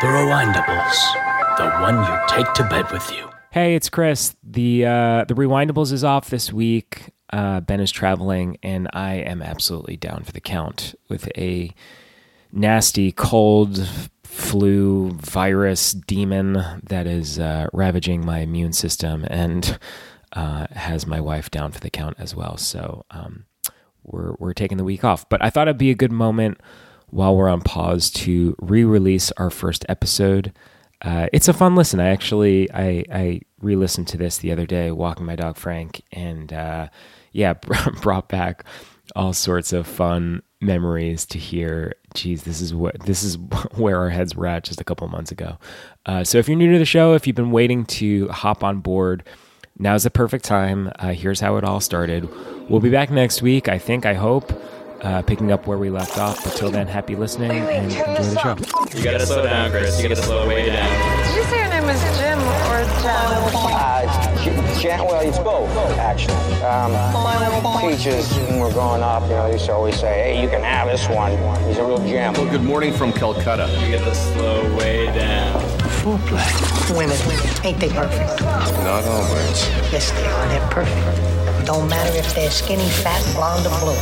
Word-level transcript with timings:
The 0.00 0.06
Rewindables, 0.06 1.56
the 1.56 1.70
one 1.80 1.96
you 1.96 2.18
take 2.28 2.52
to 2.52 2.62
bed 2.68 2.88
with 2.92 3.10
you. 3.10 3.28
Hey, 3.50 3.74
it's 3.74 3.88
Chris. 3.88 4.36
The 4.44 4.86
uh, 4.86 5.24
the 5.24 5.34
Rewindables 5.34 5.92
is 5.92 6.04
off 6.04 6.30
this 6.30 6.52
week. 6.52 7.10
Uh, 7.32 7.58
ben 7.58 7.80
is 7.80 7.90
traveling, 7.90 8.58
and 8.62 8.88
I 8.92 9.14
am 9.14 9.42
absolutely 9.42 9.96
down 9.96 10.22
for 10.22 10.30
the 10.30 10.40
count 10.40 10.94
with 11.08 11.28
a 11.36 11.74
nasty 12.52 13.10
cold 13.10 13.88
flu 14.22 15.10
virus 15.14 15.94
demon 15.94 16.64
that 16.84 17.08
is 17.08 17.40
uh, 17.40 17.66
ravaging 17.72 18.24
my 18.24 18.38
immune 18.38 18.74
system 18.74 19.26
and 19.28 19.80
uh, 20.32 20.68
has 20.76 21.08
my 21.08 21.20
wife 21.20 21.50
down 21.50 21.72
for 21.72 21.80
the 21.80 21.90
count 21.90 22.14
as 22.20 22.36
well. 22.36 22.56
So 22.56 23.04
um, 23.10 23.46
we're 24.04 24.34
we're 24.38 24.54
taking 24.54 24.78
the 24.78 24.84
week 24.84 25.02
off. 25.02 25.28
But 25.28 25.44
I 25.44 25.50
thought 25.50 25.66
it'd 25.66 25.76
be 25.76 25.90
a 25.90 25.96
good 25.96 26.12
moment 26.12 26.60
while 27.10 27.36
we're 27.36 27.48
on 27.48 27.60
pause 27.60 28.10
to 28.10 28.54
re-release 28.60 29.30
our 29.32 29.50
first 29.50 29.84
episode. 29.88 30.52
Uh, 31.02 31.28
it's 31.32 31.48
a 31.48 31.52
fun 31.52 31.76
listen. 31.76 32.00
I 32.00 32.08
actually 32.08 32.70
I, 32.72 33.04
I 33.12 33.40
re-listened 33.60 34.08
to 34.08 34.16
this 34.16 34.38
the 34.38 34.52
other 34.52 34.66
day 34.66 34.90
walking 34.90 35.26
my 35.26 35.36
dog 35.36 35.56
Frank, 35.56 36.02
and 36.12 36.52
uh, 36.52 36.88
yeah, 37.32 37.54
brought 38.02 38.28
back 38.28 38.64
all 39.16 39.32
sorts 39.32 39.72
of 39.72 39.86
fun 39.86 40.42
memories 40.60 41.24
to 41.26 41.38
hear. 41.38 41.94
Geez, 42.14 42.42
this 42.42 42.60
is 42.60 42.74
what 42.74 42.98
this 43.00 43.22
is 43.22 43.36
where 43.76 43.98
our 43.98 44.10
heads 44.10 44.34
were 44.34 44.46
at 44.46 44.64
just 44.64 44.80
a 44.80 44.84
couple 44.84 45.06
months 45.08 45.30
ago. 45.30 45.58
Uh, 46.06 46.24
so 46.24 46.38
if 46.38 46.48
you're 46.48 46.58
new 46.58 46.72
to 46.72 46.78
the 46.78 46.84
show, 46.84 47.14
if 47.14 47.26
you've 47.26 47.36
been 47.36 47.52
waiting 47.52 47.84
to 47.86 48.28
hop 48.28 48.64
on 48.64 48.80
board, 48.80 49.22
now's 49.78 50.02
the 50.02 50.10
perfect 50.10 50.44
time. 50.44 50.90
Uh, 50.98 51.12
here's 51.12 51.40
how 51.40 51.56
it 51.56 51.64
all 51.64 51.80
started. 51.80 52.28
We'll 52.68 52.80
be 52.80 52.90
back 52.90 53.10
next 53.10 53.40
week. 53.40 53.68
I 53.68 53.78
think. 53.78 54.04
I 54.04 54.14
hope 54.14 54.52
uh, 55.02 55.22
picking 55.22 55.52
up 55.52 55.66
where 55.66 55.78
we 55.78 55.90
left 55.90 56.18
off. 56.18 56.42
But 56.44 56.54
till 56.54 56.70
then, 56.70 56.86
happy 56.86 57.16
listening 57.16 57.50
and 57.50 57.92
enjoy 57.92 58.04
the 58.14 58.38
show. 58.40 58.96
You 58.96 59.04
gotta 59.04 59.26
slow 59.26 59.44
down, 59.44 59.70
Chris. 59.70 60.00
You 60.00 60.08
gotta 60.08 60.20
slow 60.22 60.46
way 60.48 60.66
down. 60.66 61.26
Did 61.26 61.36
you 61.36 61.42
say 61.44 61.58
your 61.60 61.68
name 61.68 61.86
was 61.86 62.00
Jim 62.18 62.38
or 62.38 62.84
Jen? 63.02 63.28
Uh, 63.54 64.80
Jan, 64.80 65.04
well, 65.04 65.26
it's 65.26 65.38
both, 65.38 65.68
actually. 65.98 66.34
Um, 66.62 66.92
teachers, 67.80 68.32
when 68.48 68.60
we're 68.60 68.72
growing 68.72 69.02
up, 69.02 69.22
you 69.24 69.30
know, 69.30 69.46
they 69.46 69.54
used 69.54 69.66
to 69.66 69.72
always 69.72 69.98
say, 69.98 70.34
hey, 70.34 70.42
you 70.42 70.48
can 70.48 70.62
have 70.62 70.88
this 70.88 71.08
one. 71.08 71.32
He's 71.66 71.78
a 71.78 71.84
real 71.84 71.98
gem. 71.98 72.34
Well, 72.34 72.50
good 72.50 72.62
morning 72.62 72.92
from 72.92 73.12
Calcutta. 73.12 73.68
You 73.84 73.98
gotta 73.98 74.14
slow 74.14 74.76
way 74.76 75.06
down. 75.06 75.62
Women, 76.96 77.16
ain't 77.64 77.78
they 77.80 77.90
perfect? 77.90 78.40
Not 78.40 79.04
always. 79.04 79.68
Yes, 79.92 80.10
they 80.12 80.26
are. 80.26 80.48
They're 80.48 80.70
perfect. 80.70 81.47
Don't 81.68 81.86
matter 81.86 82.16
if 82.16 82.34
they're 82.34 82.50
skinny, 82.50 82.88
fat, 82.88 83.22
blonde, 83.34 83.66
or 83.66 83.78
blue. 83.80 83.92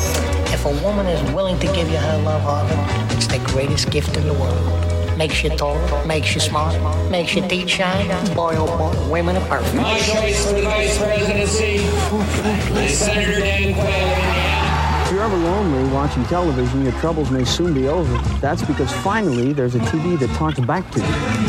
If 0.54 0.64
a 0.66 0.84
woman 0.84 1.04
is 1.06 1.20
willing 1.32 1.58
to 1.58 1.66
give 1.66 1.90
you 1.90 1.96
her 1.96 2.18
love, 2.18 2.42
Harvey, 2.42 3.16
it's 3.16 3.26
the 3.26 3.40
greatest 3.40 3.90
gift 3.90 4.16
in 4.16 4.24
the 4.24 4.34
world. 4.34 5.18
Makes 5.18 5.42
you 5.42 5.50
tall, 5.50 5.76
makes 6.06 6.32
you 6.32 6.40
smart, 6.40 6.80
makes 7.10 7.34
your 7.34 7.48
teeth 7.48 7.68
shine. 7.68 8.06
Boy, 8.36 8.54
oh 8.56 8.68
boy, 8.78 9.10
women 9.10 9.34
are 9.34 9.48
perfect. 9.48 9.74
My 9.74 9.98
choice 9.98 10.46
for 10.46 10.54
the 10.54 10.62
vice 10.62 10.96
presidency 10.96 11.82
is 12.84 12.98
Senator 13.00 13.40
Dan 13.40 13.74
Quayle. 13.74 14.56
If 15.06 15.12
you're 15.12 15.22
ever 15.22 15.36
lonely 15.36 15.92
watching 15.92 16.24
television, 16.26 16.84
your 16.84 16.92
troubles 17.00 17.32
may 17.32 17.44
soon 17.44 17.74
be 17.74 17.88
over. 17.88 18.16
That's 18.38 18.62
because 18.62 18.92
finally 19.02 19.52
there's 19.52 19.74
a 19.74 19.80
TV 19.80 20.16
that 20.20 20.30
talks 20.36 20.60
back 20.60 20.88
to 20.92 21.00
you. 21.00 21.06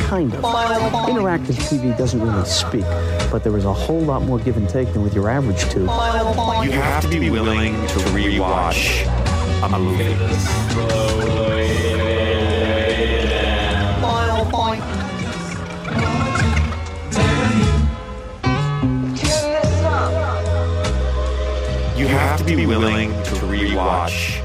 Kind 0.07 0.33
of. 0.33 0.43
Oh 0.43 1.05
Interactive 1.07 1.55
TV 1.69 1.95
doesn't 1.95 2.21
really 2.21 2.45
speak, 2.45 2.85
but 3.31 3.44
there 3.44 3.52
was 3.52 3.66
a 3.66 3.73
whole 3.73 4.02
lot 4.02 4.22
more 4.23 4.39
give 4.39 4.58
and 4.58 4.67
take 4.70 4.92
than 4.94 5.03
with 5.03 5.14
your 5.14 5.30
average 5.30 5.61
tube. 5.70 5.83
You 5.83 6.72
have 6.72 7.03
to 7.09 7.20
be 7.20 7.30
willing 7.30 7.73
to 7.88 8.00
rewatch 8.11 9.06
a 9.64 9.80
movie. 9.80 10.16
Slow 10.39 11.48
way 11.48 11.98
down. 11.98 12.08
You 21.98 22.08
have 22.08 22.45
to 22.45 22.55
be 22.55 22.66
willing 22.66 23.10
to 23.11 23.36
rewatch 23.48 24.43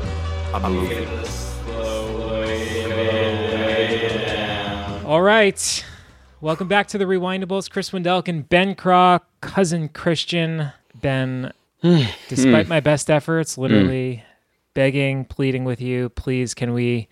a 0.54 0.71
movie. 0.71 1.06
Slow 1.26 2.41
way 2.41 2.88
down. 4.26 5.04
All 5.04 5.22
right. 5.22 5.84
Welcome 6.42 6.66
back 6.66 6.88
to 6.88 6.98
the 6.98 7.04
Rewindables. 7.04 7.70
Chris 7.70 7.91
Wendelken, 7.91 8.48
Ben 8.48 8.75
Craw, 8.75 9.20
cousin 9.41 9.88
Christian. 9.88 10.72
Ben, 11.00 11.53
hmm. 11.82 12.03
despite 12.28 12.66
my 12.66 12.80
best 12.80 13.08
efforts, 13.08 13.54
hmm. 13.54 13.60
literally 13.60 14.25
begging, 14.75 15.25
pleading 15.25 15.64
with 15.64 15.80
you, 15.80 16.08
please, 16.08 16.53
can 16.53 16.72
we 16.72 17.06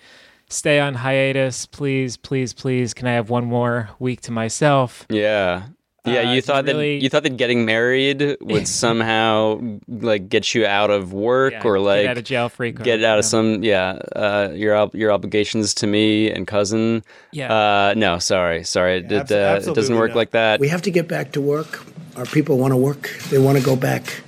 stay 0.48 0.80
on 0.80 0.94
hiatus? 0.94 1.64
Please, 1.64 2.16
please, 2.16 2.52
please, 2.52 2.92
can 2.92 3.06
I 3.06 3.12
have 3.12 3.30
one 3.30 3.44
more 3.44 3.90
week 4.00 4.20
to 4.22 4.32
myself? 4.32 5.06
Yeah. 5.08 5.68
Yeah, 6.06 6.20
Uh, 6.20 6.32
you 6.32 6.38
it's 6.38 6.46
thought 6.46 6.64
really- 6.64 6.96
that 6.98 7.02
you 7.02 7.08
thought 7.10 7.22
that 7.24 7.36
getting 7.36 7.64
married 7.66 8.36
would 8.40 8.66
somehow 8.84 9.60
like 9.88 10.28
get 10.28 10.54
you 10.54 10.64
out 10.66 10.90
of 10.90 11.12
work 11.12 11.52
Yeah, 11.52 11.62
or 11.64 11.74
get 11.76 11.82
like 11.82 12.06
out 12.06 12.18
of 12.18 12.24
jail 12.24 12.48
free 12.48 12.72
card, 12.72 12.84
get 12.84 13.04
out 13.04 13.18
of 13.18 13.24
yeah. 13.24 13.28
some 13.28 13.62
yeah 13.62 13.98
uh, 14.16 14.48
your 14.54 14.88
your 14.94 15.12
obligations 15.12 15.74
to 15.74 15.86
me 15.86 16.30
and 16.30 16.46
cousin. 16.46 17.02
Yeah. 17.32 17.52
Uh, 17.52 17.94
no, 17.96 18.18
sorry, 18.18 18.64
sorry, 18.64 18.98
it, 18.98 19.12
abs- 19.12 19.30
uh, 19.30 19.60
it 19.62 19.74
doesn't 19.74 19.96
work 19.96 20.10
not. 20.10 20.16
like 20.16 20.30
that. 20.30 20.58
We 20.60 20.68
have 20.68 20.82
to 20.82 20.90
get 20.90 21.06
back 21.08 21.32
to 21.32 21.40
work. 21.40 21.84
Our 22.16 22.26
people 22.26 22.58
want 22.58 22.72
to 22.72 22.76
work. 22.76 23.10
They 23.30 23.38
want 23.38 23.58
to 23.58 23.64
go 23.64 23.76
back. 23.76 24.22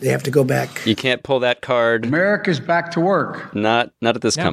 They 0.00 0.08
have 0.08 0.22
to 0.24 0.30
go 0.32 0.42
back. 0.44 0.84
You 0.84 0.96
can't 0.96 1.22
pull 1.22 1.40
that 1.40 1.60
card. 1.60 2.04
America's 2.06 2.58
back 2.58 2.90
to 2.92 3.00
work. 3.00 3.54
Not 3.54 3.92
not 4.00 4.16
at 4.16 4.22
this 4.22 4.36
No. 4.36 4.44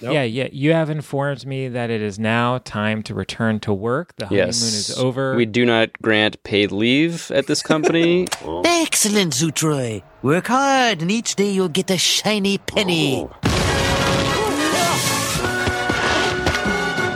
Company. 0.00 0.14
Yeah, 0.14 0.22
yeah. 0.44 0.48
You 0.52 0.72
have 0.72 0.90
informed 0.90 1.46
me 1.46 1.68
that 1.68 1.90
it 1.90 2.02
is 2.02 2.18
now 2.18 2.58
time 2.58 3.02
to 3.04 3.14
return 3.14 3.60
to 3.60 3.72
work. 3.72 4.14
The 4.16 4.26
honeymoon 4.26 4.46
Yes, 4.46 4.62
is 4.62 4.98
over. 4.98 5.34
We 5.36 5.46
do 5.46 5.64
not 5.64 5.90
grant 6.02 6.42
paid 6.42 6.72
leave 6.72 7.30
at 7.30 7.46
this 7.46 7.62
company. 7.62 8.26
Excellent, 8.64 9.32
Zutroy. 9.32 10.02
Work 10.22 10.46
hard, 10.48 11.02
and 11.02 11.10
each 11.10 11.34
day 11.36 11.50
you'll 11.50 11.68
get 11.68 11.90
a 11.90 11.98
shiny 11.98 12.58
penny. 12.58 13.28
Oh. 13.28 13.30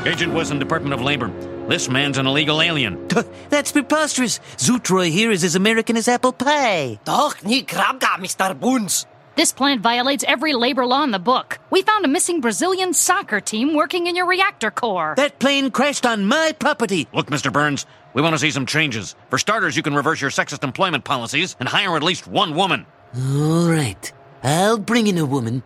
Agent 0.07 0.33
Wilson, 0.33 0.59
Department 0.59 0.95
of 0.95 1.03
Labor. 1.03 1.29
This 1.69 1.89
man's 1.89 2.19
an 2.19 2.27
illegal 2.27 2.61
alien. 2.63 3.07
That's 3.51 3.71
preposterous. 3.71 4.41
Zutroy 4.57 5.11
here 5.11 5.31
is 5.31 5.45
as 5.45 5.55
American 5.55 5.97
as 5.97 6.09
apple 6.09 6.33
pie. 6.33 6.99
Doch, 7.05 7.45
nie 7.45 7.63
Krabga, 7.63 8.17
Mr. 8.19 8.59
Boons. 8.59 9.07
This 9.37 9.53
plant 9.53 9.81
violates 9.81 10.25
every 10.27 10.53
labor 10.53 10.85
law 10.85 11.03
in 11.05 11.13
the 11.13 11.19
book. 11.19 11.59
We 11.71 11.83
found 11.83 12.05
a 12.05 12.09
missing 12.09 12.41
Brazilian 12.41 12.93
soccer 12.93 13.41
team 13.41 13.75
working 13.75 14.07
in 14.07 14.17
your 14.17 14.27
reactor 14.27 14.71
core. 14.71 15.15
That 15.17 15.39
plane 15.39 15.71
crashed 15.71 16.05
on 16.05 16.27
my 16.27 16.53
property. 16.59 17.09
Look, 17.15 17.29
Mr. 17.29 17.53
Burns, 17.53 17.87
we 18.13 18.23
want 18.23 18.35
to 18.35 18.39
see 18.39 18.51
some 18.51 18.67
changes. 18.67 19.15
For 19.31 19.39
starters, 19.39 19.77
you 19.77 19.83
can 19.83 19.95
reverse 19.95 20.21
your 20.21 20.31
sexist 20.31 20.65
employment 20.65 21.05
policies 21.05 21.57
and 21.61 21.69
hire 21.69 21.97
at 21.97 22.03
least 22.03 22.27
one 22.27 22.55
woman. 22.55 22.87
All 23.17 23.69
right. 23.71 24.13
I'll 24.43 24.79
bring 24.79 25.07
in 25.07 25.17
a 25.19 25.27
woman, 25.27 25.63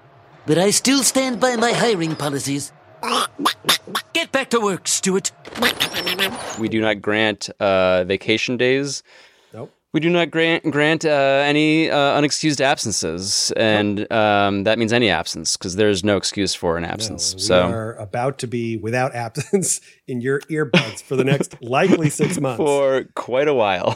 but 0.47 0.59
I 0.59 0.71
still 0.71 1.03
stand 1.03 1.41
by 1.41 1.57
my 1.57 1.73
hiring 1.73 2.17
policies. 2.17 2.73
Get 4.13 4.31
back 4.33 4.51
to 4.51 4.61
work, 4.61 4.89
Stuart. 4.89 5.33
we 6.59 6.69
do 6.69 6.81
not 6.81 7.03
grant 7.03 7.51
uh, 7.61 8.05
vacation 8.05 8.57
days. 8.57 9.03
We 9.95 10.01
do 10.01 10.11
not 10.11 10.33
grant 10.33 10.69
grant 10.73 11.05
uh, 11.05 11.43
any 11.47 11.89
uh, 11.89 12.21
unexcused 12.21 12.61
absences, 12.61 13.53
and 13.57 14.11
um, 14.13 14.65
that 14.65 14.77
means 14.77 14.93
any 14.93 15.09
absence 15.09 15.57
because 15.57 15.77
there's 15.77 16.03
no 16.03 16.17
excuse 16.17 16.53
for 16.53 16.77
an 16.77 16.85
absence. 16.85 17.37
So 17.39 17.39
We 17.39 17.43
so 17.43 17.69
are 17.71 17.95
about 17.95 18.39
to 18.39 18.49
be 18.49 18.77
without 18.77 19.15
absence 19.15 19.81
in 20.07 20.21
your 20.21 20.41
earbuds 20.41 21.03
for 21.03 21.17
the 21.17 21.25
next 21.25 21.57
likely 21.63 22.11
six 22.11 22.39
months. 22.41 22.59
for 22.59 23.05
quite 23.15 23.49
a 23.49 23.55
while. 23.55 23.95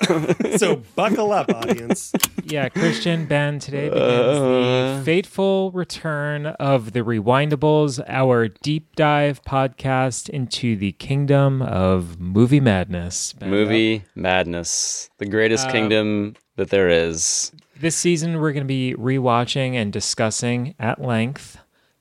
so 0.56 0.76
buckle 0.96 1.32
up, 1.32 1.52
audience. 1.52 2.12
Yeah, 2.44 2.68
Christian 2.70 3.26
Ben, 3.26 3.58
today 3.58 3.88
begins 3.90 4.38
Uh. 4.38 4.96
the 4.98 5.02
fateful 5.04 5.70
return 5.72 6.46
of 6.46 6.92
the 6.92 7.00
Rewindables, 7.00 8.02
our 8.08 8.48
deep 8.48 8.96
dive 8.96 9.42
podcast 9.42 10.28
into 10.30 10.76
the 10.76 10.92
kingdom 10.92 11.60
of 11.62 12.18
movie 12.18 12.60
madness. 12.60 13.34
Ben. 13.34 13.50
Movie 13.50 14.04
madness, 14.14 15.10
the 15.18 15.26
greatest 15.26 15.66
Um, 15.66 15.72
kingdom 15.72 16.36
that 16.56 16.70
there 16.70 16.88
is. 16.88 17.52
This 17.80 17.94
season, 17.96 18.40
we're 18.40 18.52
going 18.52 18.64
to 18.64 18.68
be 18.68 18.94
rewatching 18.98 19.74
and 19.74 19.92
discussing 19.92 20.74
at 20.80 21.00
length 21.00 21.58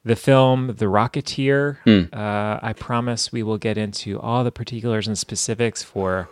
the 0.07 0.15
film 0.15 0.67
The 0.77 0.85
Rocketeer. 0.85 1.77
Hmm. 1.83 2.03
Uh, 2.13 2.59
I 2.61 2.73
promise 2.73 3.31
we 3.31 3.43
will 3.43 3.57
get 3.57 3.77
into 3.77 4.19
all 4.19 4.43
the 4.43 4.51
particulars 4.51 5.07
and 5.07 5.17
specifics 5.17 5.83
for 5.83 6.27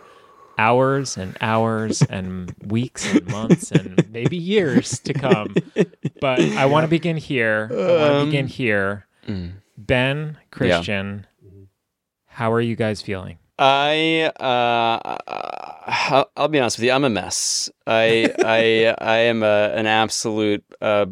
hours 0.58 1.16
and 1.16 1.36
hours 1.40 2.02
and 2.10 2.54
weeks 2.66 3.12
and 3.12 3.26
months 3.28 3.70
and 3.70 4.10
maybe 4.10 4.36
years 4.36 4.98
to 5.00 5.12
come. 5.14 5.54
But 6.20 6.40
I 6.40 6.66
want 6.66 6.84
to 6.84 6.88
begin 6.88 7.16
here. 7.16 7.68
I 7.70 7.74
want 7.74 7.88
to 7.88 8.16
Um, 8.20 8.26
begin 8.30 8.46
here. 8.46 9.06
mm. 9.28 9.52
Ben, 9.78 10.38
Christian, 10.50 11.26
how 12.26 12.50
are 12.52 12.60
you 12.62 12.74
guys 12.76 13.02
feeling? 13.02 13.36
I 13.58 14.30
uh, 14.40 15.18
I'll, 15.86 16.30
I'll 16.36 16.48
be 16.48 16.58
honest 16.58 16.78
with 16.78 16.84
you. 16.84 16.92
I'm 16.92 17.04
a 17.04 17.10
mess. 17.10 17.70
I 17.86 18.32
I 18.44 18.94
I 18.98 19.16
am 19.28 19.42
a, 19.42 19.72
an 19.74 19.86
absolute 19.86 20.62
uh, 20.80 21.06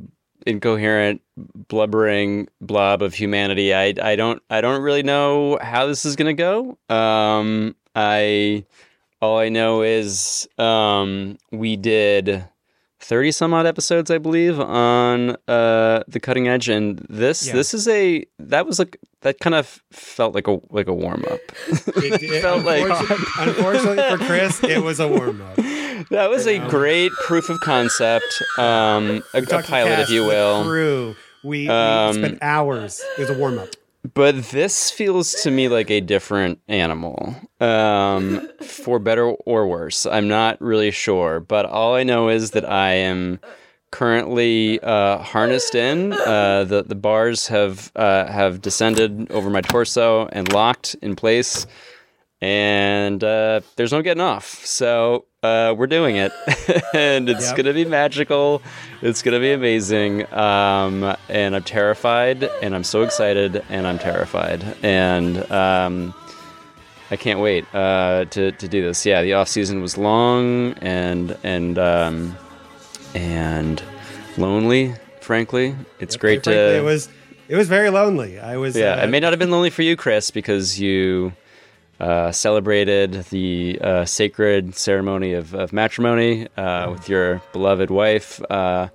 incoherent, 0.47 1.21
blubbering 1.69 2.49
blob 2.61 3.03
of 3.03 3.15
humanity. 3.15 3.75
I 3.75 3.95
I 4.03 4.17
don't 4.17 4.43
I 4.51 4.61
don't 4.61 4.83
really 4.83 5.03
know 5.03 5.59
how 5.61 5.87
this 5.87 6.05
is 6.05 6.17
gonna 6.17 6.35
go. 6.35 6.79
Um, 6.89 7.75
I 7.95 8.65
all 9.21 9.39
I 9.39 9.49
know 9.49 9.83
is 9.83 10.49
um, 10.59 11.39
we 11.53 11.77
did. 11.77 12.45
30 13.01 13.33
some 13.33 13.53
odd 13.53 13.67
episodes 13.67 14.11
i 14.11 14.17
believe 14.17 14.59
on 14.59 15.37
uh 15.47 16.03
the 16.09 16.19
cutting 16.19 16.49
edge 16.49 16.71
and 16.71 17.05
this 17.11 17.47
Yeah. 17.47 17.53
this 17.53 17.75
is 17.75 17.87
a 17.87 18.25
that 18.39 18.65
was 18.67 18.79
like 18.79 18.97
that 19.21 19.41
kind 19.41 19.55
of 19.55 19.83
felt 19.93 20.35
like 20.35 20.49
a 20.49 20.59
like 20.71 20.87
a 20.89 20.95
warm 20.95 21.23
up 21.31 21.39
It, 21.99 22.23
it- 22.23 22.41
felt 22.41 22.65
like- 22.65 22.81
unfortunately, 22.89 23.27
unfortunately 23.39 24.17
for 24.17 24.25
Chris, 24.25 24.65
it 24.65 24.83
was 24.83 25.01
a 25.01 25.09
warm 25.09 25.43
up. 25.43 25.59
That 26.11 26.31
was 26.31 26.47
a 26.47 26.59
great 26.69 27.13
proof 27.13 27.49
of 27.51 27.61
concept 27.61 28.43
um 28.59 29.23
a, 29.35 29.39
a 29.43 29.63
pilot 29.63 30.01
if 30.01 30.11
you 30.11 30.25
will 30.25 30.65
Crew. 30.65 31.17
We, 31.43 31.65
we 31.65 31.69
Um, 31.69 32.15
spent 32.15 32.39
hours. 32.41 33.03
Was 33.19 33.29
a 33.31 33.35
warm 33.35 33.59
up. 33.59 33.69
But 34.15 34.45
this 34.51 34.91
feels 34.91 35.33
to 35.43 35.51
me 35.51 35.69
like 35.69 35.91
a 35.91 36.01
different 36.01 36.59
animal, 36.69 37.35
um, 37.61 38.47
for 38.63 38.99
better 38.99 39.29
or 39.31 39.67
worse. 39.67 40.05
I'm 40.05 40.29
not 40.29 40.61
really 40.61 40.91
sure, 40.91 41.41
but 41.41 41.65
all 41.67 41.95
I 41.95 42.03
know 42.03 42.29
is 42.29 42.51
that 42.51 42.69
I 42.69 42.93
am 42.95 43.41
currently 43.91 44.81
uh, 44.81 45.19
harnessed 45.19 45.75
in. 45.75 46.13
Uh, 46.13 46.65
the 46.65 46.83
the 46.83 46.95
bars 46.95 47.47
have 47.49 47.93
uh, 47.97 48.27
have 48.27 48.61
descended 48.61 49.31
over 49.31 49.49
my 49.51 49.61
torso 49.63 50.27
and 50.33 50.53
locked 50.53 50.97
in 51.01 51.15
place, 51.17 51.67
and 52.45 53.25
uh, 53.25 53.61
there's 53.77 53.91
no 53.91 54.03
getting 54.03 54.21
off. 54.21 54.45
So 54.67 55.25
uh, 55.43 55.75
we're 55.77 55.87
doing 55.87 56.17
it, 56.17 56.31
and 56.95 57.31
it's 57.31 57.47
Yep. 57.49 57.57
gonna 57.57 57.73
be 57.73 57.87
magical. 57.87 58.61
It's 59.01 59.23
gonna 59.23 59.41
be 59.41 59.53
amazing, 59.53 60.31
um, 60.33 61.17
and 61.31 61.57
I'm 61.57 61.63
terrified, 61.63 62.45
and 62.63 62.75
I'm 62.75 62.85
so 62.85 63.03
excited, 63.03 63.65
and 63.71 63.87
I'm 63.87 63.99
terrified, 63.99 64.63
and 64.83 65.51
um, 65.51 66.13
I 67.11 67.17
can't 67.17 67.41
wait 67.41 67.65
uh, 67.75 68.27
to 68.27 68.53
to 68.53 68.69
do 68.69 68.83
this. 68.83 69.07
Yeah, 69.07 69.23
the 69.23 69.33
off 69.35 69.49
season 69.49 69.81
was 69.81 69.97
long 69.97 70.75
and 70.83 71.37
and 71.43 71.79
um, 71.79 72.37
and 73.15 73.83
lonely. 74.37 74.95
Frankly, 75.23 75.75
it's 75.99 76.17
great 76.17 76.45
Frankly, 76.45 76.53
to. 76.63 76.77
it 76.77 76.83
was 76.85 77.09
it 77.49 77.57
was 77.57 77.69
very 77.69 77.89
lonely. 77.89 78.39
I 78.39 78.59
was 78.59 78.77
Yeah, 78.77 78.97
uh, 79.01 79.05
it 79.05 79.09
may 79.09 79.21
not 79.21 79.33
have 79.33 79.39
been 79.39 79.51
lonely 79.51 79.71
for 79.71 79.81
you, 79.81 79.97
Chris, 79.97 80.31
because 80.31 80.79
you 80.79 81.33
uh, 82.05 82.33
celebrated 82.33 83.13
the 83.31 83.79
uh, 83.81 84.05
sacred 84.05 84.75
ceremony 84.75 85.33
of, 85.33 85.55
of 85.55 85.73
matrimony 85.73 86.47
uh, 86.57 86.91
with 86.93 87.09
your 87.09 87.41
beloved 87.53 87.91
wife, 87.91 88.41
uh, 88.51 88.89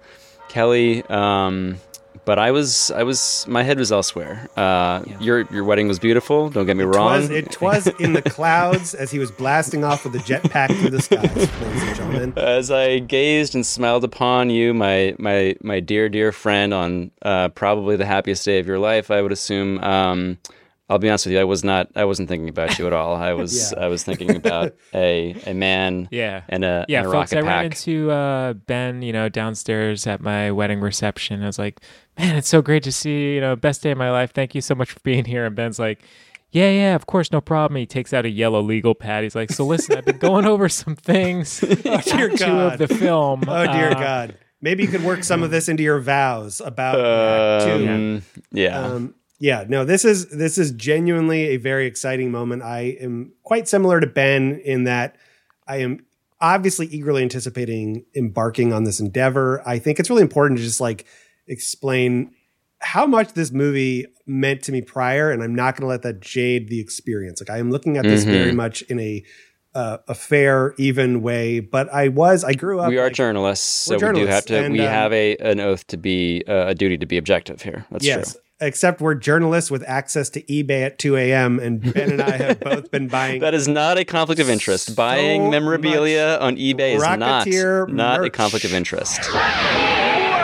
Kelly. 0.50 1.03
Um, 1.09 1.77
but 2.25 2.38
I 2.38 2.51
was, 2.51 2.91
I 2.91 3.03
was, 3.03 3.45
my 3.47 3.63
head 3.63 3.79
was 3.79 3.91
elsewhere. 3.91 4.47
Uh, 4.56 5.01
Your 5.19 5.38
your 5.51 5.63
wedding 5.63 5.88
was 5.88 5.97
beautiful. 5.97 6.50
Don't 6.50 6.67
get 6.67 6.77
me 6.77 6.83
It 6.83 6.88
wrong. 6.88 7.13
was, 7.21 7.29
it 7.31 7.59
was 7.61 7.88
in 8.00 8.13
the 8.13 8.21
clouds 8.21 8.94
as 8.94 9.09
he 9.09 9.17
was 9.17 9.31
blasting 9.31 9.83
off 9.83 10.03
with 10.03 10.13
a 10.15 10.19
jetpack 10.19 10.69
through 10.79 10.91
the 10.91 11.01
skies, 11.01 11.35
ladies 11.35 11.83
and 11.83 11.95
gentlemen. 11.95 12.33
As 12.38 12.69
I 12.69 13.00
gazed 13.00 13.56
and 13.56 13.65
smiled 13.65 14.03
upon 14.03 14.51
you, 14.51 14.73
my 14.75 15.15
my 15.17 15.56
my 15.61 15.79
dear 15.79 16.07
dear 16.09 16.31
friend, 16.31 16.73
on 16.73 17.09
uh, 17.23 17.50
probably 17.50 17.95
the 17.95 18.06
happiest 18.06 18.45
day 18.45 18.59
of 18.59 18.67
your 18.67 18.79
life, 18.79 19.09
I 19.09 19.21
would 19.23 19.31
assume. 19.31 19.79
Um, 19.83 20.38
I'll 20.89 20.97
be 20.97 21.07
honest 21.07 21.25
with 21.27 21.33
you, 21.33 21.39
I 21.39 21.44
was 21.44 21.63
not. 21.63 21.89
I 21.95 22.06
wasn't 22.06 22.30
thinking 22.30 22.50
about 22.50 22.80
you 22.80 22.88
at 22.88 22.94
all. 22.94 23.15
I 23.15 23.33
was. 23.33 23.71
Yeah. 23.77 23.83
I 23.86 23.88
was 23.88 24.03
thinking 24.03 24.36
about 24.36 24.74
a 24.94 25.36
a 25.45 25.53
man. 25.53 26.07
Yeah. 26.12 26.41
And 26.50 26.63
a 26.65 26.86
yeah, 26.89 27.00
and 27.00 27.07
a 27.07 27.12
folks. 27.12 27.31
rocket 27.33 27.45
I 27.45 27.47
ran 27.47 27.65
into 27.65 28.09
uh, 28.12 28.53
Ben, 28.53 29.01
you 29.01 29.13
know, 29.13 29.30
downstairs 29.30 30.07
at 30.07 30.21
my 30.21 30.51
wedding 30.51 30.80
reception. 30.81 31.44
I 31.44 31.45
was 31.45 31.59
like, 31.59 31.80
"Man, 32.18 32.36
it's 32.36 32.50
so 32.50 32.62
great 32.62 32.83
to 32.83 32.91
see 32.91 33.12
you. 33.12 33.30
You 33.36 33.41
know, 33.41 33.56
best 33.56 33.83
day 33.83 33.91
of 33.91 33.97
my 33.97 34.09
life. 34.12 34.33
Thank 34.33 34.56
you 34.56 34.62
so 34.62 34.74
much 34.75 34.91
for 34.91 35.00
being 35.01 35.25
here." 35.25 35.45
And 35.45 35.56
Ben's 35.56 35.77
like, 35.77 36.01
"Yeah, 36.51 36.71
yeah, 36.71 36.95
of 36.95 37.06
course, 37.06 37.31
no 37.31 37.42
problem." 37.42 37.77
He 37.77 37.85
takes 37.85 38.12
out 38.13 38.25
a 38.25 38.30
yellow 38.30 38.62
legal 38.62 38.95
pad. 38.95 39.24
He's 39.24 39.35
like, 39.35 39.51
"So 39.51 39.65
listen, 39.65 39.97
I've 39.97 40.06
been 40.06 40.18
going 40.18 40.45
over 40.45 40.68
some 40.69 40.95
things. 40.95 41.63
Oh 41.63 41.75
dear 42.01 42.30
Act 42.31 42.38
two 42.38 42.45
God! 42.45 42.74
of 42.74 42.80
the 42.80 42.88
film. 42.95 43.44
Oh 43.47 43.65
dear 43.65 43.92
Uh, 43.92 43.94
God! 43.94 44.38
Maybe 44.62 44.83
you 44.83 44.89
could 44.89 45.03
work 45.06 45.24
some 45.24 45.42
of 45.44 45.51
this 45.51 45.69
into 45.69 45.83
your 45.83 46.00
vows 46.00 46.59
about 46.62 47.00
Act 47.00 47.65
two. 47.65 47.88
Um, 47.89 48.24
yeah. 48.51 48.80
Um, 48.81 49.15
yeah, 49.39 49.65
no, 49.68 49.86
this 49.86 50.03
is 50.06 50.27
this 50.30 50.57
is 50.57 50.71
genuinely 50.71 51.47
a 51.50 51.57
very 51.57 51.86
exciting 51.88 52.30
moment. 52.31 52.62
I 52.62 52.97
am 53.01 53.31
quite 53.44 53.68
similar 53.68 54.00
to 54.00 54.07
Ben 54.07 54.62
in 54.65 54.83
that 54.83 55.15
I 55.68 55.77
am 55.77 56.06
obviously 56.41 56.88
eagerly 56.88 57.21
anticipating 57.24 58.06
embarking 58.15 58.74
on 58.74 58.83
this 58.83 59.00
endeavor. 59.00 59.62
I 59.68 59.80
think 59.80 60.00
it's 60.00 60.09
really 60.09 60.21
important 60.21 60.57
to 60.59 60.63
just 60.63 60.81
like 60.81 61.06
explain 61.47 62.31
how 62.81 63.06
much 63.06 63.33
this 63.33 63.51
movie 63.51 64.06
meant 64.25 64.62
to 64.63 64.71
me 64.71 64.81
prior, 64.81 65.31
and 65.31 65.44
I'm 65.44 65.56
not 65.56 65.75
going 65.75 65.81
to 65.81 65.88
let 65.88 66.01
that 66.03 66.21
jade 66.21 66.69
the 66.69 66.80
experience. 66.80 67.42
Like 67.42 67.50
I 67.50 67.57
am 67.59 67.71
looking 67.71 67.97
at 67.97 68.03
this 68.03 68.24
Mhm. 68.24 68.31
very 68.31 68.51
much 68.51 68.81
in 68.83 69.00
a 69.00 69.24
uh, 69.75 69.97
a 70.07 70.15
fair, 70.15 70.74
even 70.80 71.21
way. 71.21 71.59
But 71.59 71.94
I 71.94 72.07
was, 72.07 72.44
I 72.44 72.53
grew 72.53 72.80
up. 72.80 72.89
we 72.89 72.97
are 72.97 73.03
like- 73.06 73.13
journalists, 73.13 73.68
so 73.68 73.97
we're 73.97 74.13
we 74.13 74.21
do 74.21 74.25
have 74.25 74.45
to. 74.47 74.57
and, 74.57 74.74
we 74.74 74.81
um, 74.81 74.88
have 74.88 75.13
a 75.13 75.35
an 75.38 75.59
oath 75.59 75.85
to 75.88 75.97
be 75.97 76.44
uh, 76.47 76.69
a 76.69 76.75
duty 76.75 76.97
to 76.97 77.06
be 77.06 77.18
objective 77.18 77.62
here. 77.62 77.85
That's 77.92 78.03
yes. 78.06 78.33
true. 78.33 78.42
Except 78.61 79.00
we're 79.00 79.15
journalists 79.15 79.71
with 79.71 79.83
access 79.88 80.29
to 80.31 80.41
eBay 80.44 80.85
at 80.85 81.00
2 81.00 81.15
a.m. 81.15 81.59
and 81.59 81.81
Ben 81.94 82.11
and 82.11 82.21
I 82.21 82.38
have 82.38 82.59
both 82.59 82.91
been 82.91 83.07
buying 83.07 83.39
That 83.41 83.53
is 83.53 83.67
not 83.67 83.97
a 83.97 84.03
conflict 84.03 84.41
of 84.41 84.50
interest. 84.50 84.95
Buying 84.95 85.50
memorabilia 85.50 86.38
on 86.41 86.57
eBay 86.57 86.95
is 86.95 87.01
not 87.01 87.47
not 87.89 88.23
a 88.23 88.29
conflict 88.29 88.65
of 88.65 88.73
interest. 88.73 89.21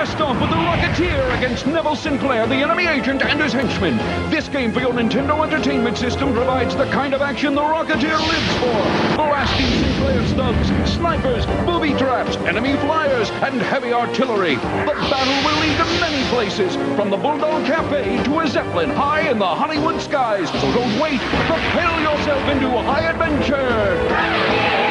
Blast 0.06 0.22
off 0.22 0.40
with 0.40 0.52
the 0.52 0.56
Rocketeer 0.56 1.36
against 1.36 1.66
Neville 1.66 1.96
Sinclair, 1.96 2.46
the 2.46 2.54
enemy 2.54 2.86
agent, 2.86 3.24
and 3.24 3.42
his 3.42 3.54
henchmen. 3.54 3.98
This 4.30 4.48
game 4.48 4.72
for 4.72 4.80
your 4.80 4.94
Nintendo 4.94 5.44
Entertainment 5.44 5.98
System 5.98 6.32
provides 6.32 6.76
the 6.76 6.86
kind 6.92 7.16
of 7.16 7.24
action 7.24 7.56
the 7.56 7.62
Rocketeer 7.62 8.20
lives 8.20 8.54
for. 8.60 9.16
Blasting 9.16 9.66
Sinclair's 9.66 10.32
thugs, 10.34 10.94
snipers, 10.94 11.48
booby 11.66 11.98
traps, 11.98 12.36
enemy 12.46 12.74
flyers, 12.86 13.32
and 13.32 13.60
heavy 13.60 13.94
artillery. 13.94 14.58
The 14.58 14.94
battle 15.10 15.44
will 15.44 15.60
lead 15.62 15.76
to 15.76 15.86
many 16.00 16.24
places, 16.30 16.76
from 16.96 17.10
the 17.10 17.18
Bulldog 17.18 17.66
Cafe 17.66 18.24
to 18.26 18.40
a 18.42 18.48
Zeppelin 18.48 18.92
high 18.92 19.28
in 19.28 19.40
the 19.40 19.48
Hollywood 19.48 20.00
skies. 20.00 20.52
So 20.52 20.72
don't 20.72 21.00
wait. 21.00 21.20
Propel 21.48 22.00
yourself 22.00 22.48
into 22.50 22.70
high 22.70 23.10
adventure. 23.10 24.85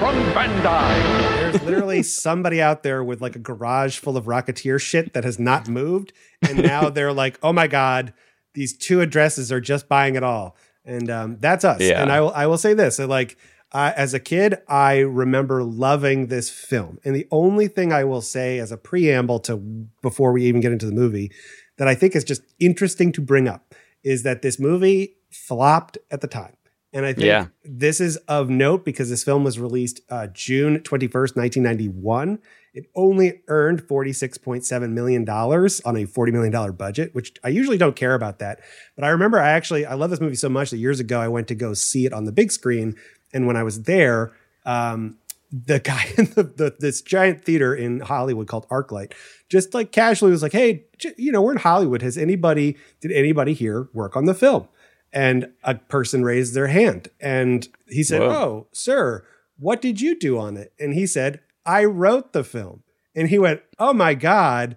The 0.00 0.06
video 0.06 0.22
game 0.22 0.32
from 0.32 0.62
Bandai. 0.62 1.52
There's 1.52 1.62
literally 1.62 2.02
somebody 2.02 2.62
out 2.62 2.82
there 2.82 3.04
with 3.04 3.20
like 3.20 3.36
a 3.36 3.38
garage 3.38 3.98
full 3.98 4.16
of 4.16 4.24
Rocketeer 4.24 4.80
shit 4.80 5.12
that 5.12 5.24
has 5.24 5.38
not 5.38 5.68
moved. 5.68 6.12
And 6.42 6.62
now 6.62 6.88
they're 6.90 7.12
like, 7.12 7.38
oh 7.42 7.52
my 7.52 7.66
God, 7.66 8.12
these 8.54 8.76
two 8.76 9.00
addresses 9.00 9.52
are 9.52 9.60
just 9.60 9.88
buying 9.88 10.16
it 10.16 10.22
all. 10.22 10.56
And 10.84 11.10
um, 11.10 11.36
that's 11.40 11.64
us. 11.64 11.80
Yeah. 11.80 12.02
And 12.02 12.10
I 12.10 12.20
will, 12.20 12.32
I 12.32 12.46
will 12.46 12.58
say 12.58 12.74
this 12.74 12.98
like, 12.98 13.36
uh, 13.72 13.92
as 13.96 14.14
a 14.14 14.20
kid, 14.20 14.56
I 14.68 14.98
remember 14.98 15.62
loving 15.62 16.26
this 16.26 16.50
film. 16.50 16.98
And 17.04 17.14
the 17.14 17.28
only 17.30 17.68
thing 17.68 17.92
I 17.92 18.02
will 18.02 18.22
say 18.22 18.58
as 18.58 18.72
a 18.72 18.76
preamble 18.76 19.38
to 19.40 19.56
before 20.02 20.32
we 20.32 20.44
even 20.44 20.60
get 20.60 20.72
into 20.72 20.86
the 20.86 20.92
movie 20.92 21.30
that 21.76 21.86
I 21.86 21.94
think 21.94 22.16
is 22.16 22.24
just 22.24 22.42
interesting 22.58 23.12
to 23.12 23.20
bring 23.20 23.46
up 23.46 23.74
is 24.02 24.24
that 24.24 24.42
this 24.42 24.58
movie 24.58 25.16
flopped 25.30 25.98
at 26.10 26.20
the 26.20 26.26
time. 26.26 26.54
And 26.92 27.06
I 27.06 27.12
think 27.12 27.26
Yeah. 27.26 27.46
this 27.64 28.00
is 28.00 28.16
of 28.28 28.50
note 28.50 28.84
because 28.84 29.10
this 29.10 29.22
film 29.22 29.44
was 29.44 29.58
released 29.58 30.00
uh, 30.10 30.26
June 30.28 30.80
21st, 30.80 31.36
1991. 31.36 32.40
It 32.74 32.86
only 32.94 33.42
earned 33.48 33.82
$46.7 33.82 34.90
million 34.90 35.28
on 35.28 35.96
a 35.96 36.06
$40 36.06 36.32
million 36.32 36.72
budget, 36.72 37.14
which 37.14 37.34
I 37.44 37.48
usually 37.48 37.78
don't 37.78 37.96
care 37.96 38.14
about 38.14 38.38
that. 38.40 38.60
But 38.96 39.04
I 39.04 39.08
remember 39.08 39.38
I 39.38 39.50
actually, 39.50 39.86
I 39.86 39.94
love 39.94 40.10
this 40.10 40.20
movie 40.20 40.34
so 40.36 40.48
much 40.48 40.70
that 40.70 40.78
years 40.78 41.00
ago 41.00 41.20
I 41.20 41.28
went 41.28 41.48
to 41.48 41.54
go 41.54 41.74
see 41.74 42.06
it 42.06 42.12
on 42.12 42.24
the 42.24 42.32
big 42.32 42.50
screen. 42.52 42.96
And 43.32 43.46
when 43.46 43.56
I 43.56 43.62
was 43.62 43.82
there, 43.84 44.32
um, 44.66 45.16
the 45.52 45.80
guy 45.80 46.06
in 46.18 46.26
the, 46.26 46.42
the 46.44 46.76
this 46.78 47.02
giant 47.02 47.44
theater 47.44 47.74
in 47.74 48.00
Hollywood 48.00 48.46
called 48.46 48.68
ArcLight 48.68 49.12
just 49.48 49.74
like 49.74 49.90
casually 49.90 50.30
was 50.30 50.42
like, 50.42 50.52
"Hey, 50.52 50.84
you 51.16 51.32
know, 51.32 51.42
we're 51.42 51.50
in 51.50 51.58
Hollywood. 51.58 52.02
Has 52.02 52.16
anybody 52.16 52.76
did 53.00 53.10
anybody 53.10 53.52
here 53.52 53.88
work 53.92 54.16
on 54.16 54.26
the 54.26 54.34
film?" 54.34 54.68
And 55.12 55.52
a 55.64 55.74
person 55.74 56.24
raised 56.24 56.54
their 56.54 56.68
hand, 56.68 57.08
and 57.20 57.66
he 57.88 58.04
said, 58.04 58.20
Whoa. 58.20 58.28
"Oh, 58.28 58.68
sir, 58.72 59.24
what 59.58 59.82
did 59.82 60.00
you 60.00 60.16
do 60.16 60.38
on 60.38 60.56
it?" 60.56 60.72
And 60.78 60.94
he 60.94 61.04
said, 61.06 61.40
"I 61.66 61.84
wrote 61.84 62.32
the 62.32 62.44
film." 62.44 62.84
And 63.16 63.28
he 63.28 63.38
went, 63.38 63.62
"Oh 63.78 63.92
my 63.92 64.14
god." 64.14 64.76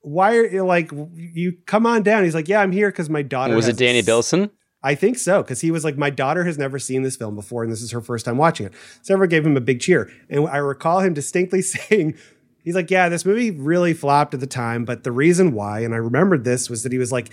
Why 0.00 0.36
are 0.36 0.46
you 0.46 0.64
like 0.64 0.92
you 1.12 1.56
come 1.66 1.84
on 1.84 2.02
down? 2.04 2.22
He's 2.22 2.34
like, 2.34 2.48
Yeah, 2.48 2.60
I'm 2.60 2.70
here 2.70 2.88
because 2.88 3.10
my 3.10 3.20
daughter 3.20 3.54
Was 3.54 3.66
it 3.66 3.76
Danny 3.76 4.00
Bilson? 4.00 4.50
I 4.82 4.94
think 4.94 5.18
so, 5.18 5.42
because 5.42 5.60
he 5.60 5.70
was 5.70 5.84
like, 5.84 5.98
My 5.98 6.10
daughter 6.10 6.44
has 6.44 6.56
never 6.56 6.78
seen 6.78 7.02
this 7.02 7.16
film 7.16 7.34
before, 7.34 7.62
and 7.62 7.72
this 7.72 7.82
is 7.82 7.90
her 7.90 8.00
first 8.00 8.24
time 8.24 8.36
watching 8.36 8.66
it. 8.66 8.74
So 9.02 9.12
everyone 9.14 9.30
gave 9.30 9.44
him 9.44 9.56
a 9.56 9.60
big 9.60 9.80
cheer. 9.80 10.10
And 10.30 10.46
I 10.48 10.58
recall 10.58 11.00
him 11.00 11.14
distinctly 11.14 11.62
saying, 11.62 12.14
He's 12.62 12.74
like, 12.74 12.90
Yeah, 12.90 13.08
this 13.08 13.24
movie 13.24 13.50
really 13.50 13.92
flopped 13.92 14.34
at 14.34 14.40
the 14.40 14.46
time, 14.46 14.84
but 14.84 15.02
the 15.02 15.12
reason 15.12 15.52
why, 15.52 15.80
and 15.80 15.94
I 15.94 15.98
remembered 15.98 16.44
this, 16.44 16.70
was 16.70 16.84
that 16.84 16.92
he 16.92 16.98
was 16.98 17.10
like, 17.10 17.30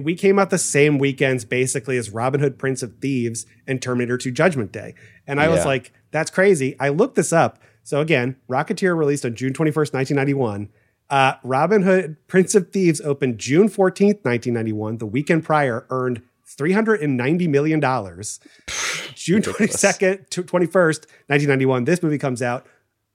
we 0.00 0.14
came 0.14 0.38
out 0.38 0.50
the 0.50 0.58
same 0.58 0.98
weekends 0.98 1.44
basically 1.44 1.96
as 1.96 2.10
Robin 2.10 2.40
Hood 2.40 2.58
Prince 2.58 2.82
of 2.82 2.96
Thieves 3.00 3.46
and 3.66 3.80
Terminator 3.80 4.16
2 4.16 4.30
Judgment 4.30 4.72
Day. 4.72 4.94
And 5.26 5.40
I 5.40 5.48
was 5.48 5.64
like, 5.64 5.92
that's 6.10 6.30
crazy. 6.30 6.76
I 6.78 6.90
looked 6.90 7.16
this 7.16 7.32
up. 7.32 7.58
So 7.82 8.00
again, 8.00 8.36
Rocketeer 8.48 8.96
released 8.96 9.24
on 9.26 9.34
June 9.34 9.52
21st, 9.52 9.92
1991. 9.92 10.68
Uh, 11.10 11.34
Robin 11.42 11.82
Hood, 11.82 12.16
Prince 12.28 12.54
of 12.54 12.72
Thieves 12.72 13.00
opened 13.00 13.38
June 13.38 13.68
14th, 13.68 14.24
1991. 14.24 14.98
The 14.98 15.06
weekend 15.06 15.44
prior 15.44 15.86
earned 15.90 16.22
$390 16.46 17.48
million. 17.48 17.80
June 19.14 19.42
22nd 19.42 20.28
to 20.30 20.42
21st, 20.42 21.06
1991, 21.28 21.84
this 21.84 22.02
movie 22.02 22.18
comes 22.18 22.42
out, 22.42 22.66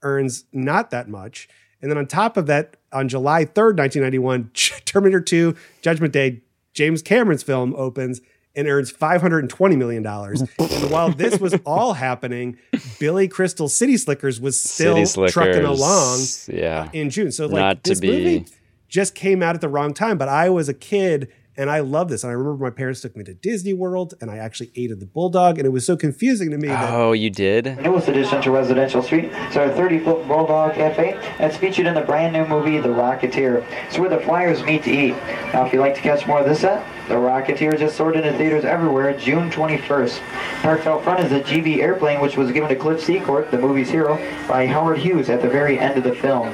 earns 0.01 0.45
not 0.53 0.91
that 0.91 1.09
much. 1.09 1.49
And 1.81 1.89
then 1.89 1.97
on 1.97 2.07
top 2.07 2.37
of 2.37 2.45
that, 2.47 2.77
on 2.91 3.07
July 3.07 3.45
3rd, 3.45 3.77
1991, 3.77 4.51
Terminator 4.85 5.21
2, 5.21 5.55
Judgment 5.81 6.13
Day, 6.13 6.41
James 6.79 7.01
Cameron's 7.01 7.43
film 7.43 7.75
opens 7.75 8.21
and 8.55 8.65
earns 8.65 8.89
$520 8.89 9.77
million. 9.77 10.05
and 10.05 10.89
while 10.89 11.11
this 11.11 11.37
was 11.37 11.53
all 11.65 11.91
happening, 11.91 12.57
Billy 13.01 13.27
Crystal 13.27 13.67
City 13.67 13.97
Slickers 13.97 14.39
was 14.39 14.57
still 14.57 15.05
City 15.05 15.29
trucking 15.29 15.65
along 15.65 16.21
yeah. 16.47 16.83
Uh, 16.83 16.89
in 16.93 17.09
June. 17.09 17.33
So 17.33 17.47
like 17.47 17.55
Not 17.55 17.83
this 17.83 18.01
movie 18.01 18.45
just 18.87 19.13
came 19.13 19.43
out 19.43 19.55
at 19.55 19.61
the 19.61 19.67
wrong 19.67 19.93
time, 19.93 20.17
but 20.17 20.29
I 20.29 20.49
was 20.49 20.69
a 20.69 20.73
kid 20.73 21.29
and 21.59 21.69
I 21.69 21.79
love 21.81 22.09
this. 22.09 22.23
And 22.23 22.31
I 22.31 22.33
remember 22.33 22.63
my 22.63 22.69
parents 22.71 23.01
took 23.01 23.15
me 23.17 23.23
to 23.25 23.33
Disney 23.33 23.73
World 23.73 24.13
and 24.21 24.31
I 24.31 24.37
actually 24.37 24.71
ate 24.75 24.91
at 24.91 24.99
the 24.99 25.05
Bulldog 25.05 25.57
and 25.57 25.65
it 25.67 25.69
was 25.69 25.85
so 25.85 25.97
confusing 25.97 26.49
to 26.51 26.57
me 26.57 26.69
that 26.69 26.91
Oh, 26.93 27.11
you 27.11 27.29
did? 27.29 27.77
Newest 27.81 28.07
addition 28.07 28.41
to 28.41 28.51
Residential 28.51 29.03
Street 29.03 29.25
is 29.25 29.57
our 29.57 29.67
30-foot 29.69 30.27
Bulldog 30.27 30.73
Cafe. 30.75 31.19
That's 31.37 31.57
featured 31.57 31.85
in 31.85 31.93
the 31.93 32.01
brand 32.01 32.33
new 32.33 32.45
movie, 32.47 32.77
The 32.79 32.89
Rocketeer. 32.89 33.65
It's 33.87 33.97
where 33.99 34.09
the 34.09 34.19
flyers 34.19 34.63
meet 34.63 34.83
to 34.83 34.91
eat. 34.91 35.11
Now, 35.53 35.65
if 35.65 35.73
you'd 35.73 35.81
like 35.81 35.95
to 35.95 36.01
catch 36.01 36.25
more 36.25 36.39
of 36.39 36.45
this 36.47 36.61
set, 36.61 36.85
The 37.09 37.15
Rocketeer 37.15 37.77
just 37.77 37.97
soared 37.97 38.15
into 38.15 38.31
theaters 38.37 38.63
everywhere 38.63 39.17
June 39.17 39.51
21st. 39.51 40.19
Parked 40.61 40.87
out 40.87 41.03
front 41.03 41.19
is 41.19 41.31
a 41.33 41.41
GB 41.41 41.79
airplane, 41.79 42.21
which 42.21 42.37
was 42.37 42.51
given 42.51 42.69
to 42.69 42.75
Cliff 42.75 43.01
Secord, 43.03 43.51
the 43.51 43.57
movie's 43.57 43.89
hero, 43.89 44.15
by 44.47 44.65
Howard 44.65 44.99
Hughes 44.99 45.29
at 45.29 45.41
the 45.41 45.49
very 45.49 45.77
end 45.77 45.97
of 45.97 46.03
the 46.05 46.15
film. 46.15 46.47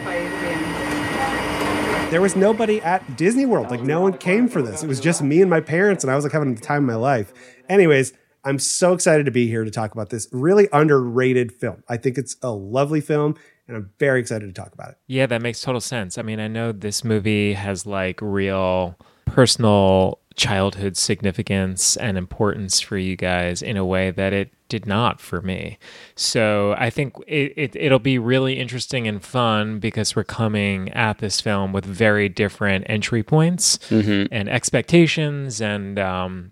There 2.12 2.22
was 2.22 2.36
nobody 2.36 2.80
at 2.82 3.18
Disney 3.18 3.46
World. 3.46 3.72
Like 3.72 3.82
no 3.82 4.00
one 4.00 4.18
came 4.18 4.48
for 4.48 4.62
this. 4.62 4.84
It 4.84 4.88
was 4.88 5.00
just 5.00 5.22
me 5.22 5.42
and 5.42 5.50
my 5.50 5.60
parents, 5.60 6.04
and 6.04 6.12
I 6.12 6.16
was 6.16 6.24
like 6.24 6.34
having 6.34 6.54
the 6.54 6.62
time 6.62 6.84
of 6.84 6.88
my 6.88 6.96
life. 6.96 7.34
Anyways, 7.68 8.14
I'm 8.44 8.60
so 8.60 8.94
excited 8.94 9.26
to 9.26 9.32
be 9.32 9.48
here 9.48 9.64
to 9.64 9.72
talk 9.72 9.92
about 9.92 10.12
this 10.12 10.28
really 10.32 10.68
underrated 10.72 11.52
film. 11.52 11.84
I 11.90 11.98
think 11.98 12.18
it's 12.18 12.36
a 12.44 12.52
lovely 12.52 13.02
film, 13.02 13.36
and 13.68 13.76
I'm 13.76 13.90
very 14.00 14.20
excited 14.20 14.46
to 14.46 14.54
talk 14.54 14.72
about 14.74 14.90
it. 14.90 14.98
Yeah, 15.08 15.26
that 15.26 15.42
makes 15.42 15.62
total 15.62 15.82
sense. 15.82 16.20
I 16.20 16.22
mean, 16.22 16.40
I 16.40 16.48
know 16.48 16.72
this 16.72 17.04
movie 17.04 17.54
has 17.54 17.88
like 17.88 18.20
real 18.22 18.96
personal 19.26 20.20
childhood 20.36 20.98
significance 20.98 21.96
and 21.98 22.18
importance 22.18 22.80
for 22.82 22.98
you 22.98 23.16
guys 23.16 23.62
in 23.62 23.78
a 23.78 23.86
way 23.86 24.12
that 24.12 24.34
it 24.34 24.52
did 24.68 24.86
not 24.86 25.22
for 25.22 25.42
me. 25.42 25.78
So 26.16 26.76
I 26.78 26.90
think 26.90 27.14
it, 27.28 27.54
it 27.56 27.76
it'll 27.76 28.00
be 28.00 28.18
really 28.18 28.60
interesting 28.60 29.08
and 29.08 29.24
fun 29.24 29.80
because 29.80 30.16
we're 30.16 30.24
coming 30.26 30.90
at 30.92 31.20
this 31.20 31.40
film 31.40 31.72
with 31.72 31.86
very 31.86 32.28
different 32.30 32.86
entry 32.90 33.24
points 33.24 33.78
Mhm. 33.90 34.28
and 34.32 34.50
expectations 34.50 35.62
and 35.62 35.98
um 36.00 36.52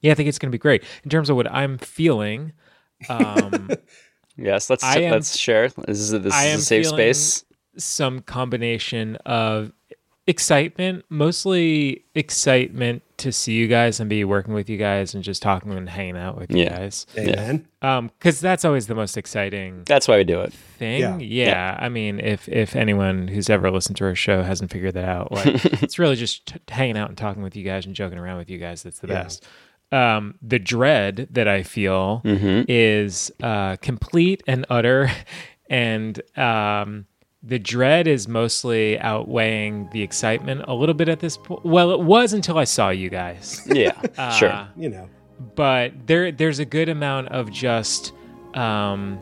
yeah, 0.00 0.12
I 0.12 0.14
think 0.14 0.28
it's 0.28 0.38
going 0.38 0.50
to 0.50 0.56
be 0.56 0.60
great. 0.60 0.82
In 1.04 1.10
terms 1.10 1.30
of 1.30 1.36
what 1.36 1.50
I'm 1.52 1.78
feeling, 1.78 2.52
um 3.08 3.70
Yes, 4.36 4.70
let's 4.70 4.82
am- 4.82 5.10
let's 5.12 5.36
share. 5.36 5.68
This 5.68 5.98
is 6.00 6.12
a, 6.14 6.18
this 6.18 6.32
I 6.32 6.46
is 6.46 6.62
a 6.62 6.64
safe 6.64 6.86
space. 6.86 7.44
Some 7.76 8.20
combination 8.20 9.16
of 9.26 9.72
excitement, 10.26 11.04
mostly 11.08 12.04
excitement 12.14 13.02
to 13.18 13.32
see 13.32 13.52
you 13.54 13.66
guys 13.68 14.00
and 14.00 14.08
be 14.08 14.24
working 14.24 14.54
with 14.54 14.68
you 14.70 14.76
guys 14.76 15.14
and 15.14 15.22
just 15.24 15.42
talking 15.42 15.72
and 15.72 15.88
hanging 15.88 16.16
out 16.16 16.38
with 16.38 16.50
you 16.50 16.58
Yeah. 16.64 16.78
guys. 16.78 17.06
Amen. 17.18 17.66
Um, 17.82 18.10
because 18.18 18.40
that's 18.40 18.64
always 18.64 18.86
the 18.86 18.94
most 18.94 19.16
exciting 19.16 19.82
That's 19.86 20.06
why 20.08 20.18
we 20.18 20.24
do 20.24 20.40
it. 20.40 20.52
thing. 20.52 21.00
Yeah. 21.00 21.18
Yeah. 21.18 21.76
I 21.80 21.88
mean, 21.88 22.20
if 22.20 22.48
if 22.48 22.74
anyone 22.76 23.28
who's 23.28 23.50
ever 23.50 23.70
listened 23.70 23.96
to 23.98 24.04
our 24.04 24.14
show 24.14 24.42
hasn't 24.42 24.70
figured 24.70 24.94
that 24.94 25.08
out, 25.08 25.32
like 25.32 25.46
it's 25.82 25.98
really 25.98 26.16
just 26.16 26.46
t- 26.46 26.60
hanging 26.68 26.96
out 26.96 27.08
and 27.08 27.18
talking 27.18 27.42
with 27.42 27.56
you 27.56 27.64
guys 27.64 27.86
and 27.86 27.94
joking 27.94 28.18
around 28.18 28.38
with 28.38 28.50
you 28.50 28.58
guys. 28.58 28.82
That's 28.82 29.00
the 29.00 29.08
Yeah. 29.08 29.22
best. 29.24 29.46
Um, 29.90 30.36
the 30.40 30.58
dread 30.58 31.28
that 31.32 31.46
I 31.48 31.62
feel 31.64 32.22
Mhm. 32.24 32.64
is 32.68 33.30
uh, 33.42 33.76
complete 33.82 34.42
and 34.46 34.64
utter, 34.70 35.10
and 35.70 36.20
um, 36.38 37.06
the 37.44 37.58
dread 37.58 38.06
is 38.06 38.28
mostly 38.28 38.98
outweighing 39.00 39.88
the 39.92 40.02
excitement 40.02 40.62
a 40.68 40.74
little 40.74 40.94
bit 40.94 41.08
at 41.08 41.18
this 41.20 41.36
point. 41.36 41.64
Well, 41.64 41.90
it 41.90 42.00
was 42.00 42.32
until 42.32 42.56
I 42.58 42.64
saw 42.64 42.90
you 42.90 43.10
guys 43.10 43.60
Yeah, 43.66 44.00
Uh, 44.16 44.30
sure. 44.30 44.68
You 44.76 44.90
know, 44.90 45.08
but 45.56 45.92
there 46.06 46.30
there's 46.30 46.58
a 46.60 46.64
good 46.64 46.88
amount 46.88 47.28
of 47.28 47.50
just 47.50 48.12
um 48.54 49.20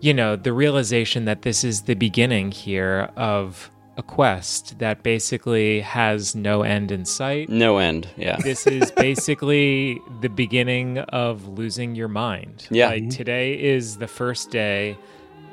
you 0.00 0.12
know 0.14 0.34
the 0.34 0.52
realization 0.52 1.26
that 1.26 1.42
this 1.42 1.62
is 1.62 1.82
the 1.82 1.94
beginning 1.94 2.50
here 2.50 3.10
of 3.16 3.70
a 3.96 4.02
quest 4.02 4.78
that 4.78 5.02
basically 5.02 5.80
has 5.82 6.34
no 6.34 6.62
end 6.62 6.90
in 6.90 7.04
sight 7.04 7.48
No 7.50 7.78
end. 7.78 8.08
Yeah. 8.16 8.36
this 8.42 8.66
is 8.66 8.90
basically 8.92 10.00
the 10.22 10.28
beginning 10.30 10.98
of 10.98 11.46
losing 11.46 11.94
your 11.94 12.08
mind 12.08 12.66
Yeah. 12.70 12.88
like 12.88 13.10
today 13.10 13.60
is 13.62 13.98
the 13.98 14.08
first 14.08 14.50
day 14.50 14.96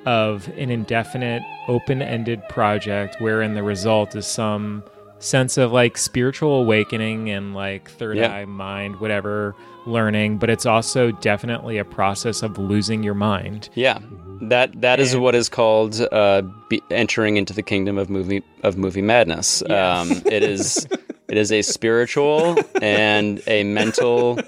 of 0.07 0.47
an 0.57 0.69
indefinite 0.71 1.43
open-ended 1.67 2.41
project 2.47 3.17
wherein 3.19 3.53
the 3.55 3.61
result 3.63 4.15
is 4.15 4.25
some 4.25 4.81
sense 5.19 5.57
of 5.57 5.71
like 5.73 5.97
spiritual 5.97 6.61
awakening 6.61 7.29
and 7.29 7.53
like 7.53 7.89
third 7.91 8.17
Yeah. 8.17 8.31
eye 8.33 8.45
mind 8.45 8.99
whatever 9.01 9.53
learning 9.85 10.37
but 10.37 10.49
it's 10.49 10.65
also 10.65 11.11
definitely 11.11 11.77
a 11.77 11.83
process 11.85 12.41
of 12.43 12.57
losing 12.57 13.03
your 13.03 13.15
mind 13.15 13.67
Yeah, 13.75 13.99
that 14.41 14.79
that 14.81 14.99
is 14.99 15.15
what 15.17 15.33
is 15.35 15.49
called 15.49 15.99
uh, 16.11 16.43
be 16.69 16.81
entering 16.91 17.35
into 17.37 17.53
the 17.53 17.63
kingdom 17.63 17.97
of 17.97 18.09
movie 18.09 18.43
of 18.63 18.77
movie 18.77 19.01
madness. 19.01 19.61
Um, 19.69 20.11
it 20.25 20.43
is 20.43 20.87
it 21.27 21.37
is 21.37 21.51
a 21.51 21.61
spiritual 21.63 22.55
and 22.81 23.41
a 23.47 23.63
mental 23.63 24.39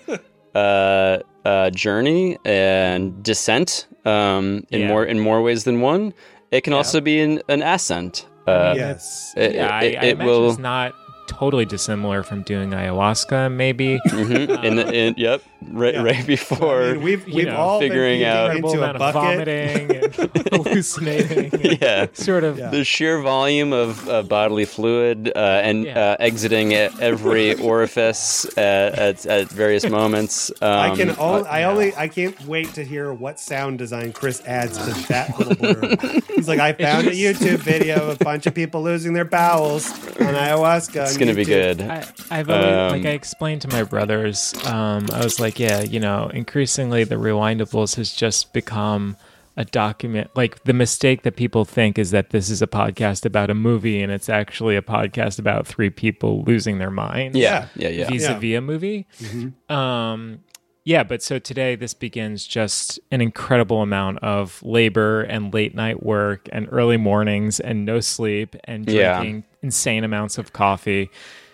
uh, 0.56 1.18
uh, 1.50 1.70
journey 1.86 2.38
and 2.46 3.02
descent 3.24 3.70
um, 4.06 4.46
in 4.74 4.80
Yeah. 4.82 4.88
more 4.92 5.04
in 5.12 5.18
more 5.30 5.40
ways 5.48 5.62
than 5.64 5.78
one. 5.94 6.04
It 6.52 6.62
can 6.66 6.74
also 6.80 7.00
be 7.02 7.16
an, 7.26 7.42
an 7.56 7.62
ascent. 7.76 8.26
Uh, 8.48 8.74
yes. 8.84 9.34
it, 9.38 9.54
yeah 9.54 9.82
it- 9.82 9.98
I 10.04 10.06
it 10.12 10.18
will. 10.28 10.50
it's 10.50 10.58
not 10.74 10.94
totally 11.30 11.66
dissimilar 11.66 12.24
from 12.24 12.42
doing 12.42 12.72
ayahuasca 12.72 13.52
maybe 13.54 14.00
Mhm, 14.10 14.64
in 14.64 14.76
the, 14.76 14.92
in, 14.92 15.14
yep, 15.18 15.42
right, 15.72 15.94
Yeah. 15.94 16.04
right 16.04 16.26
before. 16.28 16.82
I 16.84 16.94
mean, 16.94 17.02
we've 17.04 17.26
we've 17.28 17.46
know, 17.48 17.56
all 17.56 17.80
been 17.80 17.90
figuring 17.90 18.20
puking 18.20 18.28
out- 18.28 18.56
into 18.56 18.68
a 18.68 18.72
amount 18.78 18.96
of 18.96 19.00
bucket. 19.00 19.22
vomiting 19.22 19.96
and 19.96 20.14
hallucinating 20.54 21.54
and 21.54 21.82
yeah, 21.82 22.08
sort 22.14 22.44
of 22.44 22.58
Yeah. 22.58 22.70
the 22.70 22.84
sheer 22.84 23.22
volume 23.22 23.72
of 23.74 24.08
uh, 24.10 24.24
bodily 24.24 24.66
fluid 24.66 25.32
uh, 25.36 25.40
and 25.64 25.86
Yeah. 25.86 26.00
uh, 26.00 26.16
exiting 26.20 26.74
at 26.74 27.00
every 27.00 27.54
orifice 27.72 28.46
at, 28.58 28.98
at, 28.98 29.26
at 29.26 29.48
various 29.50 29.88
moments. 29.88 30.52
Um, 30.62 30.70
I 30.92 30.96
can 30.96 31.10
only, 31.20 31.42
uh, 31.48 31.52
I 31.52 31.64
only, 31.64 31.96
I 31.96 32.08
can't 32.08 32.40
wait 32.46 32.74
to 32.74 32.84
hear 32.84 33.14
what 33.14 33.40
sound 33.40 33.78
design 33.78 34.12
Chris 34.14 34.42
adds 34.46 34.78
to 34.78 35.08
that 35.10 35.38
little 35.38 35.56
blurb. 35.56 36.24
He's 36.36 36.48
like, 36.48 36.60
I 36.60 36.74
found 36.88 37.08
a 37.08 37.12
YouTube 37.12 37.60
video 37.60 38.10
of 38.10 38.22
a 38.22 38.24
bunch 38.24 38.46
of 38.48 38.54
people 38.56 38.82
losing 38.82 39.14
their 39.14 39.26
bowels 39.26 39.90
on 40.20 40.34
ayahuasca. 40.36 41.19
It's 41.22 41.30
on 41.30 41.36
gonna 41.36 41.36
be 41.36 41.44
YouTube. 41.46 41.78
good. 41.78 41.82
I, 41.82 42.40
I've 42.40 42.50
always, 42.50 42.92
like 42.92 43.02
Um, 43.02 43.08
I 43.08 43.12
explained 43.12 43.62
to 43.64 43.68
my 43.70 43.84
brothers. 43.84 44.54
Um, 44.66 45.08
I 45.14 45.24
was 45.24 45.40
like, 45.40 45.60
yeah, 45.60 45.82
you 45.82 46.00
know, 46.00 46.30
increasingly 46.34 47.04
the 47.04 47.16
rewindables 47.16 47.96
has 47.96 48.14
just 48.14 48.54
become 48.54 49.18
a 49.58 49.66
document. 49.66 50.30
Like 50.36 50.64
the 50.64 50.74
mistake 50.74 51.24
that 51.24 51.36
people 51.36 51.66
think 51.66 52.00
is 52.00 52.12
that 52.12 52.30
this 52.30 52.50
is 52.50 52.62
a 52.62 52.68
podcast 52.68 53.26
about 53.26 53.50
a 53.50 53.54
movie, 53.56 54.02
and 54.02 54.12
it's 54.12 54.30
actually 54.30 54.76
a 54.78 54.82
podcast 54.82 55.38
about 55.40 55.68
three 55.68 55.90
people 55.90 56.44
losing 56.44 56.78
their 56.78 56.92
minds. 56.92 57.38
yeah, 57.38 57.68
yeah, 57.76 57.90
yeah. 57.90 58.10
vis-a-vis 58.10 58.58
a 58.58 58.62
movie. 58.62 59.06
Mm-hmm. 59.20 59.74
Um, 59.74 60.40
yeah, 60.90 61.04
but 61.04 61.22
so 61.22 61.38
today 61.38 61.76
this 61.76 61.94
begins 61.94 62.48
just 62.48 63.00
an 63.12 63.22
incredible 63.22 63.84
amount 63.84 64.18
of 64.24 64.60
labor 64.64 65.22
and 65.22 65.54
late 65.54 65.76
night 65.76 66.02
work 66.02 66.50
and 66.52 66.68
early 66.72 66.98
mornings 66.98 67.60
and 67.60 67.86
no 67.86 68.00
sleep 68.00 68.56
and 68.64 68.88
Yeah. 68.88 69.20
drinking 69.20 69.44
insane 69.62 70.04
amounts 70.04 70.40
of 70.40 70.52
coffee. 70.52 71.12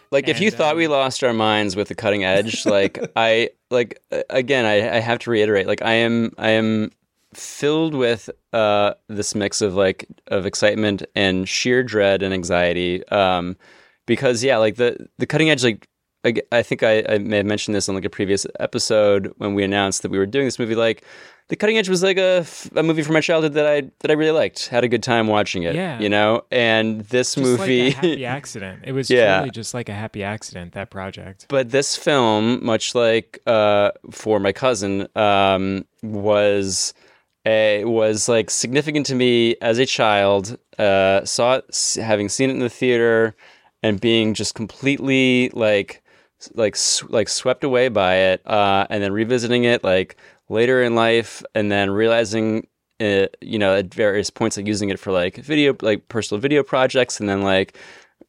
Like 0.10 0.30
if 0.30 0.39
you 0.39 0.50
And, 0.51 0.58
thought 0.58 0.72
um, 0.72 0.77
we 0.77 0.88
lost 0.88 1.22
our 1.22 1.34
minds 1.34 1.75
with 1.75 1.89
the 1.89 1.96
cutting 1.96 2.24
edge, 2.24 2.65
like 2.65 2.98
I 3.18 3.50
like 3.70 4.01
again, 4.30 4.65
I, 4.65 4.96
I 4.96 5.00
have 5.01 5.20
to 5.20 5.32
reiterate, 5.32 5.68
like 5.68 5.82
I 5.82 5.96
am 5.96 6.32
I 6.38 6.51
am 6.51 6.92
filled 7.34 7.94
with 7.94 8.30
uh 8.54 8.94
this 9.10 9.36
mix 9.36 9.62
of 9.62 9.75
like 9.75 10.08
of 10.27 10.46
excitement 10.46 11.04
and 11.13 11.50
sheer 11.50 11.84
dread 11.84 12.24
and 12.24 12.34
anxiety. 12.34 13.06
Um 13.10 13.58
because 14.06 14.46
yeah, 14.46 14.56
like 14.60 14.77
the 14.77 15.10
the 15.18 15.25
cutting 15.25 15.50
edge 15.50 15.62
like 15.62 15.89
I, 16.25 16.34
I 16.51 16.63
think 16.63 16.84
I, 16.84 17.03
I 17.08 17.17
may 17.20 17.38
have 17.38 17.46
mentioned 17.46 17.75
this 17.75 17.88
on 17.88 17.96
like 17.96 18.05
a 18.05 18.10
previous 18.10 18.46
episode 18.60 19.34
when 19.38 19.53
we 19.53 19.63
announced 19.63 20.01
that 20.01 20.10
we 20.12 20.17
were 20.17 20.25
doing 20.25 20.46
this 20.46 20.58
movie. 20.60 20.75
Like, 20.75 21.03
the 21.48 21.55
Cutting 21.55 21.77
Edge 21.77 21.89
was 21.89 22.01
like 22.01 22.17
a 22.17 22.44
movie 22.74 23.03
from 23.03 23.13
my 23.13 23.22
childhood 23.22 23.53
that 23.53 23.67
I 23.67 23.82
that 24.00 24.10
I 24.10 24.15
really 24.15 24.32
liked. 24.32 24.67
Had 24.67 24.84
a 24.84 24.88
good 24.88 25.03
time 25.03 25.27
watching 25.27 25.62
it. 25.62 25.75
Yeah. 25.75 26.00
you 26.00 26.10
know. 26.10 26.44
And 26.51 27.01
this 27.01 27.36
Just 27.36 27.38
movie, 27.46 27.89
like 27.89 27.94
a 27.94 27.96
happy 28.08 28.25
accident. 28.38 28.79
It 28.84 28.94
was 28.94 29.12
Yeah. 29.12 29.38
truly 29.38 29.51
just 29.51 29.75
like 29.75 29.88
a 29.88 29.94
happy 29.94 30.24
accident, 30.24 30.74
that 30.74 30.89
project. 30.89 31.46
But 31.50 31.70
this 31.70 31.96
film, 31.96 32.65
much 32.65 32.96
like 32.96 33.39
uh, 33.46 33.91
for 34.10 34.39
my 34.39 34.53
cousin, 34.53 35.08
um, 35.15 35.86
was 36.01 36.96
a, 37.46 37.86
was 37.86 38.27
like 38.27 38.50
significant 38.50 39.05
to 39.05 39.13
me 39.15 39.55
as 39.62 39.77
a 39.77 39.86
child. 39.86 40.58
Uh, 40.79 41.24
saw 41.25 41.58
it, 41.58 41.96
having 42.01 42.27
seen 42.27 42.50
it 42.50 42.53
in 42.53 42.60
the 42.60 42.70
theater, 42.72 43.36
and 43.84 44.01
being 44.01 44.34
just 44.34 44.55
completely 44.55 45.50
like 45.53 46.01
like 46.54 46.75
s- 46.75 47.04
like 47.10 47.30
swept 47.30 47.63
away 47.63 47.89
by 47.89 48.15
it, 48.15 48.42
uh, 48.46 48.86
and 48.89 49.01
then 49.04 49.12
revisiting 49.13 49.63
it 49.65 49.84
like 49.84 50.15
later 50.50 50.84
in 50.84 50.96
life, 50.96 51.44
and 51.56 51.72
then 51.72 51.92
realizing. 51.92 52.68
it, 53.00 53.36
you 53.42 53.60
know, 53.60 53.75
at 53.75 53.94
various 53.94 54.30
points, 54.30 54.56
like 54.56 54.68
using 54.68 54.89
it 54.89 54.98
for 55.00 55.12
like 55.12 55.36
video, 55.38 55.75
like 55.82 56.08
personal 56.08 56.39
video 56.42 56.63
projects, 56.63 57.20
and 57.20 57.27
then 57.27 57.42
like 57.42 57.77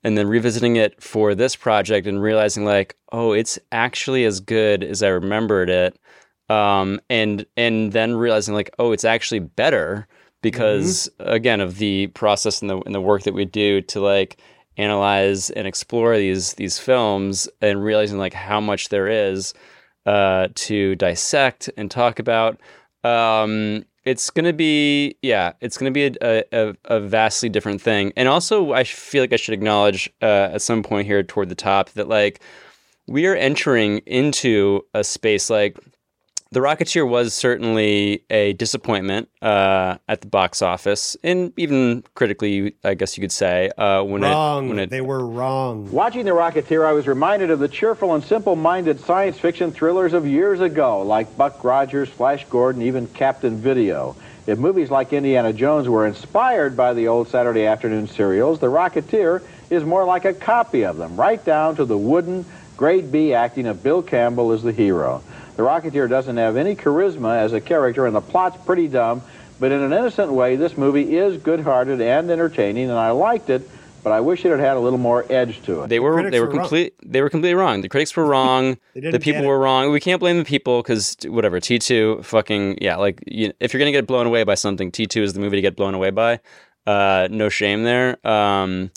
and 0.04 0.18
then 0.18 0.26
revisiting 0.28 0.76
it 0.76 1.00
for 1.02 1.34
this 1.34 1.56
project 1.56 2.06
and 2.06 2.20
realizing 2.22 2.64
like 2.64 2.96
oh 3.12 3.32
it's 3.32 3.58
actually 3.72 4.24
as 4.24 4.40
good 4.40 4.84
as 4.84 5.02
i 5.02 5.08
remembered 5.08 5.70
it 5.70 5.98
um 6.48 7.00
and 7.10 7.46
and 7.56 7.92
then 7.92 8.14
realizing 8.16 8.54
like 8.54 8.70
oh 8.78 8.92
it's 8.92 9.04
actually 9.04 9.38
better 9.40 10.06
because 10.42 11.08
again 11.20 11.60
of 11.60 11.78
the 11.78 12.06
process 12.08 12.60
and 12.60 12.70
the 12.70 12.78
and 12.82 12.94
the 12.94 13.00
work 13.00 13.22
that 13.22 13.34
we 13.34 13.44
do 13.44 13.80
to 13.82 14.00
like 14.00 14.36
analyze 14.76 15.50
and 15.50 15.66
explore 15.66 16.16
these 16.16 16.54
these 16.54 16.78
films 16.78 17.48
and 17.60 17.82
realizing 17.82 18.18
like 18.18 18.34
how 18.34 18.60
much 18.60 18.88
there 18.88 19.08
is 19.08 19.54
uh 20.06 20.48
to 20.54 20.94
dissect 20.96 21.70
and 21.76 21.90
talk 21.90 22.18
about 22.18 22.60
um 23.04 23.84
it's 24.04 24.30
gonna 24.30 24.52
be 24.52 25.16
yeah 25.22 25.52
it's 25.60 25.76
gonna 25.76 25.90
be 25.90 26.06
a, 26.22 26.44
a, 26.52 26.74
a 26.84 27.00
vastly 27.00 27.48
different 27.48 27.80
thing. 27.80 28.12
And 28.16 28.28
also 28.28 28.72
i 28.72 28.84
feel 28.84 29.22
like 29.22 29.32
i 29.32 29.36
should 29.36 29.54
acknowledge 29.54 30.10
uh, 30.22 30.50
at 30.52 30.62
some 30.62 30.82
point 30.82 31.06
here 31.06 31.22
toward 31.22 31.48
the 31.48 31.54
top 31.54 31.90
that 31.90 32.08
like 32.08 32.40
we 33.08 33.26
are 33.26 33.34
entering 33.36 33.98
into 33.98 34.84
a 34.94 35.04
space 35.04 35.48
like 35.50 35.78
the 36.56 36.62
Rocketeer 36.62 37.06
was 37.06 37.34
certainly 37.34 38.24
a 38.30 38.54
disappointment 38.54 39.28
uh, 39.42 39.98
at 40.08 40.22
the 40.22 40.26
box 40.26 40.62
office, 40.62 41.14
and 41.22 41.52
even 41.58 42.02
critically, 42.14 42.74
I 42.82 42.94
guess 42.94 43.18
you 43.18 43.20
could 43.20 43.30
say, 43.30 43.68
uh, 43.76 44.02
when 44.02 44.22
wrong. 44.22 44.64
it 44.64 44.68
when 44.70 44.78
it 44.78 44.88
they 44.88 45.02
were 45.02 45.26
wrong. 45.26 45.90
Watching 45.90 46.24
The 46.24 46.30
Rocketeer, 46.30 46.86
I 46.86 46.92
was 46.92 47.06
reminded 47.06 47.50
of 47.50 47.58
the 47.58 47.68
cheerful 47.68 48.14
and 48.14 48.24
simple-minded 48.24 49.00
science 49.00 49.38
fiction 49.38 49.70
thrillers 49.70 50.14
of 50.14 50.26
years 50.26 50.62
ago, 50.62 51.02
like 51.02 51.36
Buck 51.36 51.62
Rogers, 51.62 52.08
Flash 52.08 52.46
Gordon, 52.46 52.80
even 52.80 53.06
Captain 53.08 53.58
Video. 53.58 54.16
If 54.46 54.58
movies 54.58 54.90
like 54.90 55.12
Indiana 55.12 55.52
Jones 55.52 55.90
were 55.90 56.06
inspired 56.06 56.74
by 56.74 56.94
the 56.94 57.06
old 57.06 57.28
Saturday 57.28 57.66
afternoon 57.66 58.08
serials, 58.08 58.60
The 58.60 58.68
Rocketeer 58.68 59.42
is 59.68 59.84
more 59.84 60.06
like 60.06 60.24
a 60.24 60.32
copy 60.32 60.86
of 60.86 60.96
them, 60.96 61.20
right 61.20 61.44
down 61.44 61.76
to 61.76 61.84
the 61.84 61.98
wooden, 61.98 62.46
grade 62.78 63.12
B 63.12 63.34
acting 63.34 63.66
of 63.66 63.82
Bill 63.82 64.02
Campbell 64.02 64.52
as 64.52 64.62
the 64.62 64.72
hero. 64.72 65.22
The 65.56 65.62
Rocketeer 65.62 66.08
doesn't 66.08 66.36
have 66.36 66.56
any 66.56 66.74
charisma 66.76 67.36
as 67.38 67.52
a 67.52 67.60
character, 67.60 68.06
and 68.06 68.14
the 68.14 68.20
plot's 68.20 68.62
pretty 68.64 68.88
dumb, 68.88 69.22
but 69.58 69.72
in 69.72 69.80
an 69.80 69.92
innocent 69.92 70.32
way, 70.32 70.56
this 70.56 70.76
movie 70.76 71.16
is 71.16 71.38
good-hearted 71.42 72.00
and 72.00 72.30
entertaining, 72.30 72.84
and 72.90 72.98
I 72.98 73.10
liked 73.12 73.48
it, 73.48 73.68
but 74.04 74.12
I 74.12 74.20
wish 74.20 74.44
it 74.44 74.50
had 74.50 74.60
had 74.60 74.76
a 74.76 74.80
little 74.80 74.98
more 74.98 75.24
edge 75.30 75.62
to 75.62 75.82
it. 75.82 75.88
they 75.88 75.98
were 75.98 76.12
critics 76.12 76.32
they 76.32 76.40
were 76.40 76.46
were 76.46 76.52
wrong. 76.52 76.60
complete 76.60 76.94
they 77.04 77.22
were 77.22 77.30
completely 77.30 77.54
wrong. 77.54 77.80
The 77.80 77.88
critics 77.88 78.14
were 78.14 78.26
wrong. 78.26 78.76
The 78.94 79.18
people 79.18 79.44
were 79.44 79.58
wrong. 79.58 79.90
We 79.90 79.98
can't 79.98 80.20
blame 80.20 80.38
the 80.38 80.44
people 80.44 80.80
because 80.82 81.16
whatever 81.26 81.58
T 81.58 81.78
two 81.80 82.20
fucking 82.22 82.78
yeah 82.80 82.96
like 82.96 83.24
you, 83.26 83.52
if 83.58 83.72
you're 83.72 83.80
gonna 83.80 83.90
get 83.90 84.06
blown 84.06 84.26
away 84.26 84.44
by 84.44 84.54
something, 84.54 84.92
T 84.92 85.06
two 85.06 85.22
is 85.24 85.32
the 85.32 85.40
movie 85.40 85.56
to 85.56 85.62
get 85.62 85.74
blown 85.74 85.94
away 85.94 86.10
by. 86.10 86.38
Uh, 86.86 87.26
no 87.32 87.48
shame 87.48 87.82
there. 87.82 88.24
Um, 88.24 88.92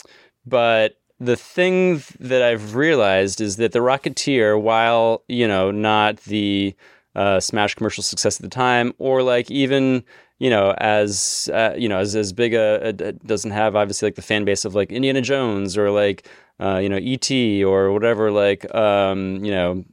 but 0.46 0.99
the 1.20 1.36
thing 1.36 2.02
that 2.18 2.42
I've 2.42 2.74
realized 2.74 3.40
is 3.40 3.56
that 3.56 3.72
the 3.72 3.80
Rocketeer, 3.80 4.60
while 4.60 5.22
you 5.28 5.46
know 5.46 5.70
not 5.70 6.16
the 6.24 6.74
uh, 7.14 7.40
smash 7.40 7.74
commercial 7.74 8.02
success 8.02 8.36
at 8.36 8.42
the 8.42 8.48
time, 8.48 8.94
or 8.98 9.22
like 9.22 9.50
even 9.50 10.02
you 10.38 10.48
know 10.48 10.74
as 10.78 11.50
uh, 11.52 11.74
you 11.76 11.88
know 11.88 11.98
as 11.98 12.16
as 12.16 12.32
big 12.32 12.54
a, 12.54 12.88
a 12.88 12.92
doesn't 13.12 13.50
have 13.50 13.76
obviously 13.76 14.06
like 14.06 14.14
the 14.14 14.22
fan 14.22 14.44
base 14.46 14.64
of 14.64 14.74
like 14.74 14.90
Indiana 14.90 15.20
Jones 15.20 15.76
or 15.76 15.90
like 15.90 16.26
uh, 16.58 16.78
you 16.78 16.88
know 16.88 16.98
E.T. 16.98 17.62
or 17.64 17.92
whatever 17.92 18.30
like 18.30 18.74
um, 18.74 19.44
you 19.44 19.52
know 19.52 19.84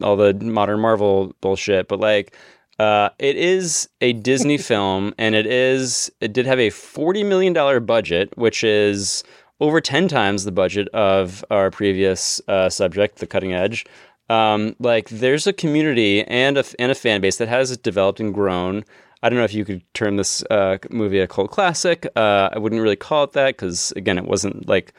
all 0.00 0.16
the 0.16 0.32
modern 0.34 0.80
Marvel 0.80 1.34
bullshit, 1.40 1.88
but 1.88 2.00
like. 2.00 2.34
Uh, 2.78 3.10
it 3.18 3.36
is 3.36 3.90
a 4.00 4.14
Disney 4.14 4.56
film, 4.70 5.12
and 5.18 5.34
it 5.34 5.44
is. 5.44 6.10
It 6.22 6.32
did 6.32 6.46
have 6.46 6.58
a 6.58 6.70
forty 6.70 7.22
million 7.22 7.52
dollar 7.52 7.78
budget, 7.78 8.32
which 8.38 8.64
is 8.64 9.22
over 9.60 9.80
ten 9.80 10.08
times 10.08 10.44
the 10.44 10.52
budget 10.52 10.88
of 10.88 11.44
our 11.50 11.70
previous 11.70 12.40
uh, 12.48 12.68
subject, 12.68 13.18
The 13.18 13.26
Cutting 13.26 13.52
Edge. 13.52 13.84
Um, 14.28 14.76
like, 14.78 15.08
there's 15.08 15.46
a 15.46 15.52
community 15.52 16.22
and 16.24 16.56
a 16.56 16.64
and 16.78 16.90
a 16.92 16.94
fan 16.94 17.20
base 17.20 17.38
that 17.38 17.48
has 17.48 17.76
developed 17.76 18.20
and 18.20 18.32
grown. 18.32 18.84
I 19.22 19.28
don't 19.28 19.38
know 19.38 19.44
if 19.44 19.52
you 19.52 19.64
could 19.64 19.82
term 19.92 20.16
this 20.16 20.42
uh, 20.50 20.78
movie 20.88 21.18
a 21.18 21.26
cult 21.26 21.50
classic. 21.50 22.06
Uh, 22.16 22.48
I 22.52 22.58
wouldn't 22.58 22.80
really 22.80 22.96
call 22.96 23.24
it 23.24 23.32
that 23.32 23.56
because, 23.56 23.92
again, 23.96 24.16
it 24.16 24.24
wasn't 24.24 24.66
like 24.66 24.94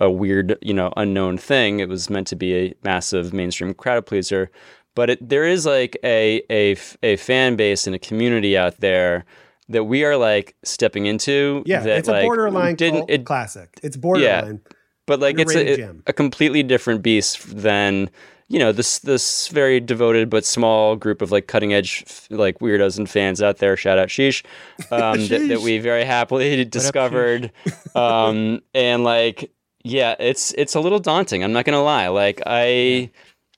a 0.00 0.10
weird, 0.10 0.56
you 0.62 0.72
know, 0.72 0.92
unknown 0.96 1.36
thing. 1.38 1.80
It 1.80 1.88
was 1.88 2.08
meant 2.08 2.28
to 2.28 2.36
be 2.36 2.54
a 2.56 2.74
massive 2.82 3.32
mainstream 3.32 3.74
crowd 3.74 4.06
pleaser. 4.06 4.50
But 4.94 5.10
it, 5.10 5.28
there 5.28 5.44
is 5.44 5.66
like 5.66 5.96
a, 6.02 6.42
a 6.50 6.76
a 7.02 7.16
fan 7.16 7.56
base 7.56 7.86
and 7.86 7.94
a 7.94 7.98
community 7.98 8.56
out 8.56 8.80
there 8.80 9.24
that 9.68 9.84
we 9.84 10.04
are 10.04 10.16
like 10.16 10.56
stepping 10.64 11.06
into. 11.06 11.62
Yeah, 11.66 11.80
that, 11.80 11.98
it's 11.98 12.08
a 12.08 12.22
borderline 12.22 12.74
didn't 12.76 13.10
it 13.10 13.24
classic. 13.24 13.78
It's 13.82 13.96
borderline. 13.96 14.60
but 15.06 15.20
like 15.20 15.38
it's 15.38 15.54
a, 15.54 15.94
a 16.06 16.12
completely 16.12 16.62
different 16.62 17.02
beast 17.02 17.56
than 17.56 18.10
you 18.48 18.58
know 18.58 18.72
this 18.72 18.98
this 19.00 19.48
very 19.48 19.78
devoted 19.78 20.30
but 20.30 20.44
small 20.44 20.96
group 20.96 21.20
of 21.20 21.30
like 21.30 21.46
cutting 21.46 21.74
edge 21.74 22.04
like 22.30 22.58
weirdos 22.60 22.98
and 22.98 23.08
fans 23.08 23.42
out 23.42 23.58
there. 23.58 23.76
Shout 23.76 23.98
out 23.98 24.08
Sheesh, 24.08 24.44
um, 24.90 25.26
that, 25.28 25.48
that 25.48 25.60
we 25.60 25.78
very 25.78 26.04
happily 26.04 26.64
discovered, 26.64 27.52
um, 27.94 28.60
and 28.74 29.04
like 29.04 29.50
yeah, 29.84 30.16
it's 30.18 30.52
it's 30.58 30.74
a 30.74 30.80
little 30.80 30.98
daunting. 30.98 31.44
I'm 31.44 31.52
not 31.52 31.64
gonna 31.64 31.82
lie. 31.82 32.08
Like 32.08 32.42
I 32.46 33.10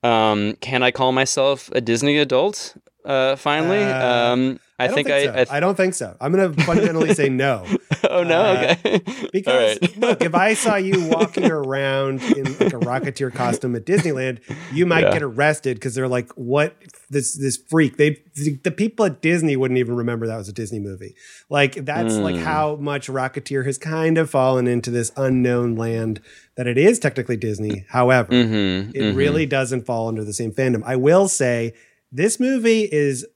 um, 0.03 0.55
can 0.61 0.83
I 0.83 0.91
call 0.91 1.13
myself 1.13 1.71
a 1.73 1.81
Disney 1.81 2.19
adult? 2.19 2.77
Uh, 3.05 3.37
finally, 3.37 3.83
Uh, 3.83 4.59
um, 4.81 4.85
I, 4.85 4.87
don't 4.87 4.95
think, 4.95 5.09
so. 5.09 5.15
I, 5.15 5.19
I 5.19 5.35
th- 5.35 5.49
I 5.51 5.61
don't 5.61 5.75
think 5.77 5.95
so. 5.95 6.17
I'm 6.21 6.33
going 6.33 6.55
to 6.55 6.63
fundamentally 6.65 7.15
say 7.15 7.29
no. 7.29 7.67
oh 8.11 8.23
no, 8.23 8.41
Uh, 8.41 8.75
okay, 8.85 9.01
Because 9.33 9.79
right. 9.81 9.97
look, 9.99 10.23
if 10.23 10.35
I 10.35 10.55
saw 10.55 10.77
you 10.77 11.09
walking 11.11 11.51
around 11.51 12.23
in 12.23 12.45
like 12.45 12.73
a 12.73 12.79
Rocketeer 12.81 13.33
costume 13.33 13.75
at 13.77 13.85
Disneyland, 13.85 14.41
you 14.73 14.87
might 14.87 15.03
Yeah. 15.05 15.13
get 15.13 15.23
arrested 15.23 15.77
because 15.77 15.95
they're 15.95 16.09
like, 16.09 16.31
"What 16.33 16.75
this 17.11 17.35
this 17.37 17.57
freak?" 17.57 17.97
They 17.97 18.23
the 18.65 18.71
people 18.71 19.05
at 19.07 19.21
Disney 19.21 19.57
wouldn't 19.57 19.79
even 19.79 19.95
remember 19.97 20.27
that 20.27 20.37
was 20.37 20.49
a 20.49 20.53
Disney 20.53 20.79
movie. 20.81 21.15
Like 21.49 21.85
that's 21.85 22.17
like 22.17 22.37
Mm. 22.37 22.43
how 22.43 22.77
much 22.77 23.09
Rocketeer 23.09 23.65
has 23.67 23.77
kind 23.79 24.17
of 24.19 24.31
fallen 24.31 24.67
into 24.67 24.91
this 24.91 25.13
unknown 25.17 25.77
land 25.77 26.21
that 26.57 26.67
it 26.67 26.79
is 26.79 26.99
technically 26.99 27.37
Disney. 27.37 27.85
However, 27.89 28.33
Mhm, 28.33 28.91
it 28.95 29.01
mhm. 29.03 29.17
really 29.17 29.47
doesn't 29.47 29.85
fall 29.87 30.09
under 30.09 30.25
the 30.25 30.33
same 30.33 30.53
fandom. 30.53 30.83
I 30.85 30.97
will 30.97 31.29
say 31.29 31.75
this 32.13 32.41
movie 32.41 32.89
is 32.91 33.27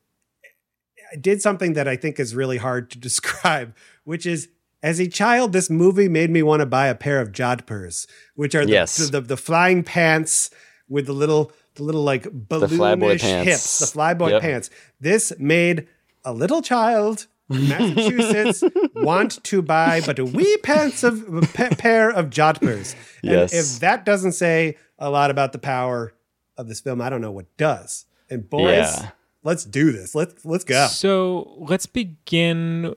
did 1.20 1.40
something 1.42 1.74
that 1.74 1.86
I 1.88 1.96
think 1.96 2.18
is 2.20 2.34
really 2.34 2.56
hard 2.58 2.90
to 2.90 2.98
describe, 3.08 3.74
which 4.04 4.26
is 4.26 4.48
as 4.82 5.00
a 5.00 5.08
child, 5.08 5.52
this 5.52 5.70
movie 5.70 6.08
made 6.08 6.30
me 6.30 6.42
want 6.42 6.60
to 6.60 6.66
buy 6.66 6.88
a 6.88 6.94
pair 6.94 7.18
of 7.20 7.32
jodhpurs, 7.32 8.06
which 8.34 8.54
are 8.54 8.66
the, 8.66 8.72
Yes. 8.72 8.96
the, 8.96 9.20
the, 9.20 9.20
the 9.28 9.36
flying 9.36 9.82
pants 9.82 10.50
with 10.88 11.06
the 11.06 11.12
little 11.14 11.52
the 11.76 11.82
little 11.82 12.02
like 12.04 12.22
balloonish 12.24 13.20
hips, 13.44 13.78
the 13.80 13.86
flyboy 13.98 14.30
Yep. 14.30 14.42
pants. 14.42 14.70
This 15.00 15.32
made 15.38 15.88
a 16.24 16.32
little 16.32 16.62
child 16.62 17.26
in 17.50 17.68
Massachusetts 17.68 18.62
want 18.94 19.42
to 19.44 19.60
buy 19.62 20.00
but 20.06 20.18
a 20.18 20.24
wee 20.24 20.56
pants 20.58 21.02
of 21.02 21.24
pa- 21.54 21.70
pair 21.78 22.10
of 22.10 22.30
jodhpurs. 22.30 22.94
And 23.22 23.32
Yes. 23.32 23.52
if 23.52 23.80
that 23.80 24.04
doesn't 24.04 24.32
say 24.32 24.76
a 24.98 25.10
lot 25.10 25.30
about 25.30 25.52
the 25.52 25.58
power 25.58 26.14
of 26.56 26.68
this 26.68 26.80
film, 26.80 27.00
I 27.00 27.10
don't 27.10 27.20
know 27.20 27.32
what 27.32 27.46
does. 27.56 28.04
And 28.30 28.48
boys, 28.48 28.62
Yeah. 29.00 29.10
Let's 29.44 29.64
do 29.64 29.92
this. 29.92 30.14
Let's 30.14 30.44
let's 30.44 30.64
go. 30.64 30.88
So 30.88 31.54
let's 31.58 31.86
begin 31.86 32.94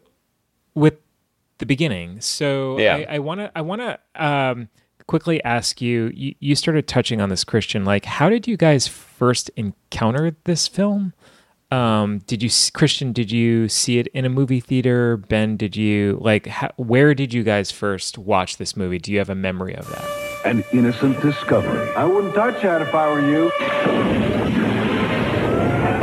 with 0.74 0.96
the 1.60 1.66
beginning. 1.66 2.22
So 2.22 2.80
Yeah. 2.80 3.06
I 3.08 3.20
want 3.20 3.42
to 3.42 3.52
I 3.56 3.62
want 3.62 3.82
to 3.82 4.00
um, 4.16 4.70
quickly 5.08 5.44
ask 5.44 5.82
you, 5.82 6.12
you. 6.14 6.36
You 6.40 6.56
started 6.56 6.88
touching 6.88 7.22
on 7.22 7.30
this, 7.30 7.44
Christian. 7.44 7.86
Like, 7.86 8.06
how 8.06 8.30
did 8.30 8.48
you 8.48 8.58
guys 8.58 8.88
first 8.88 9.50
encounter 9.56 10.36
this 10.44 10.68
film? 10.68 11.14
Um, 11.70 12.20
did 12.20 12.42
you, 12.42 12.50
Christian? 12.74 13.12
Did 13.12 13.30
you 13.32 13.68
see 13.68 14.00
it 14.00 14.08
in 14.08 14.24
a 14.24 14.30
movie 14.30 14.62
theater? 14.62 15.18
Ben, 15.18 15.58
did 15.58 15.76
you 15.76 16.18
like? 16.22 16.48
How, 16.48 16.72
where 16.78 17.14
did 17.14 17.34
you 17.34 17.44
guys 17.44 17.72
first 17.72 18.18
watch 18.18 18.58
this 18.58 18.78
movie? 18.78 19.00
Do 19.00 19.12
you 19.12 19.18
have 19.18 19.30
a 19.30 19.36
memory 19.36 19.76
of 19.76 19.90
that? 19.90 20.06
An 20.46 20.64
innocent 20.72 21.20
discovery. 21.22 21.92
I 21.94 22.06
wouldn't 22.06 22.36
touch 22.36 22.62
that 22.62 22.82
if 22.82 22.94
I 22.96 23.12
were 23.12 23.20
you. 23.20 24.37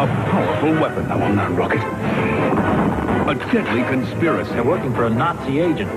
A 0.04 0.06
powerful 0.06 0.72
weapon. 0.74 1.10
I 1.10 1.16
want 1.16 1.34
that 1.36 1.50
rocket. 1.52 1.80
A 3.26 3.34
deadly 3.50 3.82
conspiracy. 3.84 4.52
They're 4.52 4.62
working 4.62 4.92
for 4.92 5.06
a 5.06 5.08
Nazi 5.08 5.60
agent. 5.60 5.90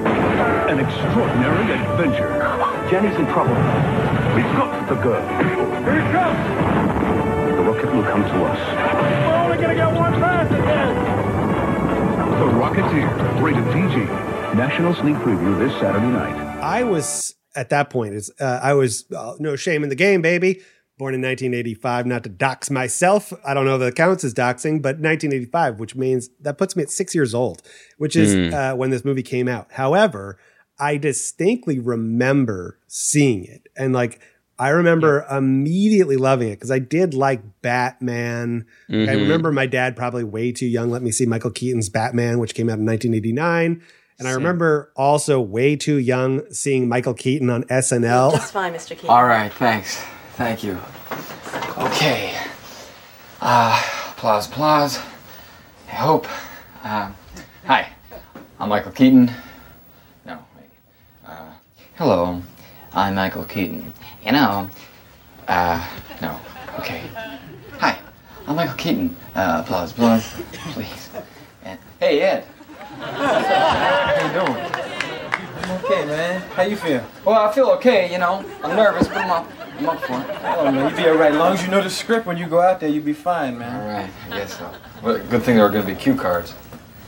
An 0.72 0.80
extraordinary 0.80 1.74
adventure. 1.74 2.32
Jenny's 2.89 3.20
in 3.20 3.26
trouble. 3.26 3.52
We've 4.34 4.48
got 4.56 4.88
the 4.88 4.96
girl. 4.96 5.28
Here 5.84 6.00
it 6.00 6.12
comes! 6.13 6.39
The 7.58 7.63
rocket 7.63 7.93
will 7.93 8.04
come 8.04 8.24
to 8.24 8.46
us. 8.46 8.60
We're 9.28 9.43
only 9.43 9.58
gonna 9.58 9.76
get 9.76 9.93
one 9.93 10.13
pass 10.13 10.50
again. 10.54 10.96
The 12.39 12.48
Rocketeer, 12.63 13.41
rated 13.41 13.65
PG. 13.74 14.06
National 14.56 14.96
sneak 14.96 15.17
preview 15.17 15.60
this 15.60 15.78
Saturday 15.82 16.08
night. 16.08 16.34
I 16.63 16.84
was 16.84 17.36
at 17.58 17.72
that 17.72 17.89
point. 17.89 18.13
It's 18.13 18.32
uh, 18.39 18.62
I 18.63 18.74
was 18.74 19.04
uh, 19.13 19.34
no 19.39 19.58
shame 19.58 19.84
in 19.84 19.89
the 19.89 19.96
game, 19.96 20.22
baby. 20.22 20.62
Born 20.98 21.14
in 21.14 21.22
1985, 21.22 22.08
not 22.08 22.24
to 22.24 22.30
dox 22.30 22.72
myself. 22.72 23.32
I 23.46 23.54
don't 23.54 23.66
know 23.66 23.76
if 23.76 23.82
that 23.82 23.96
counts 23.96 24.24
as 24.24 24.34
doxing, 24.34 24.82
but 24.82 24.96
1985, 25.00 25.80
which 25.80 25.96
means 25.96 26.30
that 26.42 26.58
puts 26.58 26.76
me 26.76 26.82
at 26.84 26.90
six 26.90 27.14
years 27.14 27.36
old, 27.36 27.62
which 28.00 28.16
is 28.16 28.34
Hmm. 28.34 28.54
uh, 28.56 28.76
when 28.76 28.90
this 28.90 29.06
movie 29.06 29.22
came 29.22 29.48
out. 29.48 29.68
However, 29.74 30.40
I 30.80 30.98
distinctly 30.98 31.78
remember 31.80 32.80
seeing 32.88 33.44
it, 33.46 33.68
and 33.78 33.94
like 33.94 34.20
I 34.60 34.70
remember 34.70 35.24
immediately 35.30 36.18
loving 36.18 36.48
it 36.50 36.56
because 36.56 36.72
I 36.72 36.80
did 36.80 37.14
like 37.14 37.42
Batman. 37.62 38.66
I 38.90 38.94
Mhm. 38.94 39.22
remember 39.22 39.52
my 39.52 39.68
dad 39.68 39.96
probably 39.96 40.24
way 40.24 40.52
too 40.52 40.66
young 40.66 40.90
let 40.90 41.04
me 41.04 41.12
see 41.12 41.28
Michael 41.28 41.52
Keaton's 41.52 41.90
Batman, 41.90 42.40
which 42.40 42.56
came 42.56 42.68
out 42.70 42.80
in 42.80 42.86
1989. 42.86 43.82
And 44.18 44.28
I 44.28 44.32
remember 44.32 44.92
also 44.96 45.40
way 45.40 45.76
too 45.76 45.98
young 45.98 46.42
seeing 46.52 46.90
Michael 46.90 47.14
Keaton 47.14 47.52
on 47.52 47.66
SNL. 47.70 48.32
Just 48.32 48.52
fine, 48.52 48.74
Mr. 48.74 48.90
Keaton. 48.96 49.10
All 49.12 49.26
right, 49.26 49.54
thanks. 49.54 50.02
Thank 50.38 50.63
you. 50.63 50.80
Okay. 51.80 52.38
Uh, 53.41 53.84
applause, 54.12 54.47
applause. 54.47 55.00
I 55.88 55.95
hope. 55.95 56.28
Uh, 56.84 57.12
hi, 57.65 57.89
I'm 58.60 58.69
Michael 58.69 58.91
Keaton. 58.91 59.32
No, 60.28 60.38
wait. 60.56 60.69
Uh, 61.26 61.50
hello, 61.95 62.43
I'm 62.93 63.15
Michael 63.15 63.45
Keaton. 63.45 63.91
You 64.23 64.34
know, 64.34 64.69
uh, 65.47 65.84
no, 66.21 66.39
okay. 66.82 67.10
Hi, 67.80 67.97
I'm 68.45 68.58
Michael 68.58 68.76
Keaton. 68.76 69.15
Uh, 69.34 69.63
applause, 69.65 69.91
applause, 69.91 70.36
please. 70.71 71.10
And, 71.63 71.80
hey, 72.00 72.21
Ed. 72.21 72.45
How 73.00 74.28
you 74.28 74.34
doing? 74.34 74.71
I'm 75.63 75.84
okay, 75.84 76.06
man. 76.06 76.41
How 76.52 76.62
you 76.62 76.76
feel? 76.76 77.04
Well, 77.26 77.50
I 77.50 77.52
feel 77.52 77.71
okay, 77.71 78.12
you 78.12 78.19
know. 78.19 78.45
I'm 78.63 78.76
nervous, 78.76 79.08
but 79.08 79.17
I'm 79.17 79.32
up, 79.32 79.57
I'm 79.78 79.90
up 79.90 80.00
for 80.02 80.20
it. 80.20 80.38
Oh 80.44 80.72
man, 80.72 80.90
you 80.92 80.98
be 80.98 81.10
alright. 81.10 81.32
As 81.32 81.38
long 81.38 81.54
as 81.54 81.63
you 81.63 81.70
know 81.70 81.82
the 81.82 81.90
script 81.90 82.26
when 82.26 82.38
you 82.38 82.48
go 82.48 82.60
out 82.62 82.80
there, 82.80 82.90
you 82.90 83.02
be 83.02 83.13
fine, 83.13 83.58
man. 83.58 83.82
Alright, 83.82 84.10
I 84.32 84.38
guess 84.40 84.58
so. 84.58 84.74
Well, 85.04 85.20
good 85.30 85.44
thing 85.44 85.56
there 85.58 85.66
are 85.66 85.70
going 85.70 85.86
to 85.86 85.94
be 85.94 86.00
cue 86.00 86.16
cards. 86.16 86.56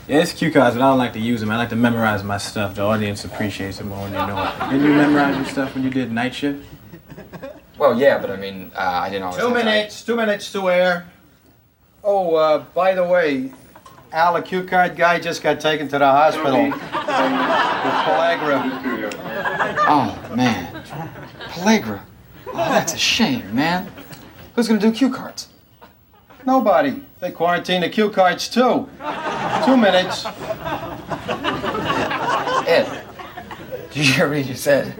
Yeah, 0.06 0.20
it's 0.22 0.32
cue 0.32 0.50
cards, 0.50 0.74
but 0.76 0.82
I 0.82 0.88
don't 0.88 0.98
like 0.98 1.12
to 1.14 1.20
use 1.20 1.40
them. 1.40 1.50
I 1.50 1.56
like 1.56 1.68
to 1.70 1.76
memorize 1.76 2.22
my 2.24 2.38
stuff. 2.38 2.74
The 2.74 2.82
audience 2.82 3.24
appreciates 3.24 3.80
it 3.80 3.84
more 3.84 4.00
when 4.02 4.12
they 4.12 4.18
know 4.18 4.42
it. 4.42 4.70
Didn't 4.70 4.84
you 4.86 4.94
memorize 4.94 5.36
your 5.36 5.46
stuff 5.46 5.74
when 5.74 5.84
you 5.84 5.90
did 5.90 6.10
night 6.10 6.34
shift? 6.34 6.64
Well, 7.78 7.98
yeah, 7.98 8.18
but 8.18 8.30
I 8.30 8.36
mean, 8.36 8.70
uh, 8.74 8.80
I 8.80 9.08
didn't 9.08 9.24
always. 9.24 9.38
Two 9.38 9.48
have 9.48 9.56
time. 9.56 9.66
minutes, 9.66 10.04
two 10.04 10.16
minutes 10.16 10.52
to 10.52 10.68
air. 10.68 11.08
Oh, 12.04 12.34
uh, 12.34 12.58
by 12.74 12.94
the 12.94 13.04
way, 13.04 13.52
Al, 14.12 14.34
the 14.34 14.42
cue 14.42 14.64
card 14.64 14.96
guy, 14.96 15.20
just 15.20 15.42
got 15.42 15.60
taken 15.60 15.88
to 15.88 15.98
the 15.98 16.04
hospital 16.04 16.64
with 16.64 16.74
pellagra. 18.06 18.62
Oh 19.86 20.34
man, 20.34 20.82
Pellagra. 21.50 22.00
Oh, 22.60 22.72
that's 22.72 22.92
a 22.92 22.98
shame, 22.98 23.54
man. 23.54 23.90
Who's 24.54 24.68
gonna 24.68 24.80
do 24.80 24.92
cue 24.92 25.10
cards? 25.10 25.48
Nobody. 26.46 27.02
They 27.18 27.30
quarantine 27.30 27.80
the 27.80 27.88
cue 27.88 28.10
cards 28.10 28.48
too. 28.48 28.86
Two 29.64 29.76
minutes. 29.78 30.26
Ed, 32.66 33.02
did 33.90 33.96
you 33.96 34.12
hear 34.12 34.28
what 34.28 34.36
he 34.36 34.44
just 34.44 34.62
said? 34.62 34.94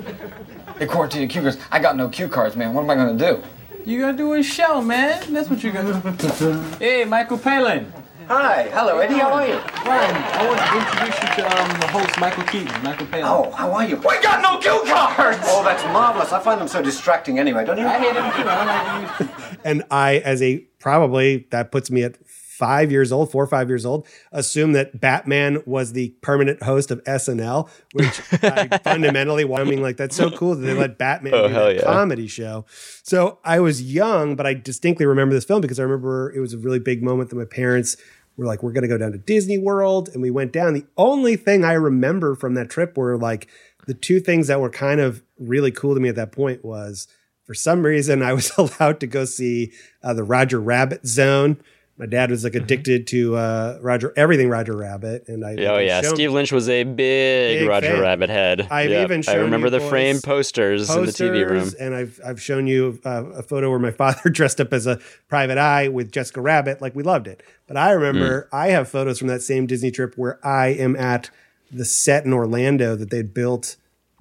They 0.79 0.87
quarantined 0.87 1.25
the 1.25 1.33
cue 1.33 1.42
cards. 1.42 1.59
I 1.70 1.79
got 1.79 1.96
no 1.96 2.09
cue 2.09 2.29
cards, 2.29 2.57
man. 2.57 2.73
What 2.73 2.83
am 2.83 2.90
I 2.90 2.94
gonna 2.94 3.18
do? 3.18 3.42
You 3.85 4.01
gotta 4.01 4.16
do 4.16 4.33
a 4.33 4.42
show, 4.42 4.81
man. 4.81 5.33
That's 5.33 5.51
what 5.51 5.62
you 5.62 5.70
gotta 5.70 6.01
do. 6.38 6.61
hey, 6.79 7.05
Michael 7.05 7.38
Palin. 7.38 7.92
Hi, 8.30 8.68
hello, 8.72 9.00
Eddie. 9.00 9.14
How 9.18 9.32
are 9.32 9.44
you? 9.44 9.58
Fine. 9.58 10.14
I 10.14 10.46
want 10.46 10.60
to 10.60 10.78
introduce 10.78 11.20
you 11.20 11.42
to 11.42 11.50
um, 11.50 11.80
the 11.80 11.86
host, 11.88 12.20
Michael 12.20 12.44
Keaton. 12.44 12.80
Michael 12.84 13.06
Palin. 13.08 13.24
Oh, 13.26 13.50
how 13.50 13.72
are 13.72 13.84
you? 13.84 13.96
We 13.96 14.22
got 14.22 14.40
no 14.40 14.56
cue 14.60 14.84
cards! 14.86 15.40
Oh, 15.46 15.64
that's 15.64 15.82
marvelous. 15.86 16.30
I 16.30 16.38
find 16.38 16.60
them 16.60 16.68
so 16.68 16.80
distracting 16.80 17.40
anyway, 17.40 17.64
don't 17.64 17.76
you? 17.76 17.84
I 17.88 17.98
hate 17.98 18.14
them 18.14 18.30
too. 18.32 18.48
I 18.48 19.08
like 19.08 19.18
to 19.18 19.58
and 19.64 19.82
I, 19.90 20.18
as 20.18 20.42
a 20.42 20.58
probably 20.78 21.48
that 21.50 21.72
puts 21.72 21.90
me 21.90 22.04
at 22.04 22.24
five 22.60 22.92
years 22.92 23.10
old, 23.10 23.32
four 23.32 23.42
or 23.42 23.46
five 23.46 23.68
years 23.70 23.86
old, 23.86 24.06
assume 24.32 24.72
that 24.74 25.00
Batman 25.00 25.62
was 25.64 25.94
the 25.94 26.10
permanent 26.20 26.62
host 26.62 26.90
of 26.90 27.02
SNL, 27.04 27.68
which 27.94 28.20
I 28.44 28.78
fundamentally, 28.84 29.50
I 29.52 29.64
mean, 29.64 29.80
like 29.80 29.96
that's 29.96 30.14
so 30.14 30.30
cool 30.30 30.54
that 30.54 30.64
they 30.64 30.74
let 30.74 30.98
Batman 30.98 31.32
Oh, 31.34 31.48
do 31.48 31.54
hell 31.54 31.64
that 31.64 31.76
yeah. 31.76 31.82
comedy 31.82 32.26
show. 32.28 32.66
So 33.02 33.38
I 33.44 33.60
was 33.60 33.82
young, 33.82 34.36
but 34.36 34.46
I 34.46 34.52
distinctly 34.52 35.06
remember 35.06 35.34
this 35.34 35.46
film 35.46 35.62
because 35.62 35.80
I 35.80 35.84
remember 35.84 36.30
it 36.32 36.40
was 36.40 36.52
a 36.52 36.58
really 36.58 36.78
big 36.78 37.02
moment 37.02 37.30
that 37.30 37.36
my 37.36 37.46
parents 37.46 37.96
were 38.40 38.46
like, 38.46 38.62
"We're 38.62 38.72
going 38.72 38.83
to 38.83 38.88
go 38.88 38.98
down 38.98 39.12
to 39.12 39.18
Disney 39.18 39.59
World," 39.59 40.09
and 40.12 40.22
we 40.22 40.31
went 40.31 40.53
down. 40.53 40.74
The 40.74 40.87
only 40.96 41.37
thing 41.37 41.64
I 41.64 41.72
remember 41.74 42.35
from 42.35 42.55
that 42.55 42.70
trip 42.70 42.96
were 42.96 43.16
like 43.16 43.48
the 43.87 43.94
two 43.94 44.20
things 44.20 44.46
that 44.48 44.61
were 44.61 44.70
kind 44.70 45.00
of 45.00 45.22
really 45.38 45.70
cool 45.70 45.94
to 45.94 46.00
me 46.00 46.09
at 46.09 46.16
that 46.16 46.33
point 46.33 46.64
was 46.64 47.09
for 47.44 47.55
some 47.55 47.85
reason 47.85 48.22
I 48.22 48.33
was 48.33 48.53
allowed 48.59 49.00
to 49.00 49.07
go 49.07 49.24
see 49.24 49.72
uh, 50.03 50.14
the 50.14 50.24
Roger 50.24 50.61
Rabbit 50.61 51.07
Zone. 51.07 51.61
My 52.00 52.06
dad 52.06 52.30
was 52.30 52.42
like 52.44 52.54
Mm-hmm. 52.54 52.64
addicted 52.64 53.06
to 53.08 53.36
uh, 53.36 53.78
Roger 53.82 54.12
everything 54.16 54.48
Roger 54.48 54.74
Rabbit, 54.74 55.24
and 55.28 55.44
I 55.44 55.54
Oh 55.66 55.76
yeah, 55.78 56.00
showed- 56.00 56.14
Steve 56.14 56.32
Lynch 56.32 56.50
was 56.50 56.66
a 56.70 56.82
big, 56.84 57.60
Big 57.60 57.68
Roger 57.68 57.88
fan. 57.88 58.00
Rabbit 58.00 58.30
head. 58.30 58.66
I've 58.70 58.88
Yep. 58.90 59.04
even 59.10 59.22
I 59.28 59.34
remember 59.34 59.68
the 59.68 59.80
boys 59.80 59.88
framed 59.90 60.22
posters, 60.22 60.88
in 60.88 61.04
the 61.04 61.12
TV 61.12 61.48
room. 61.48 61.70
and 61.78 61.94
I've 61.94 62.18
I've 62.26 62.40
shown 62.40 62.66
you 62.66 62.98
uh, 63.04 63.24
a 63.34 63.42
photo 63.42 63.68
where 63.68 63.78
my 63.78 63.90
father 64.02 64.30
dressed 64.30 64.60
up 64.62 64.72
as 64.72 64.86
a 64.86 64.98
private 65.28 65.58
eye 65.58 65.88
with 65.88 66.10
Jessica 66.10 66.40
Rabbit. 66.40 66.80
Like 66.80 66.94
we 66.96 67.02
loved 67.02 67.26
it. 67.28 67.42
But 67.68 67.76
I 67.76 67.92
remember 67.92 68.48
Hmm. 68.50 68.56
I 68.56 68.68
have 68.68 68.88
photos 68.88 69.18
from 69.18 69.28
that 69.28 69.42
same 69.42 69.66
Disney 69.66 69.90
trip 69.90 70.14
where 70.16 70.44
I 70.44 70.68
am 70.68 70.96
at 70.96 71.28
the 71.70 71.84
set 71.84 72.24
in 72.24 72.32
Orlando 72.32 72.96
that 72.96 73.10
they 73.10 73.20
built 73.22 73.76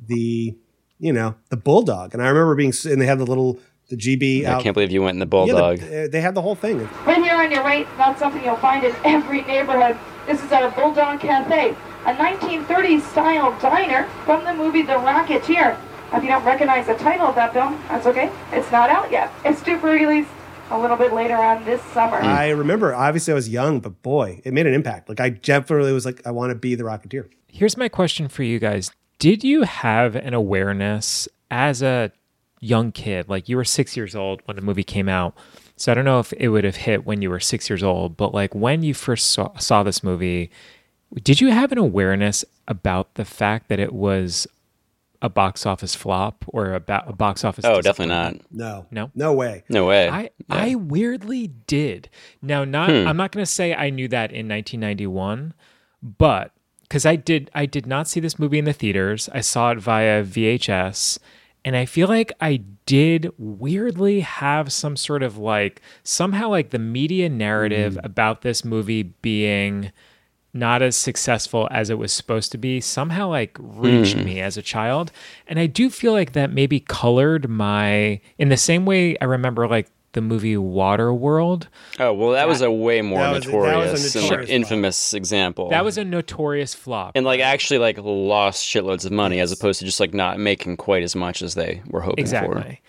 the 0.06 0.54
you 1.00 1.14
know 1.14 1.36
the 1.50 1.56
bulldog, 1.58 2.14
and 2.14 2.22
I 2.22 2.28
remember 2.28 2.56
being 2.56 2.74
and 2.86 3.02
they 3.02 3.06
had 3.06 3.20
the 3.20 3.26
little 3.26 3.58
the 3.90 3.96
GB. 3.96 4.46
I 4.46 4.52
out- 4.52 4.62
can't 4.64 4.76
believe 4.76 4.92
you 4.92 5.02
went 5.02 5.16
in 5.16 5.20
the 5.20 5.26
Yeah, 5.26 5.46
bulldog. 5.46 5.80
the- 5.80 6.04
uh, 6.04 6.08
they 6.12 6.22
had 6.22 6.36
the 6.36 6.42
whole 6.44 6.54
thing. 6.56 6.88
Right 7.40 7.50
here 7.50 7.62
on 7.62 7.64
your 7.64 7.86
right, 7.86 7.98
not 7.98 8.20
something 8.20 8.44
you'll 8.44 8.58
find 8.58 8.84
in 8.84 8.94
every 9.06 9.44
neighborhood. 9.44 9.98
This 10.28 10.44
is 10.44 10.52
at 10.52 10.62
a 10.62 10.76
Bulldog 10.76 11.22
Cafe, 11.22 11.70
a 12.06 12.14
1930s 12.14 13.00
style 13.00 13.58
diner 13.62 14.10
from 14.26 14.44
the 14.44 14.54
movie 14.54 14.82
The 14.82 14.96
Rocketeer. 14.96 15.80
If 16.12 16.22
you 16.22 16.28
don't 16.28 16.44
recognize 16.44 16.88
the 16.88 16.96
title 16.96 17.28
of 17.28 17.36
that 17.36 17.54
film, 17.54 17.82
that's 17.88 18.06
okay. 18.08 18.30
It's 18.52 18.70
not 18.74 18.90
out 18.90 19.10
yet. 19.10 19.32
It's 19.46 19.62
due 19.62 19.80
for 19.80 19.90
release 19.90 20.28
a 20.70 20.78
little 20.78 20.98
bit 20.98 21.14
later 21.14 21.38
on 21.38 21.64
this 21.64 21.82
summer. 21.94 22.18
I 22.18 22.50
remember. 22.50 22.94
Obviously, 22.94 23.32
I 23.32 23.36
was 23.36 23.48
young, 23.48 23.80
but 23.80 24.02
boy, 24.02 24.42
it 24.44 24.52
made 24.52 24.68
an 24.68 24.74
impact. 24.74 25.08
Like 25.08 25.22
I 25.22 25.30
definitely 25.30 25.94
was 25.94 26.06
like, 26.06 26.28
I 26.28 26.32
want 26.32 26.50
to 26.50 26.56
be 26.56 26.76
the 26.76 26.84
Rocketeer. 26.84 27.30
Here's 27.48 27.78
my 27.78 27.88
question 27.88 28.28
for 28.28 28.44
you 28.44 28.60
guys. 28.60 28.92
Did 29.18 29.46
you 29.46 29.64
have 29.64 30.18
an 30.18 30.34
awareness 30.34 31.30
as 31.50 31.82
a 31.82 32.12
young 32.60 32.92
kid? 32.92 33.30
Like 33.30 33.48
you 33.48 33.56
were 33.56 33.64
six 33.64 33.96
years 33.96 34.14
old 34.14 34.42
when 34.44 34.58
the 34.58 34.62
movie 34.62 34.84
came 34.84 35.08
out. 35.08 35.38
So 35.80 35.92
I 35.94 35.96
don't 35.96 36.04
know 36.04 36.20
if 36.20 36.34
it 36.34 36.50
would 36.50 36.66
have 36.66 36.76
hit 36.76 37.06
when 37.06 37.22
you 37.22 37.30
were 37.30 37.40
six 37.40 37.70
years 37.70 37.84
old, 37.84 38.18
but 38.18 38.34
like 38.34 38.54
when 38.54 38.84
you 38.84 38.94
first 38.94 39.32
saw, 39.32 39.56
saw 39.58 39.82
this 39.82 40.04
movie, 40.04 40.52
did 41.24 41.40
you 41.40 41.52
have 41.52 41.72
an 41.72 41.78
awareness 41.78 42.44
about 42.68 43.14
the 43.16 43.24
fact 43.24 43.70
that 43.70 43.80
it 43.80 43.94
was 43.94 44.46
a 45.22 45.30
box 45.30 45.66
office 45.66 45.96
flop 45.96 46.44
or 46.50 46.74
about 46.74 47.10
a 47.10 47.14
box 47.14 47.46
office? 47.46 47.64
Oh, 47.64 47.80
definitely 47.82 48.14
not. 48.14 48.36
No, 48.52 48.88
no, 48.92 49.10
no 49.16 49.34
way, 49.34 49.64
no 49.70 49.86
way. 49.86 50.10
I 50.10 50.32
I 50.50 50.76
weirdly 50.76 51.48
did. 51.66 52.10
Now, 52.42 52.66
not 52.66 52.90
Hmm. 52.90 53.08
I'm 53.08 53.16
not 53.18 53.32
going 53.32 53.46
to 53.46 53.50
say 53.52 53.74
I 53.74 53.90
knew 53.90 54.10
that 54.10 54.32
in 54.32 54.50
1991, 54.50 55.54
but 56.02 56.52
because 56.82 57.06
I 57.06 57.16
did 57.16 57.50
I 57.56 57.66
did 57.66 57.86
not 57.88 58.10
see 58.10 58.20
this 58.20 58.38
movie 58.38 58.60
in 58.60 58.66
the 58.66 58.74
theaters. 58.74 59.30
I 59.34 59.40
saw 59.42 59.72
it 59.72 59.78
via 59.80 60.24
VHS, 60.26 61.20
and 61.66 61.76
I 61.76 61.86
feel 61.86 62.08
like 62.08 62.32
I 62.42 62.62
did 62.86 63.32
weirdly 63.38 64.22
have 64.22 64.72
some 64.72 64.96
sort 64.96 65.24
of 65.24 65.38
like 65.38 65.82
somehow 66.04 66.50
like 66.50 66.70
the 66.72 66.80
media 66.80 67.30
narrative 67.30 67.98
about 68.04 68.42
this 68.42 68.64
movie 68.66 69.04
being 69.04 69.92
not 70.52 70.82
as 70.82 70.96
successful 70.98 71.68
as 71.70 71.92
it 71.92 71.98
was 72.00 72.12
supposed 72.12 72.52
to 72.52 72.58
be 72.58 72.82
somehow 72.82 73.28
like 73.30 73.56
reached 73.60 74.18
Hmm. 74.18 74.26
me 74.26 74.40
as 74.42 74.58
a 74.58 74.64
child 74.64 75.12
and 75.48 75.60
i 75.60 75.68
do 75.68 75.92
feel 75.92 76.12
like 76.12 76.32
that 76.34 76.52
maybe 76.52 76.80
colored 76.80 77.48
my 77.48 78.20
in 78.40 78.50
the 78.50 78.58
same 78.58 78.84
way 78.86 79.16
i 79.22 79.26
remember 79.26 79.68
like 79.68 79.92
the 80.14 80.22
movie 80.22 80.56
waterworld. 80.56 81.68
Oh 82.00 82.14
well, 82.14 82.32
that 82.32 82.48
was 82.48 82.62
a 82.62 82.72
way 82.72 83.02
more 83.02 83.20
That 83.20 83.34
was- 83.34 83.46
that 83.46 83.54
was 83.54 84.16
a 84.16 84.22
notorious 84.22 84.50
and 84.50 84.56
infamous 84.64 85.14
example. 85.14 85.70
that 85.70 85.84
was 85.86 85.98
a 85.98 86.04
notorious 86.04 86.74
flop. 86.74 87.12
And 87.16 87.26
like 87.26 87.40
actually 87.42 87.80
like 87.80 87.98
lost 88.00 88.66
shitloads 88.66 89.06
of 89.06 89.12
money 89.12 89.40
as 89.40 89.52
opposed 89.52 89.80
to 89.80 89.86
just 89.86 90.00
like 90.00 90.14
not 90.14 90.40
making 90.40 90.78
quite 90.78 91.04
as 91.04 91.16
much 91.16 91.42
as 91.42 91.54
they 91.56 91.82
were 91.88 92.02
hoping 92.02 92.16
for. 92.18 92.22
exactly. 92.22 92.82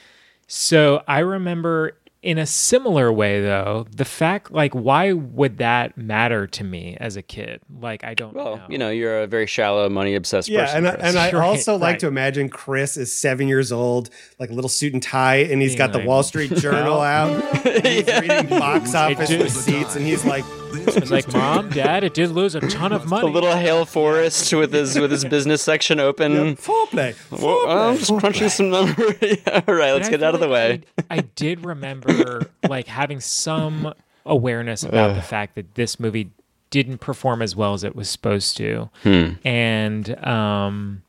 So 0.47 1.03
i 1.07 1.21
remember 1.21 1.97
in 2.23 2.37
a 2.37 2.45
similar 2.45 3.11
way 3.11 3.41
though 3.41 3.87
the 3.97 4.05
fact 4.05 4.53
like 4.53 4.75
why 4.75 5.11
would 5.13 5.57
that 5.57 5.97
matter 5.97 6.47
to 6.47 6.63
me 6.63 6.95
as 7.01 7.17
a 7.17 7.23
kid 7.23 7.61
like 7.81 8.05
i 8.05 8.13
don't 8.13 8.37
know 8.37 8.61
You 8.69 8.77
know, 8.77 8.91
you're 8.91 9.23
a 9.23 9.27
very 9.27 9.47
shallow, 9.47 9.89
money 9.89 10.15
obsessed 10.15 10.49
Yeah, 10.49 10.67
person. 10.67 10.79
and 10.79 10.89
I, 10.89 10.91
Chris. 10.97 11.09
and 11.09 11.19
I 11.19 11.25
Right, 11.33 11.35
also 11.49 11.77
like 11.77 11.99
to 12.01 12.09
imagine 12.09 12.51
Chris 12.51 12.97
is 12.99 13.17
seven 13.17 13.49
years 13.49 13.73
old, 13.73 14.11
like 14.39 14.51
a 14.51 14.53
little 14.53 14.69
suit 14.69 14.93
and 14.93 15.03
tie, 15.03 15.37
and 15.37 15.63
he's 15.63 15.71
Being 15.71 15.79
got 15.79 15.93
the 15.93 16.05
Wall 16.07 16.23
Street 16.23 16.55
Journal 16.57 17.01
out. 17.01 17.31
and 17.67 17.87
he's 17.87 18.07
reading 18.21 18.49
box 18.49 18.95
office 18.95 19.31
receipts, 19.33 19.97
and 19.97 20.05
he's 20.07 20.25
like, 20.25 20.45
I 20.73 21.01
was 21.01 21.11
like, 21.11 21.33
Mom, 21.33 21.71
Dad, 21.71 22.05
it 22.05 22.15
did 22.15 22.31
lose 22.31 22.55
a 22.55 22.61
ton 22.61 22.93
of 22.93 23.07
money. 23.09 23.27
The 23.27 23.33
little 23.33 23.53
Hale 23.57 23.85
Forest 23.85 24.53
with 24.55 24.73
his 24.73 24.99
with 24.99 25.11
his 25.11 25.25
business 25.37 25.63
section 25.63 26.01
open. 26.01 26.57
Foreplay. 26.57 27.15
Well, 27.31 27.69
I'm 27.69 27.99
just 27.99 28.17
crunching 28.19 28.49
some 28.49 28.71
numbers. 28.71 29.15
yeah, 29.21 29.63
all 29.67 29.75
right, 29.75 29.93
let's 29.93 30.09
get 30.09 30.23
out 30.23 30.35
of 30.35 30.41
the 30.41 30.49
way. 30.49 30.83
I, 31.11 31.17
I 31.17 31.21
did 31.21 31.65
remember 31.65 32.51
like 32.69 32.87
having 32.87 33.21
some 33.21 33.93
awareness 34.27 34.83
about 34.83 35.15
the 35.15 35.23
fact 35.23 35.55
that 35.55 35.75
this 35.75 35.99
movie 35.99 36.31
didn't 36.71 36.99
perform 36.99 37.43
as 37.43 37.57
well 37.57 37.75
as 37.75 37.83
it 37.85 37.97
was 37.97 38.09
supposed 38.09 38.57
to. 38.59 38.91
Hmm. 39.03 39.31
And 39.45 40.25
um 40.25 41.03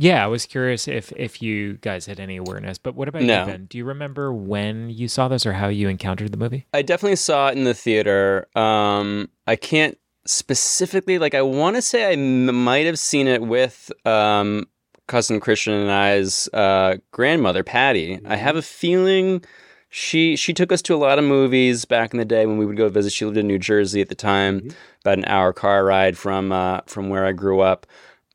yeah, 0.00 0.24
I 0.24 0.26
was 0.26 0.46
curious 0.46 0.88
if 0.88 1.12
if 1.16 1.42
you 1.42 1.74
guys 1.74 2.06
had 2.06 2.18
any 2.18 2.36
awareness. 2.38 2.78
But 2.78 2.94
what 2.94 3.06
about 3.08 3.22
No. 3.22 3.40
you, 3.40 3.46
Ben? 3.52 3.66
Do 3.66 3.76
you 3.78 3.84
remember 3.84 4.32
when 4.32 4.88
you 4.90 5.06
saw 5.08 5.28
this 5.28 5.44
or 5.46 5.52
how 5.52 5.68
you 5.68 5.88
encountered 5.88 6.32
the 6.32 6.38
movie? 6.38 6.66
I 6.72 6.82
definitely 6.82 7.16
saw 7.16 7.48
it 7.48 7.56
in 7.58 7.64
the 7.64 7.74
theater. 7.74 8.46
Um, 8.56 9.28
I 9.46 9.56
can't 9.56 9.98
specifically 10.26 11.18
like. 11.18 11.34
I 11.34 11.42
want 11.42 11.76
to 11.76 11.82
say 11.82 12.06
I 12.08 12.12
m- 12.12 12.46
might 12.64 12.86
have 12.86 12.98
seen 12.98 13.26
it 13.28 13.42
with 13.42 13.92
um, 14.06 14.66
cousin 15.06 15.38
Christian 15.40 15.74
and 15.74 15.90
I's 15.90 16.48
uh, 16.54 16.96
grandmother 17.12 17.62
Patty. 17.62 18.18
I 18.26 18.36
have 18.36 18.56
a 18.56 18.62
feeling 18.62 19.44
she 19.90 20.36
she 20.36 20.54
took 20.54 20.72
us 20.72 20.80
to 20.82 20.94
a 20.94 20.96
lot 20.96 21.18
of 21.18 21.24
movies 21.24 21.84
back 21.84 22.14
in 22.14 22.18
the 22.18 22.24
day 22.24 22.46
when 22.46 22.58
we 22.58 22.64
would 22.64 22.76
go 22.76 22.88
visit. 22.88 23.12
She 23.12 23.24
lived 23.24 23.36
in 23.36 23.46
New 23.46 23.58
Jersey 23.58 24.00
at 24.00 24.08
the 24.08 24.14
time, 24.14 24.68
about 25.02 25.18
an 25.18 25.24
hour 25.26 25.52
car 25.52 25.84
ride 25.84 26.16
from 26.16 26.52
uh, 26.52 26.80
from 26.86 27.08
where 27.08 27.26
I 27.26 27.32
grew 27.32 27.60
up. 27.60 27.86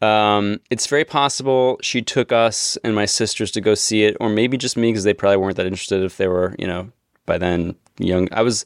Um, 0.06 0.60
it's 0.70 0.88
very 0.88 1.06
possible 1.06 1.80
she 1.82 2.02
took 2.02 2.32
us 2.32 2.78
and 2.84 2.94
my 2.96 3.06
sisters 3.06 3.52
to 3.52 3.62
go 3.62 3.76
see 3.76 4.04
it, 4.04 4.16
or 4.20 4.30
maybe 4.30 4.58
just 4.58 4.78
me 4.78 4.92
because 4.92 5.04
they 5.04 5.14
probably 5.14 5.38
weren't 5.38 5.58
that 5.58 5.66
interested 5.66 6.04
if 6.04 6.18
they 6.18 6.28
were, 6.28 6.56
you 6.60 6.68
know, 6.68 6.92
by 7.26 7.38
then 7.38 7.76
young. 7.98 8.28
I 8.32 8.42
was 8.42 8.66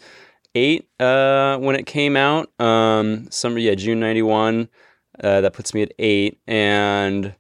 eight 0.56 0.89
uh, 0.99 1.58
when 1.58 1.75
it 1.75 1.86
came 1.86 2.17
out. 2.17 2.49
Um, 2.60 3.30
summer, 3.32 3.60
yeah, 3.60 3.75
June 3.75 3.99
'91. 3.99 4.69
Uh, 5.21 5.41
that 5.41 5.54
puts 5.54 5.73
me 5.73 5.82
at 5.82 5.93
eight, 5.99 6.39
and 6.47 7.36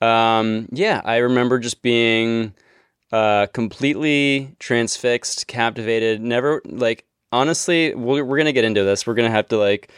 um, 0.00 0.68
yeah, 0.72 1.02
I 1.04 1.18
remember 1.18 1.58
just 1.58 1.82
being 1.82 2.54
uh, 3.12 3.46
completely 3.52 4.56
transfixed, 4.58 5.46
captivated. 5.46 6.22
Never 6.22 6.62
like 6.64 7.04
honestly, 7.32 7.94
we're, 7.94 8.24
we're 8.24 8.38
gonna 8.38 8.52
get 8.52 8.64
into 8.64 8.84
this. 8.84 9.06
We're 9.06 9.14
gonna 9.14 9.30
have 9.30 9.48
to 9.48 9.58
like 9.58 9.90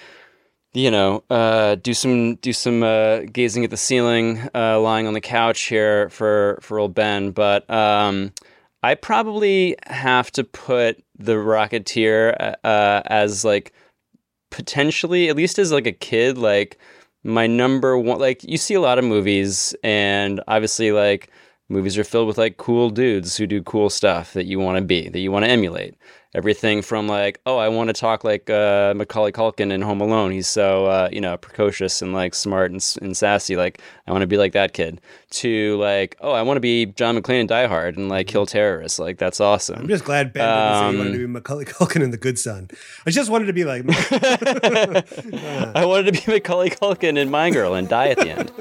you 0.73 0.91
know, 0.91 1.25
uh, 1.31 1.75
do 1.77 1.95
some 1.95 2.37
do 2.37 2.53
some 2.53 2.83
uh, 2.83 3.21
gazing 3.33 3.65
at 3.65 3.71
the 3.71 3.77
ceiling, 3.77 4.49
uh, 4.55 4.81
lying 4.81 5.07
on 5.07 5.15
the 5.15 5.21
couch 5.21 5.63
here 5.63 6.09
for 6.11 6.59
for 6.63 6.79
old 6.79 6.95
Ben. 6.95 7.33
But 7.33 7.69
um, 7.69 8.33
I 8.83 8.95
probably 8.95 9.77
have 9.87 10.31
to 10.33 10.45
put 10.45 11.03
the 11.19 11.35
Rocketeer 11.35 12.57
uh, 12.65 13.03
as 13.07 13.45
like 13.45 13.73
potentially, 14.51 15.29
at 15.29 15.37
least 15.37 15.59
as 15.59 15.73
like 15.73 15.87
a 15.87 15.93
kid, 15.93 16.39
like 16.39 16.79
my 17.25 17.47
number 17.47 17.99
one. 17.99 18.21
Like 18.21 18.45
you 18.45 18.57
see 18.57 18.75
a 18.75 18.81
lot 18.81 18.99
of 18.99 19.05
movies, 19.05 19.75
and 19.83 20.41
obviously, 20.47 20.93
like 20.93 21.31
movies 21.69 21.99
are 21.99 22.05
filled 22.05 22.29
with 22.29 22.39
like 22.39 22.59
cool 22.59 22.91
dudes 22.91 23.37
who 23.37 23.47
do 23.47 23.63
cool 23.63 23.91
stuff 23.91 24.35
that 24.35 24.47
you 24.47 24.61
want 24.61 24.79
to 24.79 24.85
be, 24.85 25.09
that 25.09 25.21
you 25.21 25.33
want 25.33 25.45
to 25.45 25.51
emulate. 25.51 25.97
Everything 26.33 26.81
from 26.81 27.09
like, 27.09 27.41
oh, 27.45 27.57
I 27.59 27.69
want 27.69 27.89
to 27.89 27.93
talk 27.93 28.23
like 28.23 28.49
uh, 28.49 28.95
Macaulay 28.95 29.33
Culkin 29.33 29.73
in 29.73 29.83
Home 29.83 30.01
Alone. 30.01 30.31
He's 30.31 30.47
so 30.47 30.87
uh, 30.87 31.09
you 31.11 31.21
know 31.21 31.37
precocious 31.37 32.03
and 32.03 32.13
like 32.13 32.37
smart 32.37 32.71
and, 32.71 32.81
and 33.03 33.17
sassy. 33.17 33.57
Like 33.57 33.81
I 34.07 34.13
want 34.13 34.23
to 34.23 34.29
be 34.29 34.37
like 34.37 34.53
that 34.53 34.73
kid. 34.73 35.01
To 35.31 35.77
like, 35.79 36.17
oh, 36.21 36.31
I 36.33 36.43
want 36.43 36.57
to 36.57 36.61
be 36.61 36.87
John 36.87 37.17
McClane 37.17 37.41
in 37.41 37.47
Die 37.49 37.67
Hard 37.67 37.97
and 37.97 38.09
like 38.09 38.29
kill 38.29 38.47
terrorists. 38.47 38.99
Like 39.01 39.19
that's 39.19 39.41
awesome. 39.41 39.81
I'm 39.81 39.89
just 39.89 40.05
glad 40.05 40.33
Ben 40.33 40.43
didn't 40.47 40.59
say 40.75 40.93
he 40.93 40.99
wanted 40.99 41.07
Um, 41.09 41.13
to 41.15 41.19
be 41.19 41.27
Macaulay 41.27 41.65
Culkin 41.67 42.03
in 42.03 42.11
The 42.13 42.17
Good 42.17 42.39
Son. 42.39 42.69
I 43.07 43.11
just 43.11 43.29
wanted 43.31 43.47
to 43.47 43.53
be 43.53 43.65
like, 43.65 43.83
I 45.75 45.85
wanted 45.85 46.15
to 46.15 46.25
be 46.27 46.33
Macaulay 46.33 46.71
Culkin 46.71 47.17
in 47.19 47.31
My 47.31 47.51
Girl 47.51 47.75
and 47.75 47.89
die 47.89 48.09
at 48.09 48.19
the 48.19 48.31
end. 48.31 48.53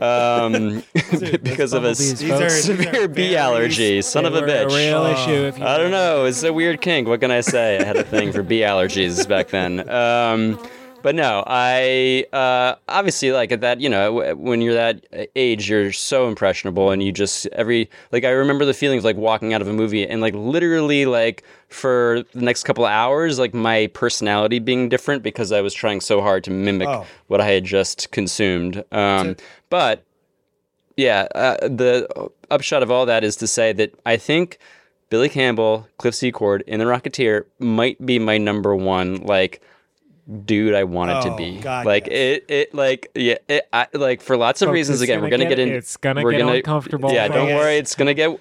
Um, 0.00 0.82
because 1.42 1.72
of 1.72 1.84
a 1.84 1.88
Bumblebees, 1.88 2.22
s- 2.22 2.22
folks. 2.22 2.22
These 2.22 2.30
are- 2.32 2.50
severe 2.50 3.08
bee 3.08 3.36
allergy. 3.36 4.00
Son 4.02 4.24
of 4.24 4.34
a 4.34 4.40
They 4.40 4.42
were 4.42 4.48
a 4.48 4.66
bitch. 4.66 4.76
real 4.76 5.04
issue 5.06 5.44
if 5.46 5.58
you 5.58 5.64
I 5.64 5.76
don't 5.78 5.90
know. 5.90 6.24
It's 6.24 6.42
a 6.42 6.52
weird 6.52 6.80
kink. 6.80 7.08
What 7.08 7.20
can 7.20 7.30
I 7.30 7.40
say? 7.40 7.78
I 7.78 7.84
had 7.84 7.96
a 7.96 8.04
thing 8.04 8.32
for 8.32 8.42
bee 8.42 8.60
allergies 8.60 9.28
back 9.28 9.48
then. 9.48 9.88
Um, 9.88 10.58
but 11.02 11.14
no, 11.14 11.42
I 11.46 12.24
uh, 12.32 12.76
obviously 12.88 13.32
like 13.32 13.52
at 13.52 13.60
that. 13.62 13.80
You 13.80 13.88
know, 13.88 14.34
when 14.34 14.60
you're 14.60 14.74
that 14.74 15.04
age, 15.36 15.68
you're 15.68 15.92
so 15.92 16.28
impressionable, 16.28 16.90
and 16.90 17.02
you 17.02 17.12
just 17.12 17.46
every 17.48 17.90
like 18.12 18.24
I 18.24 18.30
remember 18.30 18.64
the 18.64 18.74
feeling 18.74 18.98
of 18.98 19.04
like 19.04 19.16
walking 19.16 19.52
out 19.52 19.60
of 19.62 19.68
a 19.68 19.72
movie 19.72 20.06
and 20.06 20.20
like 20.20 20.34
literally 20.34 21.06
like 21.06 21.42
for 21.68 22.22
the 22.32 22.40
next 22.42 22.64
couple 22.64 22.84
of 22.84 22.90
hours, 22.90 23.38
like 23.38 23.54
my 23.54 23.88
personality 23.88 24.58
being 24.58 24.88
different 24.88 25.22
because 25.22 25.52
I 25.52 25.60
was 25.60 25.74
trying 25.74 26.00
so 26.00 26.20
hard 26.20 26.44
to 26.44 26.50
mimic 26.50 26.88
Oh. 26.88 27.06
what 27.28 27.40
I 27.40 27.46
had 27.50 27.64
just 27.64 28.10
consumed. 28.12 28.84
Um, 28.92 29.36
but 29.70 30.04
yeah, 30.96 31.26
uh, 31.34 31.56
the 31.68 32.30
upshot 32.50 32.82
of 32.82 32.90
all 32.90 33.06
that 33.06 33.24
is 33.24 33.36
to 33.36 33.46
say 33.46 33.72
that 33.72 33.94
I 34.04 34.16
think 34.18 34.58
Billy 35.08 35.28
Campbell, 35.28 35.88
Cliff 35.98 36.14
Secord 36.14 36.62
in 36.66 36.78
The 36.78 36.84
Rocketeer 36.86 37.44
might 37.58 38.04
be 38.04 38.18
my 38.18 38.36
number 38.38 38.74
one 38.76 39.16
like 39.22 39.62
dude 40.44 40.74
I 40.74 40.84
wanted 40.84 41.18
it 41.18 41.22
to 41.22 41.32
Oh, 41.32 41.36
be. 41.36 41.58
God, 41.58 41.84
like 41.86 42.06
it 42.08 42.44
it 42.48 42.74
like 42.74 43.10
yeah, 43.14 43.36
it, 43.48 43.68
I, 43.72 43.86
like 43.92 44.20
for 44.20 44.36
lots 44.36 44.62
of 44.62 44.66
Folks, 44.68 44.74
reasons 44.74 45.00
again, 45.00 45.16
gonna 45.18 45.26
we're 45.26 45.30
going 45.30 45.40
to 45.40 45.46
get- 45.46 45.56
get, 45.56 45.68
in 45.68 45.74
it's 45.74 45.96
gonna 45.96 46.22
we're 46.22 46.32
get 46.32 46.38
gonna, 46.40 46.52
uncomfortable, 46.54 47.12
Yeah, 47.12 47.28
don't 47.28 47.48
folks. 47.48 47.52
worry, 47.60 47.76
it's 47.76 47.94
going 47.94 48.06
to 48.06 48.14
get 48.14 48.40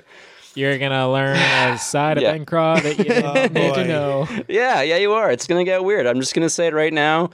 You're 0.54 0.78
gonna 0.78 1.10
learn 1.12 1.38
a 1.38 1.78
side 1.80 2.22
Yeah. 2.22 2.30
of 2.30 2.36
Ben 2.36 2.46
Craw 2.46 2.80
that 2.80 2.98
you 2.98 3.04
didn't 3.06 3.54
need 3.54 3.74
to 3.74 3.86
know. 3.86 4.28
yeah, 4.48 4.82
yeah, 4.82 4.98
you 4.98 5.14
are. 5.14 5.32
It's 5.32 5.48
gonna 5.48 5.64
get 5.64 5.84
weird. 5.84 6.06
I'm 6.06 6.20
just 6.20 6.34
gonna 6.36 6.50
say 6.50 6.68
it 6.68 6.74
right 6.74 6.94
now. 6.94 7.30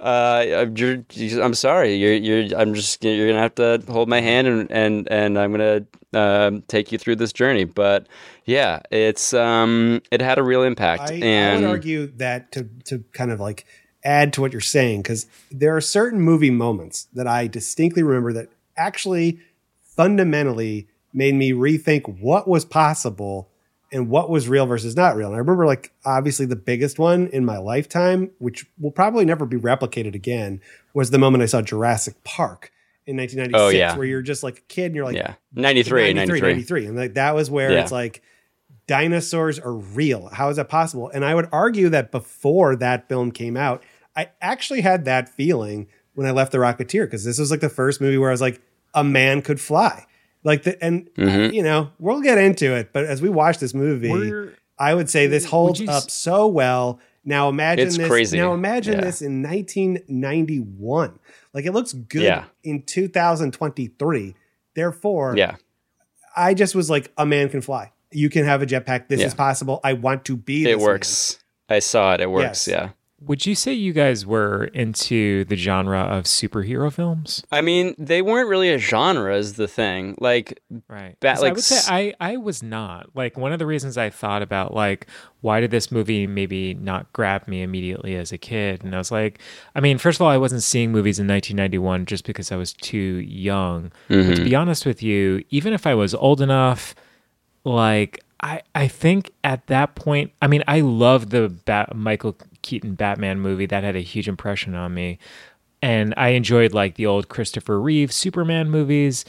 Uh, 0.00 0.44
I'm, 0.56 0.76
you're, 0.76 1.04
I'm 1.40 1.54
sorry. 1.54 1.94
You're, 1.94 2.14
you're. 2.14 2.58
I'm 2.58 2.74
just. 2.74 3.04
You're 3.04 3.28
gonna 3.28 3.40
have 3.42 3.54
to 3.56 3.82
hold 3.92 4.08
my 4.08 4.20
hand 4.20 4.48
and 4.48 4.70
and 4.72 5.08
and 5.12 5.38
I'm 5.38 5.52
gonna 5.52 5.84
um, 6.14 6.62
take 6.62 6.90
you 6.90 6.98
through 6.98 7.16
this 7.16 7.32
journey. 7.32 7.64
But 7.64 8.08
yeah, 8.46 8.80
it's 8.90 9.32
um, 9.34 10.00
it 10.10 10.20
had 10.22 10.38
a 10.38 10.42
real 10.42 10.62
impact. 10.62 11.10
I, 11.10 11.20
I 11.22 11.54
would 11.56 11.64
argue 11.64 12.06
that 12.16 12.50
to 12.52 12.64
to 12.86 13.04
kind 13.12 13.30
of 13.30 13.38
like 13.38 13.66
add 14.04 14.32
to 14.32 14.40
what 14.40 14.52
you're 14.52 14.60
saying 14.60 15.02
because 15.02 15.26
there 15.50 15.76
are 15.76 15.80
certain 15.80 16.20
movie 16.20 16.50
moments 16.50 17.08
that 17.14 17.26
I 17.26 17.46
distinctly 17.46 18.02
remember 18.02 18.32
that 18.32 18.48
actually 18.76 19.38
fundamentally 19.82 20.88
made 21.12 21.34
me 21.34 21.52
rethink 21.52 22.20
what 22.20 22.48
was 22.48 22.64
possible 22.64 23.48
and 23.92 24.08
what 24.08 24.30
was 24.30 24.48
real 24.48 24.64
versus 24.66 24.96
not 24.96 25.14
real. 25.16 25.26
And 25.28 25.36
I 25.36 25.38
remember 25.38 25.66
like 25.66 25.92
obviously 26.04 26.46
the 26.46 26.56
biggest 26.56 26.98
one 26.98 27.28
in 27.28 27.44
my 27.44 27.58
lifetime, 27.58 28.30
which 28.38 28.64
will 28.80 28.90
probably 28.90 29.24
never 29.26 29.44
be 29.44 29.58
replicated 29.58 30.14
again, 30.14 30.60
was 30.94 31.10
the 31.10 31.18
moment 31.18 31.42
I 31.42 31.46
saw 31.46 31.60
Jurassic 31.60 32.24
Park 32.24 32.72
in 33.06 33.16
1996, 33.18 33.60
Oh, 33.60 33.68
yeah. 33.68 33.96
where 33.96 34.06
you're 34.06 34.22
just 34.22 34.42
like 34.42 34.58
a 34.58 34.62
kid 34.62 34.86
and 34.86 34.94
you're 34.96 35.04
like, 35.04 35.16
yeah, 35.16 35.34
93, 35.54 36.14
93. 36.14 36.40
93. 36.40 36.86
And 36.86 36.96
like 36.96 37.14
that 37.14 37.34
was 37.34 37.50
where 37.50 37.70
Yeah. 37.70 37.82
it's 37.82 37.92
like 37.92 38.22
dinosaurs 38.86 39.58
are 39.58 39.72
real. 39.74 40.28
How 40.28 40.48
is 40.48 40.56
that 40.56 40.68
possible? 40.68 41.10
And 41.12 41.24
I 41.24 41.34
would 41.34 41.48
argue 41.52 41.88
that 41.90 42.10
before 42.10 42.74
that 42.76 43.08
film 43.08 43.30
came 43.30 43.56
out, 43.56 43.82
I 44.16 44.30
actually 44.40 44.80
had 44.82 45.04
that 45.06 45.28
feeling 45.28 45.88
when 46.14 46.26
I 46.26 46.30
left 46.32 46.52
The 46.52 46.58
Rocketeer 46.58 47.04
because 47.06 47.24
this 47.24 47.38
was 47.38 47.50
like 47.50 47.60
the 47.60 47.68
first 47.70 48.00
movie 48.00 48.18
where 48.18 48.28
I 48.30 48.32
was 48.32 48.40
like, 48.42 48.60
a 48.94 49.02
man 49.04 49.40
could 49.42 49.60
fly. 49.60 50.06
Like 50.44 50.64
the 50.64 50.82
and 50.84 51.08
Mhm. 51.16 51.52
you 51.54 51.62
know 51.62 51.90
we'll 51.98 52.20
get 52.20 52.36
into 52.38 52.74
it, 52.74 52.92
but 52.92 53.04
as 53.04 53.22
we 53.22 53.28
watch 53.28 53.58
this 53.58 53.72
movie, 53.74 54.10
We're- 54.10 54.50
I 54.78 54.94
would 54.94 55.08
say 55.08 55.26
this 55.28 55.44
holds 55.44 55.78
you 55.80 55.88
up 55.88 56.10
so 56.10 56.46
well. 56.48 56.98
Now 57.24 57.48
imagine 57.48 57.86
It's 57.86 57.96
this. 57.96 58.08
crazy. 58.08 58.36
Now 58.38 58.52
imagine 58.52 58.94
Yeah. 58.94 59.00
this 59.02 59.22
in 59.22 59.42
1991. 59.42 61.18
Like 61.54 61.64
it 61.66 61.72
looks 61.72 61.92
good 61.92 62.22
Yeah. 62.22 62.44
in 62.64 62.82
2023. 62.82 64.34
Therefore, 64.74 65.34
yeah, 65.36 65.56
I 66.36 66.54
just 66.54 66.74
was 66.74 66.88
like, 66.90 67.12
a 67.16 67.26
man 67.26 67.48
can 67.48 67.60
fly. 67.60 67.92
You 68.10 68.28
can 68.30 68.44
have 68.44 68.62
a 68.62 68.66
jetpack. 68.66 69.08
This 69.08 69.20
Yeah. 69.20 69.26
is 69.26 69.34
possible. 69.34 69.80
I 69.84 69.92
want 69.92 70.24
to 70.26 70.36
be. 70.36 70.64
it 70.64 70.74
this 70.76 70.82
works. 70.82 71.38
I 71.68 71.78
saw 71.78 72.14
it. 72.14 72.20
It 72.20 72.30
works. 72.30 72.66
Yes. 72.66 72.68
Yeah. 72.68 72.88
Would 73.26 73.46
you 73.46 73.54
say 73.54 73.72
you 73.72 73.92
guys 73.92 74.26
were 74.26 74.64
into 74.74 75.44
the 75.44 75.56
genre 75.56 76.00
of 76.00 76.24
superhero 76.24 76.92
films? 76.92 77.44
I 77.52 77.60
mean, 77.60 77.94
they 77.98 78.22
weren't 78.22 78.48
really 78.48 78.70
a 78.72 78.78
genre, 78.78 79.36
is 79.36 79.54
the 79.54 79.68
thing. 79.68 80.16
Like, 80.20 80.60
Right. 80.88 81.16
'Cause 81.20 81.42
like 81.42 81.50
I 81.50 81.54
would 81.54 81.62
say 81.62 82.14
I, 82.20 82.32
I 82.32 82.36
was 82.36 82.62
not. 82.62 83.10
Like 83.14 83.36
one 83.36 83.52
of 83.52 83.58
the 83.58 83.66
reasons 83.66 83.96
I 83.96 84.10
thought 84.10 84.42
about 84.42 84.74
like 84.74 85.06
why 85.40 85.60
did 85.60 85.70
this 85.72 85.90
movie 85.90 86.26
maybe 86.26 86.72
not 86.74 87.12
grab 87.12 87.48
me 87.48 87.62
immediately 87.62 88.14
as 88.14 88.32
a 88.32 88.38
kid? 88.38 88.84
And 88.84 88.94
I 88.94 88.98
was 88.98 89.10
like, 89.10 89.40
I 89.74 89.80
mean, 89.80 89.98
first 89.98 90.18
of 90.18 90.22
all, 90.22 90.28
I 90.30 90.36
wasn't 90.36 90.62
seeing 90.62 90.92
movies 90.92 91.18
in 91.18 91.26
1991 91.26 92.06
just 92.06 92.24
because 92.24 92.52
I 92.52 92.56
was 92.56 92.72
too 92.72 92.96
young. 92.98 93.90
But 94.08 94.14
to 94.14 94.22
mm-hmm. 94.22 94.44
be 94.44 94.54
honest 94.54 94.86
with 94.86 95.02
you, 95.02 95.44
even 95.50 95.72
if 95.72 95.86
I 95.86 95.94
was 95.94 96.14
old 96.14 96.40
enough, 96.40 96.94
like 97.64 98.22
I 98.40 98.62
I 98.74 98.88
think 98.88 99.32
at 99.44 99.66
that 99.66 99.94
point, 99.94 100.32
I 100.40 100.46
mean, 100.46 100.62
I 100.68 100.80
loved 100.80 101.30
the 101.30 101.48
Bat- 101.48 101.94
Michael 101.96 102.36
Keaton 102.62 102.94
Batman 102.94 103.40
movie 103.40 103.66
that 103.66 103.84
had 103.84 103.96
a 103.96 104.00
huge 104.00 104.28
impression 104.28 104.74
on 104.74 104.94
me. 104.94 105.18
And 105.82 106.14
I 106.16 106.28
enjoyed 106.28 106.72
like 106.72 106.94
the 106.94 107.06
old 107.06 107.28
Christopher 107.28 107.80
Reeve 107.80 108.12
Superman 108.12 108.70
movies, 108.70 109.24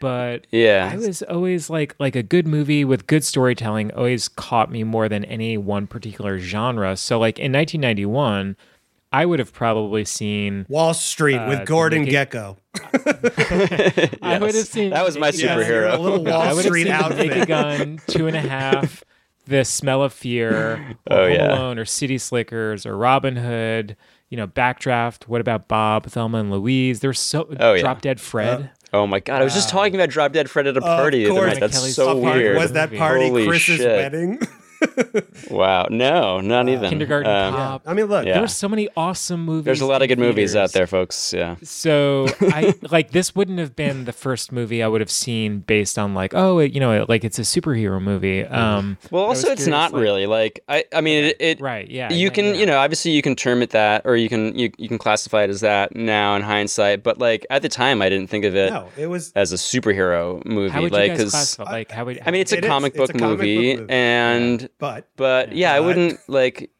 but 0.00 0.46
Yeah. 0.52 0.88
I 0.92 0.96
was 0.96 1.22
always 1.22 1.68
like 1.68 1.94
like 1.98 2.14
a 2.14 2.22
good 2.22 2.46
movie 2.46 2.84
with 2.84 3.06
good 3.08 3.24
storytelling 3.24 3.90
always 3.92 4.28
caught 4.28 4.70
me 4.70 4.84
more 4.84 5.08
than 5.08 5.24
any 5.24 5.58
one 5.58 5.86
particular 5.88 6.38
genre. 6.38 6.96
So 6.96 7.18
like 7.18 7.38
in 7.38 7.50
1991, 7.52 8.56
I 9.12 9.24
would 9.24 9.38
have 9.38 9.52
probably 9.52 10.04
seen 10.04 10.66
Wall 10.68 10.92
Street 10.94 11.38
uh, 11.38 11.48
with 11.48 11.66
Gordon 11.66 12.02
Naked- 12.04 12.30
Gekko. 12.30 12.56
I 14.22 14.38
would 14.40 14.54
have 14.54 14.66
seen 14.66 14.90
That 14.90 15.04
was 15.04 15.16
my 15.16 15.30
Naked 15.30 15.46
Gun. 15.46 15.58
superhero. 15.58 15.94
A 15.94 16.00
little 16.00 16.24
Wall 16.24 16.40
I 16.40 16.52
would 16.52 16.64
have 16.64 16.70
Street 16.72 16.84
seen 16.84 16.92
The 16.92 17.04
outfit. 17.04 17.26
Naked 17.28 17.48
Gun, 17.48 18.00
Two 18.08 18.26
and 18.26 18.36
a 18.36 18.40
Half, 18.40 19.04
The 19.46 19.64
Smell 19.64 20.02
of 20.02 20.12
Fear, 20.12 20.50
or 20.52 20.96
Oh, 21.10 21.22
Home 21.24 21.32
yeah. 21.32 21.52
Alone, 21.58 21.78
or 21.78 21.84
City 21.84 22.18
Slickers, 22.18 22.84
or 22.86 22.96
Robin 22.96 23.36
Hood. 23.36 23.96
You 24.28 24.36
know, 24.36 24.48
Backdraft. 24.48 25.28
What 25.28 25.40
about 25.40 25.68
Bob, 25.68 26.06
Thelma 26.06 26.38
and 26.38 26.50
Louise? 26.50 26.98
There's 26.98 27.20
so 27.20 27.46
Oh, 27.60 27.74
yeah. 27.74 27.80
Drop 27.80 28.00
Dead 28.00 28.20
Fred. 28.20 28.70
Oh 28.92 29.06
my 29.06 29.20
god! 29.20 29.40
I 29.40 29.44
was 29.44 29.54
just 29.54 29.68
talking 29.68 29.94
about 29.94 30.08
Drop 30.10 30.32
Dead 30.32 30.50
Fred 30.50 30.66
at 30.66 30.74
a 30.76 30.78
Of 30.78 30.84
party 30.84 31.24
the 31.24 31.30
course. 31.30 31.52
night. 31.52 31.60
That's 31.60 31.76
Kelly's 31.78 31.94
so 31.94 32.16
weird. 32.16 32.56
Was 32.56 32.72
that 32.72 32.92
party 32.92 33.28
Holy 33.28 33.46
Chris's 33.46 33.76
shit. 33.78 33.86
wedding? 33.88 34.38
Wow. 35.50 35.86
No, 35.90 36.40
not 36.40 36.68
even. 36.68 36.88
Kindergarten 36.90 37.30
Um, 37.30 37.54
Cop. 37.54 37.82
I 37.86 37.94
mean, 37.94 38.06
look, 38.06 38.26
Yeah. 38.26 38.34
There 38.34 38.42
were 38.42 38.48
so 38.48 38.68
many 38.68 38.88
awesome 38.96 39.44
movies. 39.44 39.64
There's 39.64 39.80
a 39.80 39.86
lot 39.86 40.02
of 40.02 40.10
in 40.10 40.16
good 40.16 40.18
movies 40.18 40.54
out 40.56 40.72
there, 40.72 40.86
folks. 40.86 41.32
Yeah. 41.32 41.56
So 41.62 42.26
I 42.42 42.74
like 42.90 43.10
this 43.10 43.34
wouldn't 43.34 43.58
have 43.58 43.74
been 43.76 44.04
the 44.04 44.12
first 44.12 44.52
movie 44.52 44.82
I 44.82 44.88
would 44.88 45.00
have 45.00 45.10
seen 45.10 45.60
based 45.60 45.98
on 45.98 46.14
like 46.14 46.34
oh 46.34 46.58
it, 46.58 46.72
you 46.72 46.80
know 46.80 47.04
like 47.08 47.24
it's 47.24 47.38
a 47.38 47.42
superhero 47.42 48.00
movie. 48.00 48.44
Um, 48.44 48.98
Well, 49.10 49.24
also 49.24 49.50
it's 49.50 49.66
not 49.66 49.92
like- 49.92 50.02
really 50.02 50.26
like 50.26 50.60
I. 50.68 50.84
I 50.92 51.00
mean, 51.00 51.24
it. 51.24 51.36
it 51.40 51.60
Right, 51.60 51.88
yeah, 51.90 52.12
You 52.12 52.26
yeah, 52.26 52.32
can, 52.32 52.44
yeah. 52.46 52.52
you 52.54 52.66
know, 52.66 52.78
obviously 52.78 53.10
you 53.12 53.22
can 53.22 53.34
term 53.36 53.62
it 53.62 53.70
that, 53.70 54.02
or 54.04 54.16
you 54.16 54.28
can 54.28 54.56
you, 54.58 54.70
you 54.78 54.88
can 54.88 54.98
classify 54.98 55.44
it 55.44 55.50
as 55.50 55.60
that 55.60 55.94
now 55.96 56.34
in 56.36 56.42
hindsight. 56.42 57.02
But 57.02 57.18
like 57.18 57.46
at 57.50 57.62
the 57.62 57.68
time, 57.68 58.02
I 58.02 58.08
didn't 58.08 58.28
think 58.30 58.44
of 58.44 58.54
it, 58.54 58.70
No, 58.72 58.88
it 58.96 59.06
was- 59.06 59.32
as 59.34 59.52
a 59.52 59.56
superhero 59.56 60.44
movie. 60.44 60.70
How 60.70 60.82
would 60.82 60.92
like, 60.92 61.02
you 61.12 61.16
guys 61.16 61.22
'cause- 61.24 61.30
classify? 61.32 61.70
Like 61.72 61.90
how 61.90 62.04
would 62.04 62.20
I 62.26 62.30
mean, 62.30 62.40
it's 62.42 62.52
a 62.52 62.58
It 62.58 62.64
is. 62.64 62.68
comic 62.68 62.94
It's 62.94 63.10
a 63.10 63.12
book 63.12 63.20
comic 63.20 63.38
book 63.38 63.38
movie, 63.46 63.76
movie. 63.76 63.90
and 63.92 64.65
But 64.78 65.08
but 65.16 65.52
yeah, 65.52 65.72
I 65.72 65.80
wouldn't 65.80 66.18
like. 66.28 66.70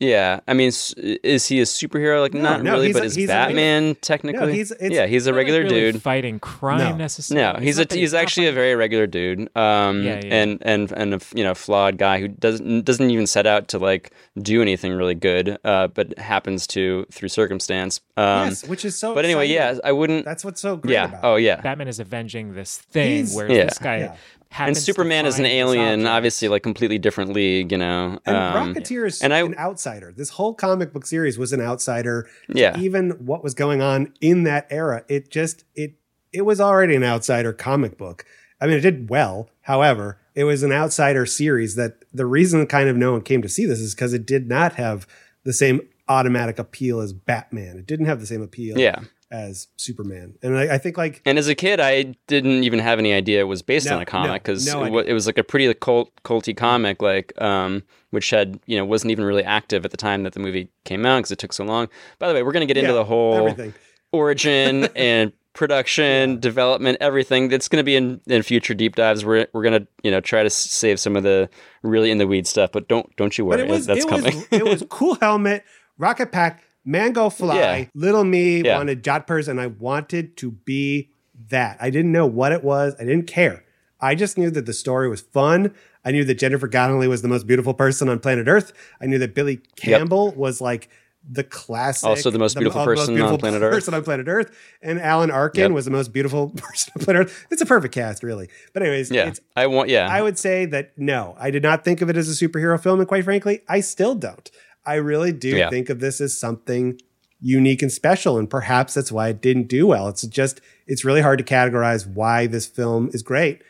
Yeah, 0.00 0.40
I 0.48 0.54
mean, 0.54 0.68
is 0.68 1.46
he 1.46 1.60
a 1.60 1.64
superhero? 1.64 2.20
Like, 2.20 2.34
No, 2.34 2.42
not 2.42 2.62
no, 2.64 2.72
really, 2.72 2.88
he's 2.88 2.94
but 2.94 3.02
a- 3.04 3.06
is 3.06 3.14
he's 3.14 3.24
a- 3.26 3.32
Batman 3.32 3.94
technically? 4.02 4.52
he's- 4.52 4.72
it's- 4.72 4.90
yeah, 4.90 5.06
he's 5.06 5.28
a 5.28 5.32
regular 5.32 5.60
really 5.62 5.92
dude. 5.92 6.02
fighting 6.02 6.40
crime 6.40 6.78
No. 6.78 6.96
necessarily. 6.96 7.42
No, 7.42 7.50
It's 7.58 7.64
he's 7.64 7.78
a 7.78 7.86
he's 7.94 8.12
not 8.12 8.22
actually 8.22 8.48
a 8.48 8.52
very 8.52 8.74
regular 8.74 9.06
dude, 9.06 9.48
um, 9.56 10.02
Yeah, 10.02 10.20
yeah. 10.22 10.34
and 10.34 10.58
and 10.62 10.92
and 10.92 11.12
a 11.14 11.16
f- 11.16 11.32
you 11.34 11.44
know 11.44 11.54
flawed 11.54 11.96
guy 11.96 12.18
who 12.18 12.26
doesn't 12.28 12.84
doesn't 12.84 13.08
even 13.08 13.26
set 13.28 13.46
out 13.46 13.68
to 13.68 13.78
like 13.78 14.10
do 14.42 14.60
anything 14.60 14.92
really 14.92 15.14
good, 15.14 15.58
uh, 15.64 15.86
but 15.86 16.18
happens 16.18 16.66
to 16.68 17.06
through 17.12 17.28
circumstance. 17.28 18.00
Um, 18.16 18.48
yes, 18.48 18.66
which 18.66 18.84
is 18.84 18.98
so. 18.98 19.14
but 19.14 19.24
anyway, 19.24 19.48
exciting. 19.48 19.76
yeah, 19.76 19.88
I 19.88 19.92
wouldn't. 19.92 20.24
That's 20.24 20.44
what's 20.44 20.60
so 20.60 20.76
great 20.76 20.92
yeah. 20.92 21.04
about. 21.04 21.20
Oh 21.22 21.36
yeah. 21.36 21.60
Batman 21.60 21.88
is 21.88 22.00
avenging 22.00 22.54
this 22.54 22.78
thing, 22.78 23.10
He's- 23.18 23.34
whereas 23.34 23.56
Yeah. 23.56 23.64
this 23.66 23.78
guy 23.78 23.98
Yeah. 23.98 24.16
And 24.54 24.68
happens 24.68 24.78
to 24.78 24.84
Superman 24.84 25.26
is 25.26 25.38
an 25.38 25.46
alien, 25.46 26.06
obviously, 26.06 26.48
like 26.48 26.62
completely 26.62 26.98
different 26.98 27.32
league, 27.32 27.72
you 27.72 27.78
know. 27.78 28.20
And 28.24 28.36
um, 28.36 28.74
Rocketeer 28.74 29.06
is 29.06 29.20
and 29.20 29.34
I- 29.34 29.40
an 29.40 29.56
outsider. 29.58 30.12
This 30.16 30.30
whole 30.30 30.54
comic 30.54 30.92
book 30.92 31.06
series 31.06 31.38
was 31.38 31.52
an 31.52 31.60
outsider. 31.60 32.28
to 32.50 32.58
Yeah. 32.58 32.78
Even 32.78 33.10
what 33.12 33.42
was 33.42 33.54
going 33.54 33.82
on 33.82 34.12
in 34.20 34.44
that 34.44 34.66
era, 34.70 35.04
it 35.08 35.30
just 35.30 35.64
it 35.74 35.94
it 36.32 36.42
was 36.42 36.60
already 36.60 36.94
an 36.94 37.02
outsider 37.04 37.52
comic 37.52 37.98
book. 37.98 38.24
I 38.60 38.66
mean, 38.66 38.76
it 38.76 38.82
did 38.82 39.10
well. 39.10 39.50
However, 39.62 40.18
it 40.34 40.44
was 40.44 40.62
an 40.62 40.72
outsider 40.72 41.26
series 41.26 41.74
that 41.74 42.04
the 42.12 42.26
reason 42.26 42.66
kind 42.66 42.88
of 42.88 42.96
no 42.96 43.12
one 43.12 43.22
came 43.22 43.42
to 43.42 43.48
see 43.48 43.66
this 43.66 43.80
is 43.80 43.94
because 43.94 44.12
it 44.12 44.24
did 44.26 44.48
not 44.48 44.74
have 44.74 45.06
the 45.44 45.52
same 45.52 45.80
automatic 46.08 46.58
appeal 46.58 47.00
as 47.00 47.12
Batman. 47.12 47.78
It 47.78 47.86
didn't 47.86 48.06
have 48.06 48.20
the 48.20 48.26
same 48.26 48.42
appeal 48.42 48.78
Yeah. 48.78 49.00
As 49.34 49.66
Superman. 49.76 50.34
And 50.42 50.56
I, 50.56 50.74
I 50.74 50.78
think 50.78 50.96
like 50.96 51.20
And 51.26 51.38
as 51.38 51.48
a 51.48 51.54
kid, 51.54 51.80
I 51.80 52.14
didn't 52.28 52.62
even 52.64 52.78
have 52.78 52.98
any 52.98 53.12
idea 53.12 53.40
it 53.40 53.44
was 53.44 53.62
based 53.62 53.86
No, 53.86 53.96
on 53.96 54.02
a 54.02 54.06
comic 54.06 54.42
because 54.44 54.66
no 54.66 54.84
it, 54.98 55.08
it 55.08 55.12
was 55.12 55.26
like 55.26 55.38
a 55.38 55.44
pretty 55.44 55.72
cult, 55.74 56.10
culty 56.24 56.56
comic, 56.56 57.02
like 57.02 57.32
um, 57.42 57.82
which 58.10 58.30
had 58.30 58.60
you 58.66 58.76
know 58.76 58.84
wasn't 58.84 59.10
even 59.10 59.24
really 59.24 59.44
active 59.44 59.84
at 59.84 59.90
the 59.90 59.96
time 59.96 60.22
that 60.22 60.32
the 60.34 60.40
movie 60.40 60.68
came 60.84 61.04
out 61.04 61.18
because 61.18 61.32
it 61.32 61.38
took 61.38 61.52
so 61.52 61.64
long. 61.64 61.88
By 62.18 62.28
the 62.28 62.34
way, 62.34 62.42
we're 62.42 62.52
gonna 62.52 62.66
get 62.66 62.76
into 62.76 62.92
the 62.92 63.04
whole 63.04 63.48
everything. 63.48 63.74
origin 64.12 64.84
and 64.96 65.32
production, 65.52 66.38
development, 66.40 66.98
everything. 67.00 67.48
That's 67.48 67.68
gonna 67.68 67.84
be 67.84 67.96
in, 67.96 68.20
in 68.26 68.42
future 68.42 68.74
deep 68.74 68.94
dives. 68.96 69.24
We're 69.24 69.46
we're 69.52 69.62
gonna 69.64 69.86
you 70.02 70.10
know 70.10 70.20
try 70.20 70.42
to 70.42 70.50
save 70.50 71.00
some 71.00 71.16
of 71.16 71.22
the 71.24 71.48
really 71.82 72.10
in 72.10 72.18
the 72.18 72.26
weed 72.26 72.46
stuff, 72.46 72.70
but 72.72 72.86
don't 72.88 73.14
don't 73.16 73.36
you 73.36 73.44
worry, 73.44 73.58
But 73.58 73.66
it 73.66 73.70
was 73.70 73.86
that's 73.86 74.04
it 74.04 74.08
coming. 74.08 74.36
was 74.36 74.46
it 74.50 74.64
was 74.64 74.84
cool 74.90 75.16
helmet, 75.20 75.64
rocket 75.98 76.30
pack, 76.32 76.62
mango 76.84 77.30
fly, 77.30 77.56
Yeah. 77.56 77.84
little 77.94 78.24
me 78.24 78.62
Yeah. 78.62 78.76
wanted 78.76 79.02
jodhpurs, 79.02 79.48
and 79.48 79.60
I 79.60 79.68
wanted 79.68 80.36
to 80.38 80.52
be 80.52 81.10
that. 81.50 81.76
I 81.80 81.90
didn't 81.90 82.12
know 82.12 82.26
what 82.26 82.52
it 82.52 82.62
was. 82.64 82.94
I 82.98 83.04
didn't 83.04 83.26
care. 83.26 83.64
I 84.00 84.14
just 84.14 84.36
knew 84.36 84.50
that 84.50 84.66
the 84.66 84.72
story 84.72 85.08
was 85.08 85.20
fun. 85.22 85.72
I 86.04 86.10
knew 86.10 86.24
that 86.24 86.34
Jennifer 86.34 86.68
Connelly 86.68 87.08
was 87.08 87.22
the 87.22 87.28
most 87.28 87.46
beautiful 87.46 87.72
person 87.74 88.08
on 88.08 88.18
planet 88.18 88.46
Earth. 88.48 88.72
I 89.00 89.06
knew 89.06 89.18
that 89.18 89.34
Billy 89.34 89.60
Campbell 89.76 90.32
was 90.32 90.60
like 90.60 90.88
the 91.26 91.42
classic, 91.42 92.06
Also 92.06 92.30
the 92.30 92.38
most 92.38 92.54
beautiful 92.54 92.84
person 92.84 93.18
on 93.18 93.38
planet 93.38 93.62
Earth. 93.62 93.72
person 93.72 93.94
on 93.94 94.02
planet 94.04 94.28
Earth, 94.28 94.50
and 94.82 95.00
Alan 95.00 95.30
Arkin 95.30 95.62
Yep. 95.62 95.70
was 95.70 95.86
the 95.86 95.90
most 95.90 96.12
beautiful 96.12 96.50
person 96.56 96.92
on 96.98 97.02
planet 97.04 97.22
Earth. 97.28 97.46
It's 97.50 97.62
a 97.62 97.66
perfect 97.66 97.94
cast, 97.94 98.22
really. 98.22 98.50
But 98.74 98.82
anyways, 98.82 99.10
yeah, 99.10 99.28
it's 99.28 99.40
I 99.56 99.66
want 99.68 99.88
yeah. 99.88 100.06
I 100.10 100.20
would 100.20 100.38
say 100.38 100.66
that 100.66 100.92
no, 100.98 101.34
I 101.40 101.50
did 101.50 101.62
not 101.62 101.82
think 101.82 102.02
of 102.02 102.10
it 102.10 102.16
as 102.18 102.28
a 102.28 102.46
superhero 102.48 102.78
film, 102.78 102.98
and 103.00 103.08
quite 103.08 103.24
frankly, 103.24 103.62
I 103.68 103.80
still 103.80 104.14
don't. 104.14 104.50
I 104.86 104.94
really 104.94 105.32
do 105.32 105.50
Yeah. 105.56 105.70
think 105.70 105.88
of 105.90 106.00
this 106.00 106.20
as 106.20 106.38
something 106.38 107.00
unique 107.40 107.82
and 107.82 107.92
special, 107.92 108.38
and 108.38 108.48
perhaps 108.48 108.94
that's 108.94 109.12
why 109.12 109.28
it 109.28 109.40
didn't 109.40 109.68
do 109.68 109.86
well. 109.86 110.08
It's 110.08 110.22
just 110.22 110.60
it's 110.86 111.04
really 111.04 111.20
hard 111.22 111.38
to 111.38 111.44
categorize 111.44 112.06
why 112.06 112.46
this 112.46 112.66
film 112.66 113.10
is 113.12 113.22
great, 113.22 113.62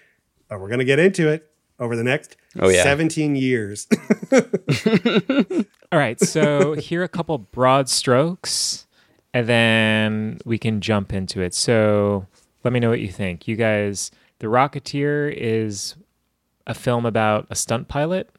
but 0.48 0.60
we're 0.60 0.68
gonna 0.68 0.84
get 0.84 0.98
into 0.98 1.28
it 1.28 1.50
over 1.78 1.96
the 1.96 2.04
next 2.04 2.36
Oh, 2.60 2.68
yeah. 2.68 2.84
17 2.84 3.34
years. 3.34 3.88
All 5.92 5.98
right, 5.98 6.20
so 6.20 6.74
here 6.74 7.00
are 7.00 7.04
a 7.04 7.08
couple 7.08 7.36
broad 7.38 7.88
strokes, 7.88 8.86
and 9.32 9.48
then 9.48 10.38
we 10.44 10.58
can 10.58 10.80
jump 10.80 11.12
into 11.12 11.40
it. 11.40 11.54
So 11.54 12.26
let 12.62 12.72
me 12.72 12.80
know 12.80 12.90
what 12.90 13.00
you 13.00 13.08
think. 13.08 13.46
You 13.48 13.56
guys, 13.56 14.10
The 14.38 14.46
Rocketeer 14.46 15.32
is 15.36 15.94
a 16.66 16.74
film 16.74 17.06
about 17.06 17.46
a 17.50 17.54
stunt 17.54 17.88
pilot 17.88 18.30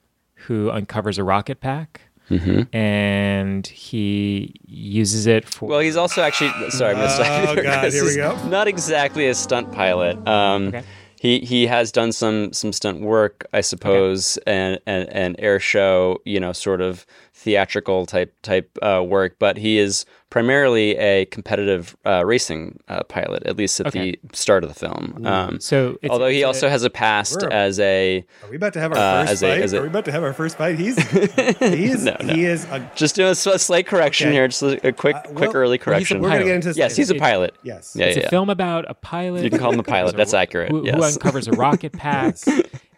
who 0.47 0.69
uncovers 0.71 1.17
a 1.17 1.23
rocket 1.23 1.59
pack. 1.61 2.01
Mhm. 2.29 2.67
And 2.75 3.67
he 3.67 4.55
uses 4.67 5.27
it 5.27 5.45
for. 5.47 5.69
Well, 5.69 5.79
he's 5.79 5.95
also 5.95 6.21
actually 6.21 6.51
sorry, 6.71 6.95
Mr. 6.95 7.19
Oh, 7.47 7.55
God, 7.61 7.91
here 7.93 8.03
we 8.05 8.15
go. 8.15 8.35
Not 8.47 8.67
exactly 8.67 9.27
a 9.27 9.35
stunt 9.35 9.71
pilot. 9.71 10.17
Um, 10.27 10.67
Okay. 10.69 10.83
He 11.17 11.39
he 11.39 11.65
has 11.67 11.91
done 11.91 12.11
some 12.11 12.51
some 12.53 12.71
stunt 12.73 13.01
work, 13.01 13.47
I 13.53 13.61
suppose, 13.61 14.37
and, 14.45 14.79
and 14.85 15.09
and 15.09 15.35
air 15.39 15.59
show, 15.59 16.19
you 16.25 16.39
know, 16.39 16.51
sort 16.51 16.81
of 16.81 17.05
theatrical 17.33 18.05
type 18.05 18.33
type 18.43 18.69
uh, 18.83 19.01
work. 19.03 19.37
But 19.39 19.57
he 19.57 19.79
is 19.79 20.05
primarily 20.31 20.97
a 20.97 21.25
competitive 21.25 21.95
uh, 22.05 22.25
racing 22.25 22.79
uh, 22.89 23.03
pilot, 23.03 23.43
at 23.45 23.55
least 23.57 23.79
at 23.79 23.87
Okay. 23.87 24.11
the 24.23 24.35
start 24.35 24.63
of 24.63 24.69
the 24.69 24.75
film. 24.77 25.25
Um, 25.25 25.59
So 25.61 25.91
it's- 26.01 26.09
although 26.09 26.27
he 26.27 26.37
it's 26.39 26.43
a- 26.43 26.47
also 26.47 26.67
has 26.69 26.83
a 26.83 26.89
past 26.89 27.37
We're- 27.41 27.53
as 27.53 27.79
a 27.79 28.25
Are 28.43 28.49
we 28.49 28.55
about 28.57 28.73
to 28.73 28.79
have 28.79 28.91
our 28.91 28.97
Uh, 28.97 29.21
first 29.21 29.31
as 29.33 29.43
a- 29.43 29.47
fight? 29.47 29.73
a- 29.73 29.77
Are 29.77 29.81
we 29.83 29.87
about 29.87 30.05
to 30.05 30.11
have 30.11 30.23
our 30.23 30.33
first 30.33 30.57
fight? 30.57 30.77
He's 30.77 30.97
he 31.09 31.85
is 31.85 32.03
No, 32.05 32.17
no. 32.21 32.33
he 32.33 32.43
is 32.45 32.65
a 32.65 32.91
just 32.95 33.15
doing 33.15 33.29
a, 33.31 33.35
slight 33.35 33.87
correction 33.87 34.27
Okay. 34.29 34.35
here, 34.35 34.47
just 34.47 34.63
a 34.63 34.87
a 34.87 34.91
quick 34.91 35.15
quick 35.25 35.35
well- 35.35 35.51
early 35.55 35.67
well, 35.69 35.73
a 35.73 35.77
correction. 35.77 36.21
we're 36.21 36.29
gonna 36.29 36.43
get 36.43 36.55
into 36.55 36.67
this 36.69 36.77
yes, 36.77 36.95
he's 36.95 37.11
a 37.11 37.15
It's- 37.15 37.29
pilot. 37.29 37.55
Yes. 37.63 37.95
Yeah, 37.95 38.05
it's 38.07 38.17
yeah, 38.17 38.21
a 38.21 38.25
yeah. 38.25 38.29
film 38.29 38.49
about 38.49 38.85
a 38.89 38.93
pilot. 38.93 39.43
You 39.43 39.49
can 39.49 39.59
call 39.59 39.71
him 39.71 39.79
a 39.79 39.83
who 39.83 39.91
pilot. 39.91 40.17
That's 40.17 40.33
accurate. 40.33 40.71
Who, 40.71 40.83
who 40.89 41.01
uncovers 41.03 41.47
a 41.47 41.51
rocket 41.51 41.93
pack, 41.97 42.35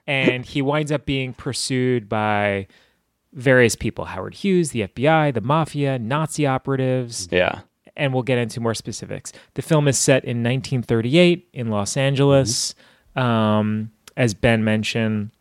and 0.07 0.45
he 0.45 0.61
winds 0.61 0.91
up 0.91 1.05
being 1.05 1.33
pursued 1.33 2.07
by 2.09 2.67
various 3.37 3.75
people: 3.75 4.05
Howard 4.05 4.33
Hughes, 4.33 4.71
the 4.71 4.81
FBI, 4.81 5.33
the 5.33 5.41
mafia, 5.41 5.97
Nazi 5.97 6.45
operatives. 6.45 7.29
Yeah. 7.31 7.61
And 7.95 8.13
we'll 8.13 8.23
get 8.23 8.37
into 8.37 8.59
more 8.59 8.75
specifics. 8.75 9.33
The 9.55 9.63
film 9.63 9.87
is 9.87 9.97
set 9.97 10.23
in 10.23 10.43
1938 10.43 11.49
in 11.53 11.69
Los 11.69 11.97
Angeles. 11.97 12.75
Um, 13.15 13.91
as 14.15 14.35
Ben 14.35 14.63
mentioned, 14.63 15.31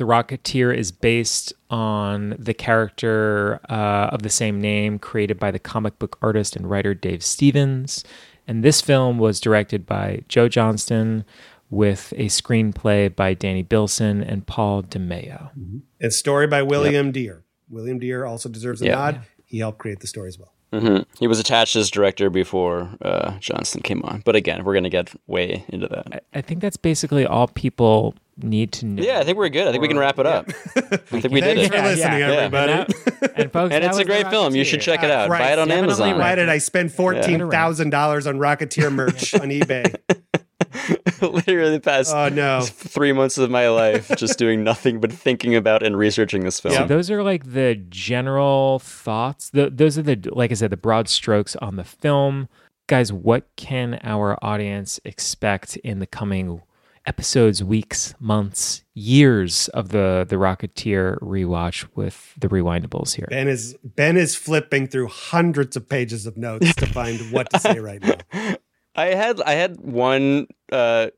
the 0.00 0.06
Rocketeer 0.06 0.74
is 0.74 0.92
based 0.92 1.52
on 1.68 2.34
the 2.38 2.54
character 2.54 3.60
uh, 3.68 4.08
of 4.10 4.22
the 4.22 4.30
same 4.30 4.58
name 4.58 4.98
created 4.98 5.38
by 5.38 5.50
the 5.50 5.58
comic 5.58 5.98
book 5.98 6.16
artist 6.22 6.56
and 6.56 6.70
writer 6.70 6.94
Dave 6.94 7.22
Stevens. 7.22 8.02
And 8.48 8.64
this 8.64 8.80
film 8.80 9.18
was 9.18 9.40
directed 9.40 9.84
by 9.84 10.22
Joe 10.26 10.48
Johnston 10.48 11.26
with 11.70 12.12
a 12.16 12.26
screenplay 12.26 13.14
by 13.14 13.32
Danny 13.34 13.62
Bilson 13.62 14.22
and 14.22 14.46
Paul 14.46 14.82
DeMeo. 14.82 15.50
and 16.00 16.12
story 16.12 16.46
by 16.46 16.62
William 16.62 17.12
Dear. 17.12 17.44
William 17.68 17.98
Dear 17.98 18.24
also 18.24 18.48
deserves 18.48 18.82
a 18.82 18.86
Yeah. 18.86 18.94
nod. 18.96 19.20
He 19.46 19.58
helped 19.58 19.78
create 19.78 20.00
the 20.00 20.06
story 20.06 20.28
as 20.28 20.38
well. 20.38 20.52
hmm 20.72 20.98
He 21.18 21.26
was 21.26 21.38
attached 21.40 21.74
as 21.76 21.90
director 21.90 22.30
before 22.30 22.90
uh, 23.02 23.38
Johnston 23.40 23.82
came 23.82 24.02
on. 24.02 24.22
But 24.24 24.36
again, 24.36 24.64
we're 24.64 24.74
going 24.74 24.84
to 24.84 24.90
get 24.90 25.12
way 25.26 25.64
into 25.68 25.86
that. 25.88 26.24
I 26.34 26.40
think 26.40 26.60
that's 26.60 26.76
basically 26.76 27.26
all 27.26 27.48
people 27.48 28.14
need 28.42 28.72
to 28.72 28.86
know. 28.86 29.02
Yeah, 29.02 29.18
I 29.18 29.24
think 29.24 29.36
we're 29.36 29.48
good. 29.48 29.66
I 29.68 29.70
think 29.72 29.82
we 29.82 29.88
can 29.88 29.98
wrap 29.98 30.18
it 30.18 30.26
up. 30.26 30.48
I 30.76 30.80
think 30.96 31.30
we 31.32 31.40
did 31.40 31.58
it. 31.58 31.70
Thanks 31.70 31.74
it. 31.74 31.78
for 31.78 31.82
listening, 31.82 32.18
Yeah. 32.20 32.30
everybody. 32.30 32.72
And, 32.72 32.88
that- 32.88 33.32
and 33.40 33.52
folks, 33.52 33.74
And 33.74 33.84
it's 33.84 33.98
a 33.98 34.04
great 34.04 34.28
film. 34.30 34.54
You 34.54 34.64
should 34.64 34.80
Rocketeer. 34.80 34.82
check 34.84 35.02
it 35.04 35.10
out. 35.10 35.28
Christ, 35.28 35.42
Buy 35.44 35.52
it 35.52 35.58
on 35.58 35.68
definitely 35.68 35.84
Amazon. 35.92 36.10
right. 36.12 36.18
Why 36.18 36.34
did 36.36 36.48
I 36.48 36.58
spend 36.58 36.92
fourteen 36.92 37.50
thousand 37.50 37.90
dollars 37.90 38.26
on 38.26 38.38
Rocketeer 38.38 38.92
merch 38.94 39.34
on 39.34 39.48
eBay? 39.50 39.94
Literally 41.20 41.72
the 41.72 41.80
past 41.80 42.14
Oh, 42.14 42.28
no. 42.28 42.60
three 42.62 43.12
months 43.12 43.38
of 43.38 43.50
my 43.50 43.68
life 43.68 44.10
just 44.16 44.38
doing 44.38 44.62
nothing 44.64 45.00
but 45.00 45.12
thinking 45.12 45.54
about 45.54 45.82
and 45.82 45.96
researching 45.96 46.44
this 46.44 46.60
film. 46.60 46.74
So 46.74 46.86
those 46.86 47.10
are 47.10 47.22
like 47.22 47.52
the 47.52 47.74
general 47.88 48.78
thoughts. 48.80 49.50
The, 49.50 49.70
those 49.70 49.98
are 49.98 50.02
the, 50.02 50.18
like 50.32 50.50
I 50.50 50.54
said, 50.54 50.70
the 50.70 50.76
broad 50.76 51.08
strokes 51.08 51.56
on 51.56 51.76
the 51.76 51.84
film. 51.84 52.48
Guys, 52.86 53.12
what 53.12 53.46
can 53.56 54.00
our 54.02 54.38
audience 54.42 54.98
expect 55.04 55.76
in 55.78 55.98
the 56.00 56.06
coming 56.06 56.62
episodes, 57.06 57.64
weeks, 57.64 58.14
months, 58.20 58.84
years 58.94 59.68
of 59.68 59.88
the 59.88 60.26
the 60.28 60.36
Rocketeer 60.36 61.18
rewatch 61.20 61.86
with 61.94 62.34
the 62.38 62.48
Rewindables 62.48 63.14
here? 63.14 63.26
Ben 63.30 63.48
is 63.48 63.76
Ben 63.84 64.16
is 64.16 64.34
flipping 64.34 64.86
through 64.86 65.08
hundreds 65.08 65.76
of 65.76 65.88
pages 65.88 66.26
of 66.26 66.36
notes 66.36 66.74
to 66.74 66.86
find 66.86 67.18
what 67.32 67.48
to 67.50 67.58
say 67.60 67.78
right 67.78 68.02
now. 68.02 68.16
I 69.00 69.14
had 69.14 69.40
I 69.42 69.52
had 69.52 69.80
one 69.80 70.46
uh, 70.72 71.08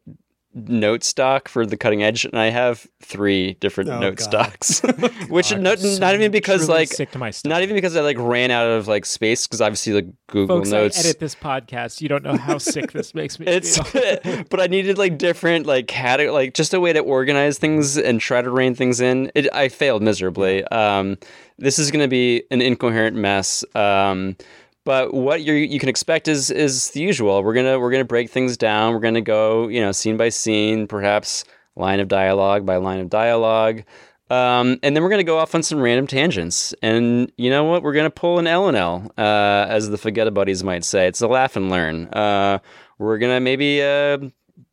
note 0.54 1.02
stock 1.02 1.48
for 1.48 1.64
the 1.64 1.76
cutting 1.76 2.02
edge, 2.02 2.24
and 2.24 2.38
I 2.38 2.50
have 2.50 2.86
three 3.02 3.54
different 3.54 3.90
Oh, 3.90 3.98
note 3.98 4.16
God. 4.16 4.24
stocks, 4.24 4.80
which 5.28 5.56
not, 5.56 5.78
not 5.82 6.14
even 6.14 6.30
because 6.30 6.68
like 6.68 6.88
sick 6.88 7.10
to 7.12 7.18
my 7.18 7.32
not 7.44 7.62
even 7.62 7.74
because 7.74 7.96
I 7.96 8.00
like 8.02 8.18
ran 8.18 8.50
out 8.50 8.66
of 8.68 8.86
like 8.88 9.06
space 9.06 9.46
because 9.46 9.60
obviously 9.60 9.94
like 9.94 10.06
Google 10.28 10.58
Folks, 10.58 10.70
Notes. 10.70 10.96
I 10.98 11.08
edit 11.08 11.20
this 11.20 11.34
podcast. 11.34 12.00
You 12.00 12.08
don't 12.08 12.22
know 12.22 12.36
how 12.36 12.58
sick 12.58 12.92
this 12.92 13.14
makes 13.14 13.38
me 13.38 13.46
It's, 13.46 13.78
but 14.50 14.60
I 14.60 14.66
needed 14.66 14.98
like 14.98 15.18
different 15.18 15.66
like 15.66 15.86
cat 15.86 16.20
like 16.32 16.54
just 16.54 16.74
a 16.74 16.80
way 16.80 16.92
to 16.92 17.00
organize 17.00 17.58
things 17.58 17.96
and 17.96 18.20
try 18.20 18.42
to 18.42 18.50
rein 18.50 18.74
things 18.74 19.00
in. 19.00 19.32
It, 19.34 19.52
I 19.54 19.68
failed 19.68 20.02
miserably. 20.02 20.64
Um, 20.64 21.16
this 21.58 21.78
is 21.78 21.90
going 21.90 22.02
to 22.02 22.08
be 22.08 22.42
an 22.50 22.60
incoherent 22.60 23.16
mess. 23.16 23.64
Um, 23.74 24.36
but 24.84 25.14
what 25.14 25.42
you 25.42 25.54
you 25.54 25.78
can 25.78 25.88
expect 25.88 26.28
is 26.28 26.50
is 26.50 26.90
the 26.90 27.00
usual. 27.00 27.42
We're 27.42 27.54
gonna 27.54 27.78
we're 27.78 27.90
gonna 27.90 28.04
break 28.04 28.30
things 28.30 28.56
down. 28.56 28.92
We're 28.92 29.00
gonna 29.00 29.20
go 29.20 29.68
you 29.68 29.80
know 29.80 29.92
scene 29.92 30.16
by 30.16 30.28
scene, 30.28 30.86
perhaps 30.86 31.44
line 31.76 32.00
of 32.00 32.08
dialogue 32.08 32.66
by 32.66 32.76
line 32.76 33.00
of 33.00 33.10
dialogue. 33.10 33.82
Um, 34.30 34.78
and 34.82 34.96
then 34.96 35.02
we're 35.02 35.10
going 35.10 35.18
to 35.18 35.24
go 35.24 35.36
off 35.36 35.54
on 35.54 35.62
some 35.62 35.78
random 35.78 36.06
tangents. 36.06 36.74
And 36.80 37.30
you 37.36 37.50
know 37.50 37.64
what? 37.64 37.82
We're 37.82 37.92
going 37.92 38.06
to 38.06 38.10
pull 38.10 38.38
an 38.38 38.46
L 38.46 38.66
and 38.66 38.76
L, 38.76 39.12
uh, 39.18 39.66
as 39.68 39.90
the 39.90 39.98
Forget 39.98 40.32
Buddies 40.32 40.64
might 40.64 40.84
say. 40.84 41.06
It's 41.06 41.20
a 41.20 41.28
laugh 41.28 41.54
and 41.54 41.68
learn. 41.68 42.06
Uh, 42.06 42.58
we're 42.98 43.18
going 43.18 43.34
to 43.34 43.40
maybe 43.40 43.82
uh, 43.82 44.16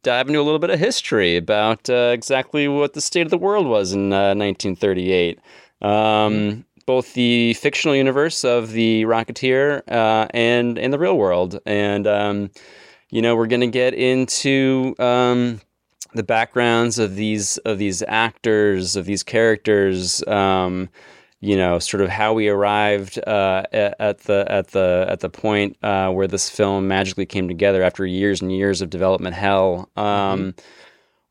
dive 0.01 0.28
into 0.28 0.39
a 0.39 0.43
little 0.43 0.60
bit 0.60 0.70
of 0.70 0.80
history 0.80 1.36
about 1.36 1.89
uh, 1.89 2.12
exactly 2.14 2.70
what 2.70 2.93
the 2.93 3.01
state 3.01 3.24
of 3.24 3.32
the 3.32 3.38
world 3.38 3.68
was 3.68 3.91
in 3.91 4.14
uh, 4.14 4.34
1938. 4.34 5.39
Um, 5.82 6.66
both 6.89 7.13
the 7.13 7.53
fictional 7.53 7.95
universe 7.95 8.43
of 8.43 8.71
the 8.71 9.03
Rocketeer 9.03 9.83
uh, 9.91 10.25
and 10.31 10.79
and 10.79 10.91
the 10.91 10.97
real 10.97 11.19
world. 11.19 11.59
And 11.67 12.07
um, 12.07 12.49
you 13.11 13.21
know, 13.21 13.35
we're 13.35 13.45
going 13.45 13.61
to 13.61 13.67
get 13.67 13.93
into 13.93 14.95
um, 14.97 15.61
the 16.15 16.23
backgrounds 16.23 16.97
of 16.97 17.15
these 17.15 17.57
of 17.59 17.77
these 17.77 18.01
actors 18.07 18.95
of 18.95 19.05
these 19.05 19.21
characters 19.21 20.27
um, 20.27 20.89
you 21.41 21.55
know 21.55 21.77
sort 21.77 22.01
of 22.01 22.09
how 22.09 22.33
we 22.33 22.47
arrived 22.47 23.19
uh, 23.27 23.65
at, 23.71 24.21
the 24.21 24.43
at 24.49 24.69
the 24.69 25.05
at 25.07 25.19
the 25.19 25.29
point 25.29 25.77
uh, 25.83 26.09
where 26.09 26.25
this 26.25 26.49
film 26.49 26.87
magically 26.87 27.27
came 27.27 27.47
together 27.47 27.83
after 27.83 28.03
years 28.03 28.41
and 28.41 28.51
years 28.51 28.81
of 28.81 28.89
development 28.89 29.35
hell 29.35 29.91
um, 29.95 30.55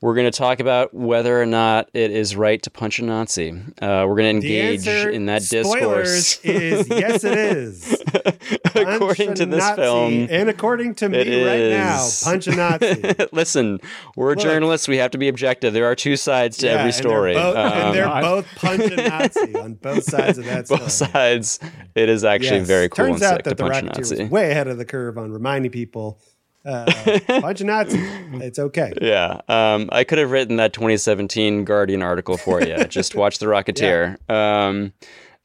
we're 0.01 0.15
going 0.15 0.31
to 0.31 0.37
talk 0.39 0.61
about 0.61 0.95
whether 0.95 1.41
or 1.43 1.47
not 1.47 1.89
it 1.93 2.11
is 2.13 2.37
right 2.37 2.63
to 2.63 2.71
punch 2.71 3.01
a 3.01 3.05
Nazi. 3.05 3.51
Uh, 3.83 4.05
we're 4.07 4.15
going 4.17 4.41
to 4.41 4.47
engage 4.47 4.87
answer, 4.87 5.11
in 5.11 5.27
that 5.27 5.43
spoilers, 5.43 6.37
discourse. 6.39 6.45
is 6.45 6.89
yes, 6.89 7.25
it 7.25 7.37
is. 7.39 8.03
according 8.75 9.27
Punch 9.29 9.39
to 9.39 9.47
this 9.47 9.59
Nazi, 9.59 9.83
film, 9.83 10.27
and 10.31 10.49
according 10.49 10.95
to 10.97 11.09
me 11.09 11.19
it 11.19 11.47
right 11.47 11.71
now, 11.77 12.09
punch 12.23 12.47
a 12.47 12.55
Nazi. 12.55 13.27
Listen, 13.33 13.81
we're 14.17 14.31
Look. 14.31 14.39
journalists. 14.39 14.89
We 14.89 14.99
have 14.99 15.11
to 15.13 15.19
be 15.19 15.29
objective. 15.29 15.73
There 15.75 15.87
are 15.87 15.95
two 15.95 16.17
sides 16.17 16.57
to 16.59 16.67
Yeah, 16.67 16.73
every 16.73 16.83
and 16.85 16.93
they're 16.93 17.03
story. 17.03 17.35
both- 17.35 17.57
and 17.57 17.83
Um, 17.89 17.95
they're 17.95 18.07
both 18.21 18.47
punch 18.57 18.83
a 18.93 18.97
Nazi 19.09 19.55
on 19.57 19.75
both 19.75 20.05
sides 20.05 20.39
of 20.39 20.45
that 20.45 20.67
story. 20.67 20.81
both 20.81 20.93
sides. 20.93 21.59
It 21.95 22.09
is 22.09 22.25
actually 22.25 22.59
Yes. 22.59 22.67
very 22.67 22.89
cool 22.89 23.07
Turns 23.07 23.23
and 23.23 23.25
out 23.25 23.35
sick 23.37 23.45
to 23.45 23.51
that 23.51 23.57
the 23.57 23.65
punch 23.65 23.77
a 23.77 23.81
Rocketeer 23.87 23.99
Nazi. 23.99 24.23
was 24.23 24.31
way 24.31 24.51
ahead 24.51 24.69
of 24.69 24.79
the 24.79 24.85
curve 24.85 25.19
on 25.19 25.33
reminding 25.33 25.71
people, 25.73 26.21
uh, 26.69 27.21
punch 27.41 27.61
a 27.61 27.65
Nazi. 27.65 27.99
It's 28.35 28.59
okay. 28.59 28.93
Yeah, 29.01 29.41
um, 29.49 29.89
I 29.91 30.05
could 30.05 30.19
have 30.19 30.31
written 30.31 30.57
that 30.57 30.73
2017 30.73 31.65
Guardian 31.65 32.03
article 32.03 32.37
for 32.37 32.61
you. 32.63 32.85
Just 32.89 33.15
watch 33.15 33.39
The 33.39 33.47
Rocketeer. 33.47 34.19
Um, 34.31 34.93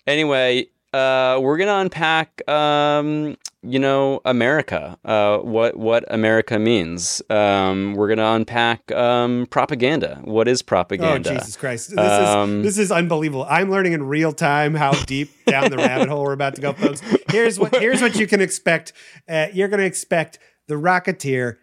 anyway, 0.06 0.68
uh, 0.94 1.40
we're 1.42 1.58
gonna 1.58 1.78
unpack, 1.80 2.48
um, 2.50 3.36
you 3.64 3.80
know, 3.80 4.22
America. 4.26 4.98
Uh, 5.06 5.38
what 5.40 5.76
what 5.78 6.04
America 6.14 6.60
means. 6.60 7.22
Um, 7.30 7.96
we're 7.96 8.10
gonna 8.10 8.32
unpack 8.36 8.92
um, 8.92 9.48
propaganda. 9.50 10.20
What 10.24 10.48
is 10.48 10.62
propaganda? 10.62 11.32
Oh 11.32 11.34
Jesus 11.36 11.56
Christ! 11.56 11.90
This 11.92 11.98
Um, 12.00 12.60
is 12.60 12.64
this 12.76 12.78
is 12.78 12.92
unbelievable. 12.92 13.46
I'm 13.50 13.72
learning 13.72 13.94
in 13.94 14.04
real 14.04 14.34
time 14.34 14.76
how 14.76 14.92
deep 15.06 15.32
down 15.46 15.72
the 15.72 15.78
rabbit 15.78 16.10
hole 16.10 16.24
we're 16.24 16.34
about 16.34 16.56
to 16.56 16.62
go, 16.62 16.74
folks. 16.74 17.02
Here's 17.30 17.58
what 17.58 17.74
here's 17.78 18.02
what 18.02 18.16
you 18.16 18.28
can 18.28 18.42
expect. 18.42 18.94
Uh, 19.28 19.48
you're 19.54 19.70
going 19.70 19.80
to 19.80 19.86
expect 19.88 20.38
The 20.68 20.76
Rocketeer 20.76 21.58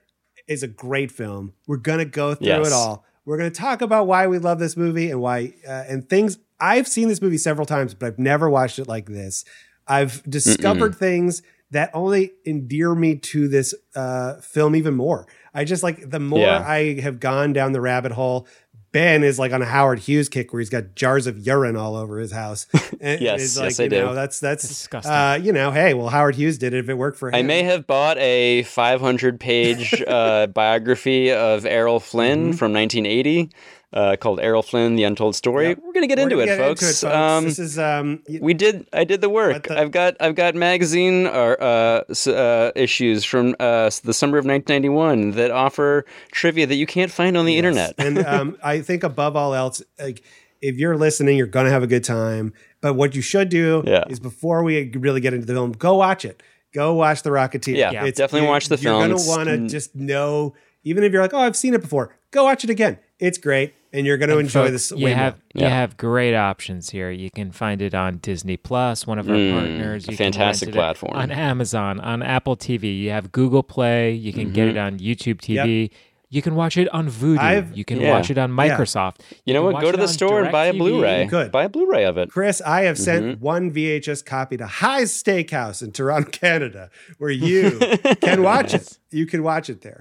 is 0.49 0.63
a 0.63 0.69
great 0.69 1.11
film. 1.11 1.53
We're 1.67 1.77
going 1.77 1.99
to 1.99 2.05
go 2.05 2.35
through 2.35 2.47
Yes. 2.49 2.67
it 2.67 2.73
all. 2.73 3.05
We're 3.25 3.39
going 3.39 3.51
to 3.53 3.59
talk 3.59 3.83
about 3.83 4.07
why 4.07 4.27
we 4.27 4.39
love 4.39 4.59
this 4.59 4.77
movie 4.77 5.11
and 5.11 5.21
why 5.21 5.53
uh, 5.67 5.85
and 5.89 6.09
things. 6.09 6.39
I've 6.59 6.89
seen 6.89 7.09
this 7.09 7.23
movie 7.23 7.39
several 7.39 7.65
times, 7.67 7.95
but 7.95 8.07
I've 8.07 8.19
never 8.19 8.51
watched 8.51 8.79
it 8.79 8.87
like 8.89 9.07
this. 9.07 9.45
I've 9.87 10.23
discovered 10.29 10.95
things 10.95 11.43
that 11.71 11.91
only 11.95 12.33
endear 12.45 12.95
me 12.95 13.17
to 13.17 13.49
this 13.49 13.75
uh, 13.95 14.35
film 14.41 14.75
even 14.77 14.95
more. 14.95 15.27
I 15.55 15.65
just 15.65 15.83
like 15.83 16.11
the 16.11 16.21
more 16.21 16.41
Yeah. 16.41 16.65
I 16.67 17.01
have 17.01 17.21
gone 17.21 17.53
down 17.53 17.73
the 17.73 17.81
rabbit 17.81 18.13
hole. 18.13 18.47
Ben 18.93 19.23
is 19.23 19.39
like 19.39 19.53
on 19.53 19.63
a 19.63 19.67
Howard 19.67 20.01
Hughes 20.01 20.29
kick 20.29 20.53
where 20.53 20.61
he's 20.61 20.71
got 20.71 20.95
jars 20.95 21.27
of 21.27 21.39
urine 21.39 21.77
all 21.77 21.95
over 21.97 22.19
his 22.19 22.33
house. 22.33 22.67
And 23.03 23.19
Yes, 23.23 23.41
it's 23.43 23.57
yes, 23.57 23.79
like, 23.79 23.81
I 23.81 23.85
you 23.85 23.89
do. 23.91 24.05
know, 24.05 24.15
that's 24.15 24.41
that's 24.41 24.69
disgusting. 24.69 25.11
Uh, 25.11 25.39
you 25.41 25.53
know, 25.53 25.71
hey, 25.71 25.95
well, 25.95 26.09
Howard 26.09 26.35
Hughes 26.35 26.59
did 26.59 26.75
it 26.75 26.81
if 26.81 26.89
it 26.91 26.95
worked 26.99 27.17
for 27.19 27.29
him. 27.31 27.35
I 27.35 27.41
may 27.43 27.63
have 27.63 27.87
bought 27.87 28.19
a 28.19 28.63
500 28.65 29.41
page 29.41 30.03
uh, 30.07 30.49
biography 30.49 31.33
of 31.33 31.65
Errol 31.65 31.99
Flynn 32.01 32.51
Mm-hmm. 32.51 32.57
from 32.59 32.75
1980 32.75 33.51
uh, 33.93 34.17
called 34.17 34.41
Errol 34.41 34.63
Flynn: 34.63 34.97
The 34.97 35.05
Untold 35.05 35.35
Story. 35.35 35.75
We're 35.75 35.93
gonna 35.93 36.07
get 36.07 36.19
into 36.19 36.37
gonna 36.37 36.43
it, 36.43 36.47
get 36.47 36.61
into 36.61 36.65
it, 36.65 36.69
folks. 36.69 37.05
Um, 37.05 37.45
this 37.45 37.59
is 37.59 37.79
um, 37.79 38.23
we 38.41 38.55
did. 38.55 38.89
I 38.93 39.05
did 39.05 39.21
the 39.21 39.29
work. 39.29 39.69
the- 39.69 39.79
I've 39.79 39.91
got. 39.91 40.17
I've 40.21 40.35
got 40.35 40.55
magazine 40.55 41.27
or 41.27 41.61
uh, 41.63 42.03
uh, 42.27 42.73
issues 42.75 43.25
from 43.25 43.57
uh, 43.59 43.91
the 44.05 44.15
summer 44.15 44.39
of 44.39 44.45
1991 44.45 45.33
that 45.33 45.51
offer 45.51 46.05
trivia 46.31 46.67
that 46.67 46.77
you 46.77 46.87
can't 46.87 47.11
find 47.11 47.37
on 47.37 47.47
the 47.47 47.57
internet. 47.57 47.95
and 47.99 48.19
um, 48.19 48.57
I 48.63 48.81
think 48.81 49.03
above 49.03 49.37
all 49.37 49.55
else, 49.55 49.83
like 49.99 50.23
if 50.63 50.77
you're 50.77 50.97
listening, 50.97 51.37
you're 51.37 51.47
gonna 51.47 51.71
have 51.71 51.83
a 51.83 51.89
good 51.89 52.05
time. 52.05 52.53
But 52.81 52.95
what 52.95 53.15
you 53.15 53.23
should 53.23 53.49
do 53.49 53.83
Yeah. 53.87 54.05
is 54.09 54.21
before 54.21 54.63
we 54.63 54.91
really 54.95 55.21
get 55.21 55.35
into 55.35 55.47
the 55.47 55.53
film, 55.53 55.73
go 55.73 55.97
watch 55.97 56.25
it. 56.25 56.43
Go 56.73 56.95
watch 56.95 57.23
The 57.23 57.31
Rocketeer. 57.31 57.77
Yeah, 57.77 57.91
definitely 58.11 58.49
watch 58.49 58.69
the 58.69 58.79
film. 58.79 59.01
You're 59.01 59.19
gonna 59.19 59.29
want 59.29 59.49
to 59.49 59.57
mm. 59.57 59.71
just 59.71 59.95
know, 59.95 60.55
even 60.85 61.03
if 61.03 61.13
you're 61.13 61.23
like, 61.23 61.35
oh, 61.35 61.39
I've 61.39 61.57
seen 61.57 61.75
it 61.75 61.81
before. 61.81 62.15
Go 62.31 62.45
watch 62.45 62.63
it 62.63 62.71
again. 62.71 62.99
It's 63.19 63.39
great, 63.39 63.75
and 63.93 64.07
you're 64.07 64.17
gonna 64.19 64.37
enjoy 64.39 64.69
Folks, 64.69 64.91
this. 64.91 64.99
You 64.99 65.09
have 65.09 65.35
more. 65.55 65.65
you 65.65 65.69
have 65.71 65.97
great 65.97 66.35
options 66.35 66.91
here. 66.91 67.11
You 67.11 67.31
can 67.31 67.51
find 67.53 67.83
it 67.83 67.95
on 67.95 68.19
Disney 68.19 68.57
Plus, 68.57 69.07
one 69.07 69.19
of 69.19 69.29
our 69.29 69.35
Mm, 69.37 69.53
partners. 69.53 70.07
You 70.07 70.17
can 70.17 70.33
fantastic 70.33 70.69
it 70.71 70.75
platform. 70.75 71.15
on 71.17 71.31
Amazon, 71.31 72.01
on 72.01 72.23
Apple 72.23 72.57
TV. 72.57 72.97
You 73.01 73.11
have 73.11 73.33
Google 73.33 73.63
Play. 73.63 74.13
You 74.13 74.33
can 74.33 74.53
get 74.53 74.69
Mhm. 74.69 74.71
it 74.71 74.77
on 74.77 74.99
YouTube 74.99 75.41
TV. 75.41 75.91
You 76.33 76.43
can 76.43 76.55
watch 76.55 76.77
it 76.77 76.89
on 76.95 77.09
Vudu. 77.11 77.39
I've- 77.39 77.75
you 77.75 77.85
can 77.85 78.01
Yeah. 78.01 78.13
watch 78.13 78.31
it 78.31 78.39
on 78.39 78.51
Yeah. 78.57 78.57
Microsoft. 78.79 79.17
You 79.45 79.53
know 79.53 79.65
can 79.65 79.73
what? 79.75 79.83
Go 79.83 79.91
to 79.91 79.97
the 79.97 80.05
on 80.05 80.09
store 80.09 80.43
and 80.43 80.53
buy 80.53 80.67
a 80.67 80.73
Blu-ray. 80.73 81.25
You 81.25 81.29
could. 81.29 81.51
buy 81.51 81.65
a 81.65 81.69
Blu-ray 81.69 82.05
of 82.05 82.17
it. 82.19 82.31
Chris, 82.31 82.63
I 82.65 82.83
have 82.83 82.97
sent 82.97 83.25
Mhm. 83.25 83.41
one 83.41 83.71
VHS 83.73 84.23
copy 84.25 84.57
to 84.57 84.67
Hy's 84.67 85.11
Steakhouse 85.13 85.83
in 85.83 85.91
Toronto, 85.91 86.31
Canada, 86.31 86.89
where 87.19 87.31
you 87.33 87.73
can 88.23 88.43
watch 88.45 88.73
it. 88.75 88.99
You 89.11 89.27
can 89.27 89.43
watch 89.43 89.69
it 89.69 89.81
there. 89.83 90.01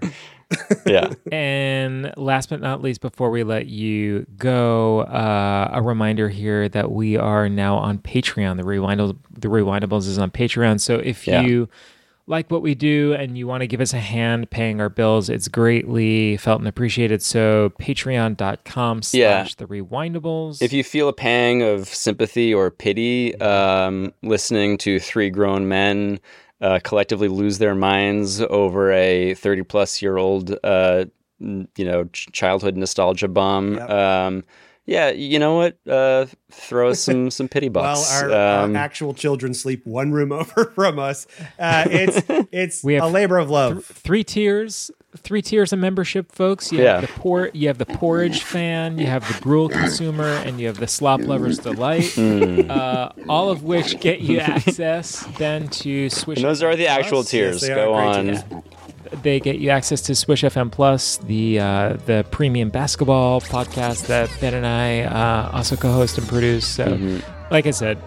Yeah. 0.85 1.13
And 1.31 2.11
last 2.17 2.49
but 2.49 2.61
not 2.61 2.81
least, 2.83 3.01
before 3.01 3.29
we 3.31 3.43
let 3.43 3.65
you 3.67 4.25
go, 4.37 5.01
uh, 5.01 5.69
a 5.73 5.81
reminder 5.81 6.29
here 6.29 6.69
that 6.69 6.91
we 6.91 7.17
are 7.17 7.49
now 7.49 7.75
on 7.77 7.97
Patreon. 7.99 8.57
The 8.57 8.63
Rewindable, 8.63 9.17
the 9.35 9.47
Rewindables 9.47 10.07
is 10.07 10.17
on 10.19 10.29
Patreon. 10.31 10.79
So 10.79 10.95
if 10.95 11.27
Yeah. 11.27 11.41
you 11.41 11.69
like 12.29 12.49
what 12.51 12.61
we 12.61 12.75
do 12.75 13.13
and 13.13 13.37
you 13.37 13.47
want 13.47 13.61
to 13.61 13.67
give 13.67 13.81
us 13.81 13.91
a 13.93 13.99
hand 13.99 14.49
paying 14.51 14.79
our 14.79 14.87
bills, 14.87 15.29
it's 15.29 15.47
greatly 15.47 16.37
felt 16.37 16.59
and 16.59 16.67
appreciated. 16.67 17.21
So 17.23 17.71
patreon.com 17.81 18.97
Yeah. 19.11 19.43
slash 19.43 19.55
the 19.55 19.65
Rewindables. 19.65 20.61
If 20.61 20.71
you 20.71 20.83
feel 20.83 21.09
a 21.09 21.13
pang 21.13 21.63
of 21.63 21.87
sympathy 21.87 22.53
or 22.53 22.69
pity 22.69 23.35
um, 23.41 24.13
listening 24.21 24.77
to 24.79 24.99
three 24.99 25.29
grown 25.29 25.67
men 25.67 26.19
uh, 26.61 26.79
collectively 26.83 27.29
lose 27.29 27.57
their 27.57 27.73
minds 27.75 28.41
over 28.41 28.91
a 28.91 29.33
30 29.33 29.63
plus 29.63 30.01
year 30.01 30.17
old, 30.17 30.55
uh, 30.63 31.05
you 31.39 31.67
know, 31.85 32.03
childhood 32.13 32.75
nostalgia 32.75 33.27
bomb, 33.29 33.79
um, 33.79 34.43
yeah, 34.89 35.09
you 35.11 35.37
know 35.39 35.55
what? 35.55 35.77
Uh, 35.87 36.25
throw 36.51 36.89
us 36.89 36.99
some 37.07 37.29
some 37.31 37.47
pity 37.47 37.69
bucks. 37.69 38.11
our, 38.11 38.31
our 38.31 38.63
Um, 38.65 38.75
actual 38.75 39.13
children 39.13 39.53
sleep 39.53 39.85
one 39.85 40.11
room 40.11 40.31
over 40.41 40.71
from 40.75 40.97
us, 40.99 41.27
uh, 41.59 41.85
it's 41.89 42.21
it's 42.51 42.83
We 42.83 42.95
have 42.95 43.03
a 43.03 43.07
labor 43.07 43.37
of 43.37 43.49
love. 43.49 43.85
three 43.85 44.23
tiers 44.23 44.91
three 45.17 45.41
tiers 45.41 45.73
of 45.73 45.79
membership, 45.79 46.31
folks. 46.31 46.71
You 46.71 46.83
Yeah. 46.83 46.99
have 46.99 47.01
the 47.01 47.19
por- 47.19 47.49
you 47.53 47.67
have 47.67 47.79
the 47.79 47.85
porridge 47.87 48.43
fan, 48.43 48.99
you 48.99 49.07
have 49.07 49.27
the 49.27 49.39
gruel 49.41 49.67
consumer, 49.67 50.27
and 50.45 50.59
you 50.59 50.67
have 50.67 50.77
the 50.77 50.87
slop 50.87 51.19
lovers 51.21 51.57
delight. 51.57 52.03
Mm. 52.15 52.69
Uh, 52.69 53.09
all 53.27 53.49
of 53.49 53.63
which 53.63 53.99
get 53.99 54.19
you 54.21 54.39
access 54.39 55.25
then 55.39 55.67
to 55.81 56.09
Swish. 56.11 56.37
And 56.37 56.45
those 56.45 56.61
are 56.61 56.75
the 56.75 56.85
actual 56.87 57.23
Plus. 57.23 57.31
tiers. 57.31 57.67
Go 57.67 57.93
on. 57.95 58.37
They 59.23 59.39
get 59.39 59.59
you 59.59 59.69
access 59.69 60.01
to 60.01 60.15
Swish 60.15 60.43
FM 60.43 60.71
Plus, 60.71 61.17
the 61.17 61.59
uh, 61.59 61.97
the 62.05 62.25
premium 62.31 62.69
basketball 62.69 63.41
podcast 63.41 64.07
that 64.07 64.29
Ben 64.39 64.53
and 64.53 64.65
I 64.65 65.01
uh, 65.01 65.51
also 65.53 65.75
co-host 65.75 66.17
and 66.17 66.27
produce. 66.27 66.67
So, 66.67 66.85
Mhm. 66.85 67.23
like 67.49 67.65
I 67.65 67.71
said, 67.71 67.97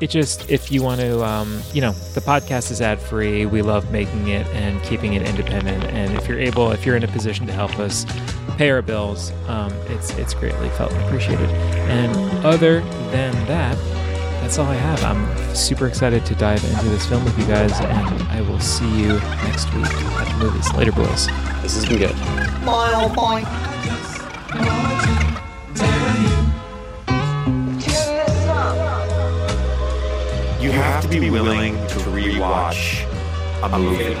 it 0.00 0.10
just 0.10 0.48
if 0.50 0.70
you 0.70 0.82
want 0.82 1.00
to, 1.00 1.24
um, 1.24 1.60
you 1.72 1.80
know, 1.80 1.92
the 2.14 2.20
podcast 2.20 2.70
is 2.70 2.80
ad 2.80 3.00
free. 3.00 3.46
We 3.46 3.62
love 3.62 3.90
making 3.90 4.28
it 4.28 4.46
and 4.48 4.80
keeping 4.82 5.14
it 5.14 5.22
independent. 5.22 5.84
And 5.84 6.14
if 6.16 6.28
you're 6.28 6.38
able, 6.38 6.70
if 6.70 6.84
you're 6.86 6.96
in 6.96 7.02
a 7.04 7.08
position 7.08 7.46
to 7.46 7.52
help 7.52 7.78
us 7.78 8.04
pay 8.58 8.70
our 8.70 8.82
bills, 8.82 9.32
um, 9.48 9.72
it's 9.88 10.10
it's 10.18 10.34
greatly 10.34 10.68
felt 10.70 10.92
and 10.92 11.02
appreciated. 11.04 11.48
And 11.88 12.14
other 12.46 12.80
than 13.10 13.32
that, 13.46 13.76
that's 14.42 14.58
all 14.58 14.66
I 14.66 14.74
have. 14.74 15.02
I'm 15.04 15.54
super 15.54 15.86
excited 15.86 16.26
to 16.26 16.34
dive 16.34 16.62
into 16.64 16.88
this 16.88 17.06
film 17.06 17.24
with 17.24 17.38
you 17.38 17.46
guys, 17.46 17.72
and 17.80 18.22
I 18.28 18.40
will 18.42 18.58
see 18.58 18.90
you 19.00 19.20
next 19.44 19.72
week 19.72 19.86
at 19.86 20.38
the 20.38 20.44
movies. 20.44 20.72
Later, 20.74 20.90
boys. 20.90 21.28
This 21.62 21.76
has 21.76 21.86
been 21.86 21.98
good. 21.98 22.16
Bye, 22.66 22.92
old. 22.94 23.12
You 30.60 30.70
have 30.70 31.02
to 31.02 31.08
be 31.08 31.30
willing 31.30 31.74
to 31.74 31.98
rewatch 32.10 33.06
a 33.62 33.78
movie. 33.78 34.16